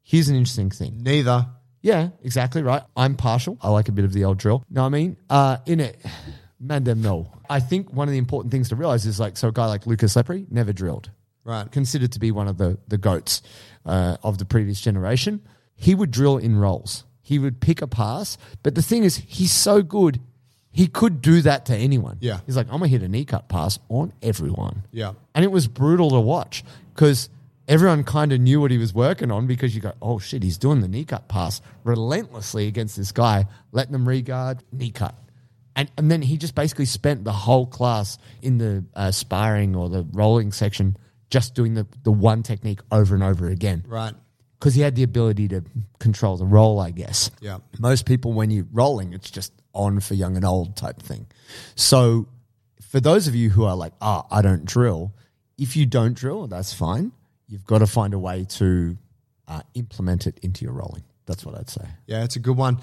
Here's 0.03 0.29
an 0.29 0.35
interesting 0.35 0.69
thing. 0.69 1.01
Neither. 1.03 1.47
Yeah, 1.81 2.09
exactly 2.23 2.63
right. 2.63 2.81
I'm 2.95 3.15
partial. 3.15 3.57
I 3.61 3.69
like 3.69 3.87
a 3.87 3.91
bit 3.91 4.03
of 4.03 4.11
the 4.13 4.25
old 4.25 4.37
drill. 4.39 4.63
Know 4.69 4.81
what 4.81 4.87
I 4.87 4.89
mean? 4.89 5.17
Uh, 5.29 5.57
in 5.65 5.79
it, 5.79 5.97
man, 6.59 6.83
them 6.83 7.01
no. 7.01 7.31
I 7.49 7.59
think 7.59 7.93
one 7.93 8.07
of 8.07 8.11
the 8.11 8.17
important 8.17 8.51
things 8.51 8.69
to 8.69 8.75
realize 8.75 9.05
is 9.05 9.19
like, 9.19 9.37
so 9.37 9.49
a 9.49 9.51
guy 9.51 9.67
like 9.67 9.85
Lucas 9.85 10.15
Lepri 10.15 10.49
never 10.51 10.73
drilled 10.73 11.11
Right. 11.43 11.71
considered 11.71 12.11
to 12.13 12.19
be 12.19 12.31
one 12.31 12.49
of 12.49 12.57
the 12.57 12.77
the 12.89 12.97
goats 12.97 13.41
uh, 13.85 14.17
of 14.21 14.37
the 14.37 14.43
previous 14.43 14.81
generation. 14.81 15.41
He 15.75 15.95
would 15.95 16.11
drill 16.11 16.37
in 16.37 16.57
rolls. 16.57 17.05
He 17.21 17.39
would 17.39 17.61
pick 17.61 17.81
a 17.81 17.87
pass, 17.87 18.37
but 18.63 18.75
the 18.75 18.81
thing 18.81 19.03
is, 19.05 19.15
he's 19.17 19.51
so 19.53 19.81
good. 19.81 20.19
He 20.77 20.87
could 20.87 21.21
do 21.21 21.41
that 21.41 21.65
to 21.65 21.75
anyone. 21.75 22.17
Yeah. 22.19 22.39
he's 22.45 22.55
like, 22.55 22.67
I'm 22.67 22.73
gonna 22.73 22.87
hit 22.87 23.01
a 23.01 23.07
knee 23.07 23.25
cut 23.25 23.49
pass 23.49 23.79
on 23.89 24.13
everyone. 24.21 24.83
Yeah. 24.91 25.13
and 25.33 25.43
it 25.43 25.51
was 25.51 25.67
brutal 25.67 26.11
to 26.11 26.19
watch 26.19 26.63
because 26.93 27.29
everyone 27.67 28.03
kind 28.03 28.31
of 28.31 28.39
knew 28.39 28.61
what 28.61 28.69
he 28.69 28.77
was 28.77 28.93
working 28.93 29.31
on 29.31 29.47
because 29.47 29.73
you 29.73 29.81
go, 29.81 29.93
oh 30.01 30.19
shit, 30.19 30.43
he's 30.43 30.57
doing 30.57 30.81
the 30.81 30.87
knee 30.87 31.03
cut 31.03 31.27
pass 31.27 31.61
relentlessly 31.83 32.67
against 32.67 32.95
this 32.95 33.11
guy, 33.11 33.45
letting 33.71 33.91
them 33.91 34.07
regard 34.07 34.63
knee 34.71 34.91
cut. 34.91 35.15
And, 35.75 35.91
and 35.97 36.11
then 36.11 36.21
he 36.21 36.37
just 36.37 36.53
basically 36.55 36.85
spent 36.85 37.23
the 37.23 37.31
whole 37.31 37.65
class 37.65 38.17
in 38.41 38.57
the 38.59 38.85
uh, 38.95 39.11
sparring 39.11 39.75
or 39.75 39.89
the 39.89 40.05
rolling 40.11 40.51
section 40.51 40.95
just 41.29 41.55
doing 41.55 41.73
the, 41.73 41.87
the 42.03 42.11
one 42.11 42.43
technique 42.43 42.79
over 42.91 43.13
and 43.15 43.23
over 43.23 43.47
again. 43.47 43.83
Right. 43.87 44.13
Because 44.59 44.73
he 44.73 44.81
had 44.81 44.95
the 44.95 45.03
ability 45.03 45.47
to 45.49 45.63
control 45.99 46.37
the 46.37 46.45
roll, 46.45 46.79
I 46.79 46.89
guess. 46.91 47.29
Yeah. 47.41 47.59
Most 47.79 48.05
people, 48.05 48.33
when 48.33 48.49
you're 48.49 48.65
rolling, 48.71 49.13
it's 49.13 49.29
just 49.29 49.53
on 49.73 49.99
for 49.99 50.13
young 50.13 50.35
and 50.35 50.45
old 50.45 50.75
type 50.75 51.01
thing. 51.01 51.27
So 51.75 52.27
for 52.81 52.99
those 52.99 53.27
of 53.27 53.35
you 53.35 53.49
who 53.49 53.65
are 53.65 53.75
like, 53.75 53.93
ah, 54.01 54.25
I 54.31 54.41
don't 54.41 54.65
drill, 54.65 55.13
if 55.57 55.75
you 55.75 55.85
don't 55.85 56.13
drill, 56.13 56.47
that's 56.47 56.73
fine. 56.73 57.11
You've 57.47 57.65
got 57.65 57.79
to 57.79 57.87
find 57.87 58.13
a 58.13 58.19
way 58.19 58.45
to 58.49 58.97
uh, 59.47 59.61
implement 59.73 60.27
it 60.27 60.39
into 60.41 60.65
your 60.65 60.73
rolling. 60.73 61.03
That's 61.25 61.45
what 61.45 61.55
I'd 61.55 61.69
say. 61.69 61.85
Yeah, 62.05 62.23
it's 62.23 62.35
a 62.35 62.39
good 62.39 62.57
one. 62.57 62.79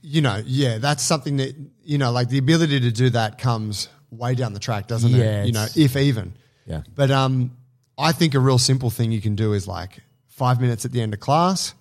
You 0.00 0.20
know, 0.20 0.42
yeah, 0.44 0.78
that's 0.78 1.02
something 1.02 1.36
that, 1.36 1.54
you 1.84 1.98
know, 1.98 2.10
like 2.10 2.28
the 2.28 2.38
ability 2.38 2.80
to 2.80 2.90
do 2.90 3.10
that 3.10 3.38
comes 3.38 3.88
way 4.10 4.34
down 4.34 4.52
the 4.52 4.60
track, 4.60 4.88
doesn't 4.88 5.10
Yeah, 5.10 5.42
it? 5.42 5.46
You 5.46 5.52
know, 5.52 5.66
if 5.76 5.96
even. 5.96 6.34
Yeah. 6.66 6.82
But 6.94 7.10
um, 7.10 7.56
I 7.96 8.12
think 8.12 8.34
a 8.34 8.40
real 8.40 8.58
simple 8.58 8.90
thing 8.90 9.12
you 9.12 9.20
can 9.20 9.36
do 9.36 9.52
is 9.52 9.66
like 9.66 9.98
five 10.28 10.60
minutes 10.60 10.84
at 10.84 10.92
the 10.92 11.00
end 11.00 11.14
of 11.14 11.20
class, 11.20 11.74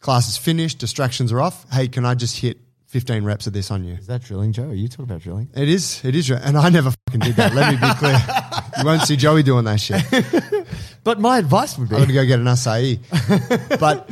class 0.00 0.28
is 0.28 0.36
finished, 0.36 0.78
distractions 0.78 1.32
are 1.32 1.40
off. 1.40 1.66
Hey, 1.72 1.88
can 1.88 2.04
I 2.04 2.14
just 2.14 2.38
hit 2.38 2.58
15 2.88 3.24
reps 3.24 3.46
of 3.46 3.52
this 3.52 3.70
on 3.70 3.84
you? 3.84 3.94
Is 3.94 4.06
that 4.08 4.22
drilling, 4.22 4.52
Joe? 4.52 4.68
Are 4.68 4.74
you 4.74 4.88
talking 4.88 5.04
about 5.04 5.20
drilling? 5.20 5.48
It 5.54 5.68
is, 5.68 6.02
it 6.04 6.14
is, 6.14 6.26
drilling. 6.26 6.44
and 6.44 6.56
I 6.58 6.68
never 6.70 6.90
fucking 7.06 7.20
did 7.20 7.36
that. 7.36 7.54
Let 7.54 7.70
me 7.72 7.78
be 7.80 7.94
clear. 7.94 8.18
You 8.78 8.84
won't 8.84 9.02
see 9.02 9.16
Joey 9.16 9.42
doing 9.42 9.64
that 9.64 9.80
shit. 9.80 10.04
But 11.04 11.20
my 11.20 11.38
advice 11.38 11.78
would 11.78 11.88
be 11.88 11.94
I'm 11.94 12.00
going 12.00 12.08
to 12.08 12.14
go 12.14 12.26
get 12.26 12.38
an 12.38 12.44
acai. 12.44 12.98
but, 13.80 14.10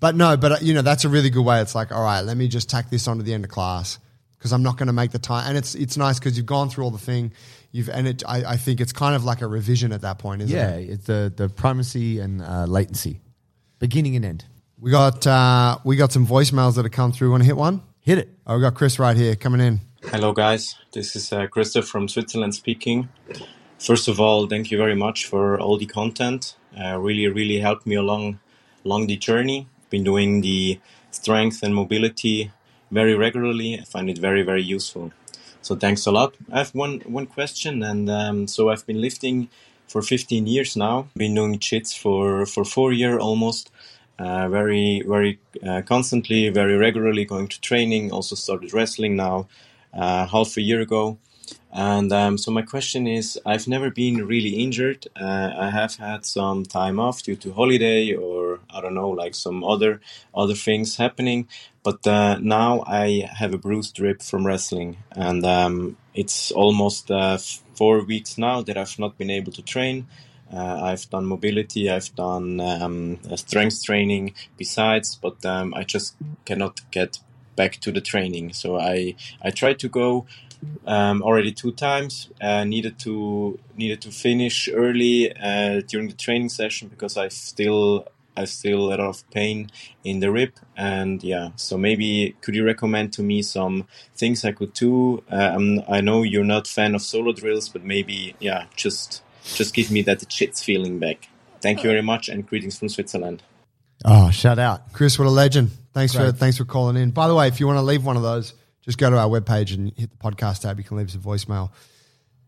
but 0.00 0.16
no, 0.16 0.36
but 0.36 0.52
uh, 0.52 0.56
you 0.60 0.74
know, 0.74 0.82
that's 0.82 1.04
a 1.04 1.08
really 1.08 1.30
good 1.30 1.44
way. 1.44 1.60
It's 1.60 1.74
like, 1.74 1.92
all 1.92 2.02
right, 2.02 2.22
let 2.22 2.36
me 2.36 2.48
just 2.48 2.68
tack 2.68 2.90
this 2.90 3.06
onto 3.06 3.22
the 3.22 3.32
end 3.32 3.44
of 3.44 3.50
class 3.50 4.00
because 4.36 4.52
I'm 4.52 4.62
not 4.64 4.76
going 4.76 4.88
to 4.88 4.92
make 4.92 5.12
the 5.12 5.20
time. 5.20 5.48
And 5.48 5.56
it's, 5.56 5.76
it's 5.76 5.96
nice 5.96 6.18
because 6.18 6.36
you've 6.36 6.46
gone 6.46 6.68
through 6.68 6.82
all 6.84 6.90
the 6.90 6.98
thing. 6.98 7.32
You've, 7.70 7.90
and 7.90 8.08
it, 8.08 8.24
I, 8.26 8.44
I 8.44 8.56
think 8.56 8.80
it's 8.80 8.92
kind 8.92 9.14
of 9.14 9.24
like 9.24 9.40
a 9.40 9.46
revision 9.46 9.92
at 9.92 10.00
that 10.00 10.18
point, 10.18 10.42
isn't 10.42 10.56
Yeah, 10.56 10.70
it? 10.76 10.90
it's 10.90 11.04
the, 11.04 11.32
the 11.36 11.48
primacy 11.48 12.18
and 12.18 12.42
uh, 12.42 12.64
latency, 12.64 13.20
beginning 13.78 14.16
and 14.16 14.24
end. 14.24 14.44
We 14.80 14.90
got, 14.90 15.24
uh, 15.28 15.78
we 15.84 15.94
got 15.96 16.10
some 16.12 16.26
voicemails 16.26 16.74
that 16.74 16.84
have 16.86 16.92
come 16.92 17.12
through. 17.12 17.30
Want 17.30 17.42
to 17.42 17.46
hit 17.46 17.56
one? 17.56 17.82
Hit 18.06 18.18
it. 18.18 18.28
Oh, 18.46 18.54
we 18.54 18.60
got 18.60 18.76
Chris 18.76 19.00
right 19.00 19.16
here 19.16 19.34
coming 19.34 19.60
in. 19.60 19.80
Hello, 20.12 20.32
guys. 20.32 20.76
This 20.92 21.16
is 21.16 21.32
uh, 21.32 21.48
Christoph 21.48 21.88
from 21.88 22.06
Switzerland 22.06 22.54
speaking. 22.54 23.08
First 23.80 24.06
of 24.06 24.20
all, 24.20 24.46
thank 24.46 24.70
you 24.70 24.78
very 24.78 24.94
much 24.94 25.26
for 25.26 25.58
all 25.58 25.76
the 25.76 25.86
content. 25.86 26.54
Uh, 26.80 27.00
really, 27.00 27.26
really 27.26 27.58
helped 27.58 27.84
me 27.84 27.96
along 27.96 28.38
along 28.84 29.08
the 29.08 29.16
journey. 29.16 29.66
Been 29.90 30.04
doing 30.04 30.40
the 30.40 30.78
strength 31.10 31.64
and 31.64 31.74
mobility 31.74 32.52
very 32.92 33.16
regularly. 33.16 33.80
I 33.80 33.82
find 33.82 34.08
it 34.08 34.18
very, 34.18 34.42
very 34.44 34.62
useful. 34.62 35.10
So 35.60 35.74
thanks 35.74 36.06
a 36.06 36.12
lot. 36.12 36.36
I 36.52 36.58
have 36.58 36.72
one 36.76 37.00
one 37.06 37.26
question, 37.26 37.82
and 37.82 38.08
um, 38.08 38.46
so 38.46 38.70
I've 38.70 38.86
been 38.86 39.00
lifting 39.00 39.48
for 39.88 40.00
15 40.00 40.46
years 40.46 40.76
now. 40.76 41.08
Been 41.16 41.34
doing 41.34 41.58
jits 41.58 41.92
for 41.98 42.46
for 42.46 42.64
four 42.64 42.92
years 42.92 43.20
almost. 43.20 43.72
Uh, 44.18 44.48
very, 44.48 45.02
very 45.06 45.38
uh, 45.66 45.82
constantly, 45.82 46.48
very 46.48 46.76
regularly 46.76 47.24
going 47.24 47.48
to 47.48 47.60
training. 47.60 48.10
Also 48.12 48.34
started 48.34 48.72
wrestling 48.72 49.16
now, 49.16 49.46
uh, 49.92 50.26
half 50.26 50.56
a 50.56 50.62
year 50.62 50.80
ago. 50.80 51.18
And 51.72 52.10
um, 52.12 52.38
so 52.38 52.50
my 52.50 52.62
question 52.62 53.06
is, 53.06 53.38
I've 53.44 53.68
never 53.68 53.90
been 53.90 54.26
really 54.26 54.54
injured. 54.62 55.06
Uh, 55.14 55.50
I 55.58 55.70
have 55.70 55.96
had 55.96 56.24
some 56.24 56.64
time 56.64 56.98
off 56.98 57.22
due 57.22 57.36
to 57.36 57.52
holiday 57.52 58.14
or 58.14 58.60
I 58.70 58.80
don't 58.80 58.94
know, 58.94 59.10
like 59.10 59.34
some 59.34 59.62
other 59.62 60.00
other 60.34 60.54
things 60.54 60.96
happening. 60.96 61.48
But 61.82 62.06
uh, 62.06 62.38
now 62.40 62.82
I 62.86 63.28
have 63.30 63.52
a 63.52 63.58
bruised 63.58 64.00
rib 64.00 64.22
from 64.22 64.46
wrestling, 64.46 64.96
and 65.12 65.44
um, 65.44 65.96
it's 66.14 66.50
almost 66.50 67.10
uh, 67.10 67.38
four 67.74 68.02
weeks 68.02 68.38
now 68.38 68.62
that 68.62 68.76
I've 68.76 68.98
not 68.98 69.18
been 69.18 69.30
able 69.30 69.52
to 69.52 69.62
train. 69.62 70.06
Uh, 70.52 70.80
I've 70.84 71.08
done 71.10 71.26
mobility, 71.26 71.90
I've 71.90 72.14
done 72.14 72.60
um, 72.60 73.18
uh, 73.30 73.36
strength 73.36 73.84
training 73.84 74.34
besides, 74.56 75.16
but 75.16 75.44
um, 75.44 75.74
I 75.74 75.84
just 75.84 76.16
cannot 76.44 76.80
get 76.90 77.18
back 77.56 77.80
to 77.80 77.90
the 77.90 78.00
training. 78.00 78.52
So 78.52 78.78
I 78.78 79.14
I 79.42 79.50
tried 79.50 79.78
to 79.80 79.88
go 79.88 80.26
um, 80.86 81.22
already 81.22 81.52
two 81.52 81.72
times. 81.72 82.30
Uh, 82.40 82.64
needed 82.64 82.98
to 83.00 83.58
needed 83.76 84.00
to 84.02 84.10
finish 84.10 84.68
early 84.72 85.32
uh, 85.36 85.80
during 85.88 86.08
the 86.08 86.14
training 86.14 86.48
session 86.48 86.88
because 86.88 87.16
I 87.16 87.28
still 87.28 88.06
I 88.36 88.44
still 88.44 88.80
a 88.80 88.88
lot 88.90 89.00
of 89.00 89.28
pain 89.30 89.70
in 90.04 90.20
the 90.20 90.30
rib 90.30 90.52
and 90.76 91.22
yeah. 91.24 91.50
So 91.56 91.78
maybe 91.78 92.36
could 92.42 92.54
you 92.54 92.64
recommend 92.64 93.12
to 93.14 93.22
me 93.22 93.42
some 93.42 93.86
things 94.14 94.44
I 94.44 94.52
could 94.52 94.74
do? 94.74 95.22
Uh, 95.30 95.80
I 95.88 96.00
know 96.00 96.22
you're 96.22 96.44
not 96.44 96.66
fan 96.66 96.94
of 96.94 97.02
solo 97.02 97.32
drills, 97.32 97.68
but 97.68 97.82
maybe 97.82 98.36
yeah, 98.38 98.66
just 98.76 99.22
just 99.54 99.74
give 99.74 99.90
me 99.90 100.02
that 100.02 100.20
jits 100.20 100.62
feeling 100.62 100.98
back. 100.98 101.28
Thank 101.60 101.82
you 101.82 101.90
very 101.90 102.02
much 102.02 102.28
and 102.28 102.46
greetings 102.46 102.78
from 102.78 102.88
Switzerland. 102.88 103.42
Oh, 104.04 104.30
shout 104.30 104.58
out. 104.58 104.92
Chris, 104.92 105.18
what 105.18 105.26
a 105.26 105.30
legend. 105.30 105.70
Thanks 105.92 106.14
for 106.14 106.30
thanks 106.32 106.58
for 106.58 106.64
calling 106.64 106.96
in. 106.96 107.10
By 107.10 107.28
the 107.28 107.34
way, 107.34 107.48
if 107.48 107.60
you 107.60 107.66
want 107.66 107.78
to 107.78 107.82
leave 107.82 108.04
one 108.04 108.16
of 108.16 108.22
those, 108.22 108.52
just 108.82 108.98
go 108.98 109.08
to 109.10 109.18
our 109.18 109.28
webpage 109.28 109.74
and 109.74 109.92
hit 109.96 110.10
the 110.10 110.16
podcast 110.16 110.60
tab. 110.60 110.78
You 110.78 110.84
can 110.84 110.96
leave 110.96 111.08
us 111.08 111.14
a 111.14 111.18
voicemail. 111.18 111.70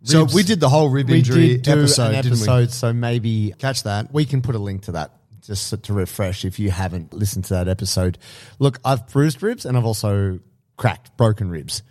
So 0.03 0.25
we 0.33 0.43
did 0.43 0.61
the 0.61 0.69
whole 0.69 0.89
rib 0.89 1.09
We 1.09 1.19
injury 1.19 1.49
did 1.57 1.63
do 1.63 1.73
episode, 1.73 2.15
an 2.15 2.23
didn't 2.23 2.39
episode, 2.39 2.71
so 2.71 2.93
maybe? 2.93 3.55
Catch 3.59 3.83
that. 3.83 4.13
we 4.13 4.25
can 4.25 4.43
put 4.43 4.55
a 4.55 4.59
link 4.59 4.83
to 4.83 4.93
that 4.93 5.13
just 5.41 5.83
to 5.83 5.93
refresh 5.93 6.45
if 6.45 6.59
you 6.59 6.71
haven't 6.71 7.13
listened 7.13 7.47
to 7.47 7.55
that 7.55 7.69
episode. 7.69 8.19
Look, 8.59 8.79
I've 8.85 9.09
bruised 9.09 9.43
ribs 9.43 9.65
and 9.65 9.77
I've 9.77 9.87
also 9.87 10.39
cracked, 10.77 11.17
broken 11.17 11.51
ribs. 11.51 11.83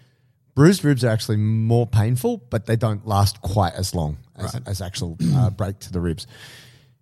Bruised 0.56 0.86
ribs 0.86 1.04
are 1.04 1.10
actually 1.10 1.38
more 1.38 1.86
painful, 1.86 2.38
but 2.50 2.66
they 2.66 2.76
don't 2.76 3.06
last 3.06 3.42
quite 3.42 3.74
as 3.74 3.94
long 3.94 4.18
as, 4.38 4.56
as 4.66 4.82
actual 4.82 5.18
uh, 5.34 5.50
break 5.50 5.80
to 5.80 5.92
the 5.92 6.00
ribs. 6.00 6.28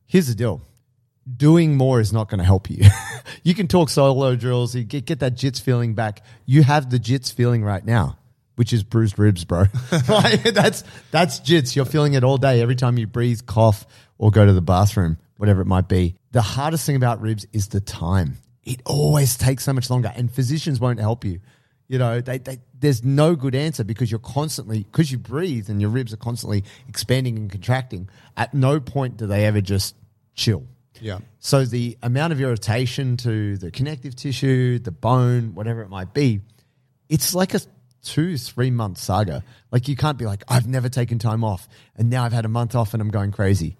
Here's 0.06 0.28
the 0.28 0.36
deal. 0.36 0.62
Doing 1.38 1.76
more 1.76 2.00
is 2.00 2.14
not 2.14 2.30
going 2.30 2.38
to 2.38 2.44
help 2.46 2.70
you. 2.70 2.86
you 3.44 3.56
can 3.56 3.68
talk 3.68 3.90
solo 3.90 4.36
drills, 4.36 4.76
you 4.76 4.84
get, 4.84 5.06
get 5.06 5.20
that 5.20 5.36
jits 5.36 5.60
feeling 5.60 5.96
back. 5.96 6.22
You 6.46 6.62
have 6.64 6.90
the 6.92 7.00
jits 7.00 7.34
feeling 7.34 7.64
right 7.64 7.84
now, 7.84 8.18
which 8.58 8.72
is 8.72 8.84
bruised 8.84 9.18
ribs, 9.18 9.44
bro. 9.44 9.66
Like, 10.08 10.44
that's 10.44 10.84
that's 11.10 11.40
jits. 11.40 11.76
You're 11.76 11.86
feeling 11.86 12.14
it 12.14 12.24
all 12.24 12.38
day 12.38 12.62
every 12.62 12.76
time 12.76 13.00
you 13.00 13.08
breathe, 13.08 13.42
cough, 13.48 13.88
or 14.20 14.30
go 14.30 14.46
to 14.46 14.54
the 14.54 14.62
bathroom, 14.62 15.18
whatever 15.38 15.62
it 15.62 15.66
might 15.66 15.88
be. 15.88 16.16
The 16.32 16.44
hardest 16.44 16.86
thing 16.86 16.96
about 16.96 17.22
ribs 17.22 17.48
is 17.52 17.70
the 17.70 17.82
time. 17.82 18.38
it 18.64 18.82
always 18.86 19.36
takes 19.38 19.64
so 19.64 19.74
much 19.74 19.90
longer, 19.90 20.12
and 20.16 20.32
physicians 20.32 20.80
won't 20.80 21.00
help 21.00 21.26
you. 21.26 21.40
You 21.88 22.00
know, 22.00 22.20
they, 22.20 22.40
they, 22.40 22.60
there's 22.80 23.04
no 23.04 23.36
good 23.36 23.54
answer 23.54 23.84
because 23.84 24.10
you're 24.10 24.20
constantly 24.20 24.84
because 24.84 25.12
you 25.12 25.20
breathe 25.20 25.70
and 25.70 25.80
your 25.80 25.92
ribs 25.92 26.14
are 26.14 26.18
constantly 26.18 26.64
expanding 26.90 27.38
and 27.38 27.52
contracting. 27.52 28.10
At 28.36 28.54
no 28.54 28.80
point 28.80 29.18
do 29.18 29.28
they 29.28 29.46
ever 29.46 29.62
just 29.62 29.96
chill. 30.34 30.64
Yeah. 31.02 31.20
So 31.40 31.66
the 31.66 31.98
amount 32.02 32.34
of 32.34 32.42
irritation 32.42 33.18
to 33.18 33.58
the 33.58 33.70
connective 33.70 34.16
tissue, 34.16 34.80
the 34.80 34.92
bone, 34.92 35.54
whatever 35.54 35.82
it 35.82 35.90
might 35.90 36.14
be, 36.14 36.42
it's 37.10 37.36
like 37.36 37.54
a 37.54 37.60
two, 38.02 38.38
three 38.38 38.72
month 38.72 38.98
saga. 38.98 39.44
Like 39.72 39.88
you 39.88 39.96
can't 39.96 40.18
be 40.18 40.26
like, 40.26 40.44
I've 40.48 40.68
never 40.68 40.90
taken 40.90 41.20
time 41.20 41.44
off 41.44 41.68
and 41.96 42.10
now 42.10 42.24
I've 42.24 42.34
had 42.34 42.46
a 42.46 42.50
month 42.50 42.76
off 42.76 42.94
and 42.94 43.02
I'm 43.02 43.10
going 43.10 43.32
crazy. 43.32 43.78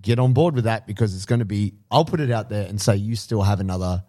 Get 0.00 0.18
on 0.18 0.34
board 0.34 0.54
with 0.54 0.64
that 0.64 0.86
because 0.86 1.14
it's 1.14 1.24
going 1.24 1.38
to 1.38 1.46
be, 1.46 1.74
I'll 1.90 2.04
put 2.04 2.20
it 2.20 2.30
out 2.30 2.50
there 2.50 2.66
and 2.66 2.80
say 2.80 2.96
you 2.96 3.16
still 3.16 3.42
have 3.42 3.60
another 3.60 4.04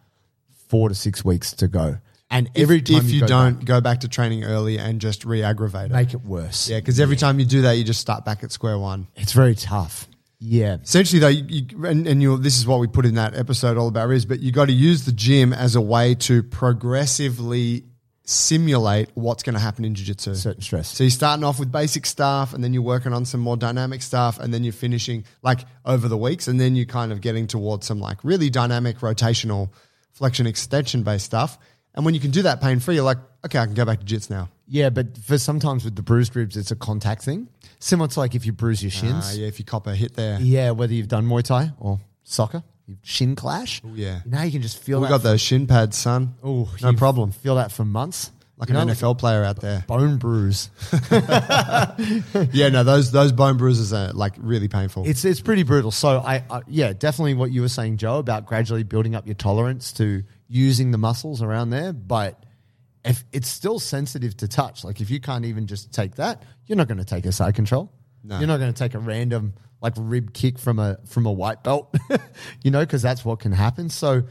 four 0.67 0.89
to 0.89 0.95
six 0.95 1.23
weeks 1.23 1.53
to 1.53 1.67
go. 1.67 1.99
And 2.29 2.49
every 2.55 2.77
if, 2.77 2.85
time 2.85 2.97
if 2.97 3.11
you, 3.11 3.21
go 3.21 3.27
don't 3.27 3.55
back, 3.55 3.65
go 3.65 3.81
back 3.81 3.99
to 4.01 4.07
training 4.07 4.43
early 4.43 4.79
and 4.79 4.99
just 4.99 5.25
re-aggravate 5.25 5.91
it. 5.91 5.93
make 5.93 6.13
it 6.13 6.21
worse. 6.21 6.69
yeah, 6.69 6.79
because 6.79 6.99
every 6.99 7.15
time 7.15 7.39
you 7.39 7.45
do 7.45 7.61
that, 7.61 7.73
you 7.73 7.83
just 7.83 8.01
start 8.01 8.25
back 8.25 8.43
at 8.43 8.51
square 8.51 8.79
one. 8.79 9.07
It's 9.15 9.33
very 9.33 9.55
tough. 9.55 10.07
Yeah. 10.39 10.77
Essentially, 10.83 11.19
though, 11.19 11.27
you, 11.27 11.45
you, 11.47 11.85
and, 11.85 12.07
and 12.07 12.21
you 12.21 12.37
this 12.37 12.57
is 12.57 12.67
what 12.67 12.79
we 12.79 12.87
put 12.87 13.05
in 13.05 13.15
that 13.15 13.35
episode 13.35 13.77
all 13.77 13.87
about 13.87 14.11
is, 14.11 14.25
but 14.25 14.39
you 14.39 14.51
got 14.51 14.65
to 14.65 14.73
use 14.73 15.05
the 15.05 15.11
gym 15.11 15.53
as 15.53 15.75
a 15.75 15.81
way 15.81 16.15
to 16.15 16.43
progressively 16.43 17.85
simulate 18.25 19.09
what's 19.13 19.43
going 19.43 19.53
to 19.53 19.59
happen 19.59 19.85
in 19.85 19.93
jiu-jitsu. 19.93 20.33
Certain 20.33 20.61
stress. 20.61 20.89
So 20.89 21.03
you're 21.03 21.11
starting 21.11 21.43
off 21.43 21.59
with 21.59 21.71
basic 21.71 22.05
stuff, 22.05 22.53
and 22.53 22.63
then 22.63 22.73
you're 22.73 22.83
working 22.83 23.13
on 23.13 23.25
some 23.25 23.39
more 23.39 23.55
dynamic 23.55 24.01
stuff, 24.01 24.39
and 24.39 24.53
then 24.53 24.63
you're 24.63 24.73
finishing 24.73 25.25
like 25.41 25.61
over 25.85 26.07
the 26.07 26.17
weeks, 26.17 26.47
and 26.47 26.59
then 26.59 26.75
you're 26.75 26.85
kind 26.85 27.11
of 27.11 27.21
getting 27.21 27.47
towards 27.47 27.85
some 27.85 27.99
like 27.99 28.23
really 28.23 28.49
dynamic 28.49 28.97
rotational 28.99 29.69
flexion 30.11 30.47
extension 30.47 31.03
based 31.03 31.25
stuff. 31.25 31.57
And 31.95 32.03
when 32.05 32.13
you 32.13 32.19
can 32.19 32.31
do 32.31 32.41
that 32.43 32.61
pain 32.61 32.79
free, 32.79 32.95
you're 32.95 33.03
like, 33.05 33.17
okay, 33.45 33.57
I 33.57 33.65
can 33.65 33.73
go 33.73 33.85
back 33.85 33.99
to 34.01 34.05
jits 34.05 34.29
now. 34.29 34.49
Yeah, 34.67 34.89
but 34.89 35.17
for 35.17 35.37
sometimes 35.37 35.85
with 35.85 35.95
the 35.95 36.01
bruised 36.01 36.35
ribs, 36.35 36.57
it's 36.57 36.71
a 36.71 36.75
contact 36.75 37.23
thing. 37.23 37.47
Similar 37.79 38.09
to 38.09 38.19
like 38.19 38.35
if 38.35 38.45
you 38.45 38.51
bruise 38.51 38.83
your 38.83 38.91
shins. 38.91 39.25
Ah, 39.29 39.33
yeah, 39.33 39.47
if 39.47 39.59
you 39.59 39.65
cop 39.65 39.87
a 39.87 39.95
hit 39.95 40.15
there, 40.15 40.39
Yeah, 40.41 40.71
whether 40.71 40.93
you've 40.93 41.07
done 41.07 41.25
Muay 41.27 41.43
Thai 41.43 41.71
or 41.79 41.99
soccer, 42.23 42.63
you 42.87 42.97
shin 43.01 43.35
clash. 43.35 43.81
yeah. 43.93 44.19
Now 44.25 44.43
you 44.43 44.51
can 44.51 44.61
just 44.61 44.77
feel 44.81 44.99
that. 45.01 45.05
we 45.07 45.09
got 45.09 45.23
those 45.23 45.39
shin 45.41 45.67
pads, 45.67 45.97
son. 45.97 46.35
Oh, 46.43 46.69
no 46.81 46.93
problem. 46.93 47.31
Feel 47.31 47.55
that 47.55 47.71
for 47.71 47.85
months. 47.85 48.31
Like 48.57 48.69
You 48.69 48.77
an 48.77 48.87
know, 48.87 48.93
NFL 48.93 49.17
player 49.17 49.43
out 49.43 49.59
there. 49.59 49.83
bone 49.87 50.17
bruise. 50.17 50.69
Yeah, 52.51 52.69
no, 52.69 52.83
those 52.83 53.11
those 53.11 53.31
bone 53.31 53.57
bruises 53.57 53.93
are 53.93 54.11
like 54.13 54.33
really 54.37 54.67
painful. 54.67 55.03
It's 55.07 55.25
it's 55.25 55.41
pretty 55.41 55.63
brutal. 55.63 55.91
So 55.91 56.19
I, 56.19 56.43
I 56.49 56.61
yeah, 56.67 56.93
definitely 56.93 57.33
what 57.35 57.51
you 57.51 57.61
were 57.61 57.69
saying, 57.69 57.97
Joe, 57.97 58.17
about 58.17 58.45
gradually 58.45 58.83
building 58.83 59.15
up 59.15 59.25
your 59.25 59.35
tolerance 59.35 59.91
to 59.93 60.23
using 60.47 60.91
the 60.91 60.97
muscles 60.97 61.41
around 61.41 61.69
there, 61.71 61.93
but. 61.93 62.41
If 63.07 63.23
it's 63.31 63.47
still 63.47 63.77
sensitive 63.77 64.35
to 64.37 64.47
touch, 64.47 64.83
like 64.83 64.99
if 64.99 65.11
you 65.11 65.19
can't 65.19 65.45
even 65.45 65.67
just 65.67 65.93
take 65.93 66.15
that, 66.15 66.41
you're 66.65 66.75
not 66.75 66.87
going 66.87 66.97
to 66.97 67.05
take 67.05 67.27
a 67.27 67.31
side 67.31 67.53
control. 67.53 67.93
No. 68.23 68.39
You're 68.39 68.47
not 68.47 68.57
going 68.57 68.73
to 68.73 68.77
take 68.77 68.95
a 68.95 68.99
random 68.99 69.53
like 69.81 69.93
rib 69.97 70.33
kick 70.33 70.57
from 70.57 70.79
a 70.79 70.97
from 71.05 71.27
a 71.27 71.31
white 71.31 71.63
belt, 71.63 71.95
you 72.63 72.71
know, 72.71 72.79
because 72.79 73.03
that's 73.03 73.23
what 73.23 73.39
can 73.39 73.51
happen. 73.51 73.89
So 73.89 74.23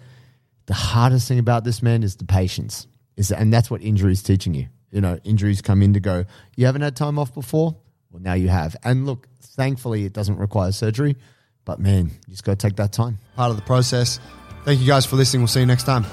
the 0.66 0.74
hardest 0.74 1.28
thing 1.28 1.38
about 1.38 1.62
this 1.62 1.82
man 1.82 2.02
is 2.02 2.16
the 2.16 2.24
patience, 2.24 2.88
is 3.16 3.30
and 3.30 3.52
that's 3.52 3.70
what 3.70 3.80
injuries 3.80 4.22
teaching 4.22 4.54
you. 4.54 4.66
You 4.90 5.00
know, 5.00 5.18
injuries 5.22 5.62
come 5.62 5.80
in 5.82 5.94
to 5.94 6.00
go. 6.00 6.24
You 6.56 6.66
haven't 6.66 6.82
had 6.82 6.96
time 6.96 7.20
off 7.20 7.32
before, 7.32 7.76
well 8.10 8.20
now 8.20 8.34
you 8.34 8.48
have. 8.48 8.76
And 8.82 9.06
look, 9.06 9.28
thankfully 9.40 10.04
it 10.04 10.12
doesn't 10.12 10.38
require 10.38 10.72
surgery, 10.72 11.16
but 11.64 11.78
man, 11.78 12.06
you 12.06 12.30
just 12.30 12.42
got 12.42 12.58
to 12.58 12.68
take 12.68 12.76
that 12.76 12.92
time. 12.92 13.18
part 13.36 13.50
of 13.50 13.56
the 13.56 13.62
process. 13.62 14.18
Thank 14.64 14.80
you 14.80 14.86
guys 14.86 15.04
for 15.04 15.16
listening. 15.16 15.42
We'll 15.42 15.48
see 15.48 15.60
you 15.60 15.66
next 15.66 15.84
time. 15.84 16.04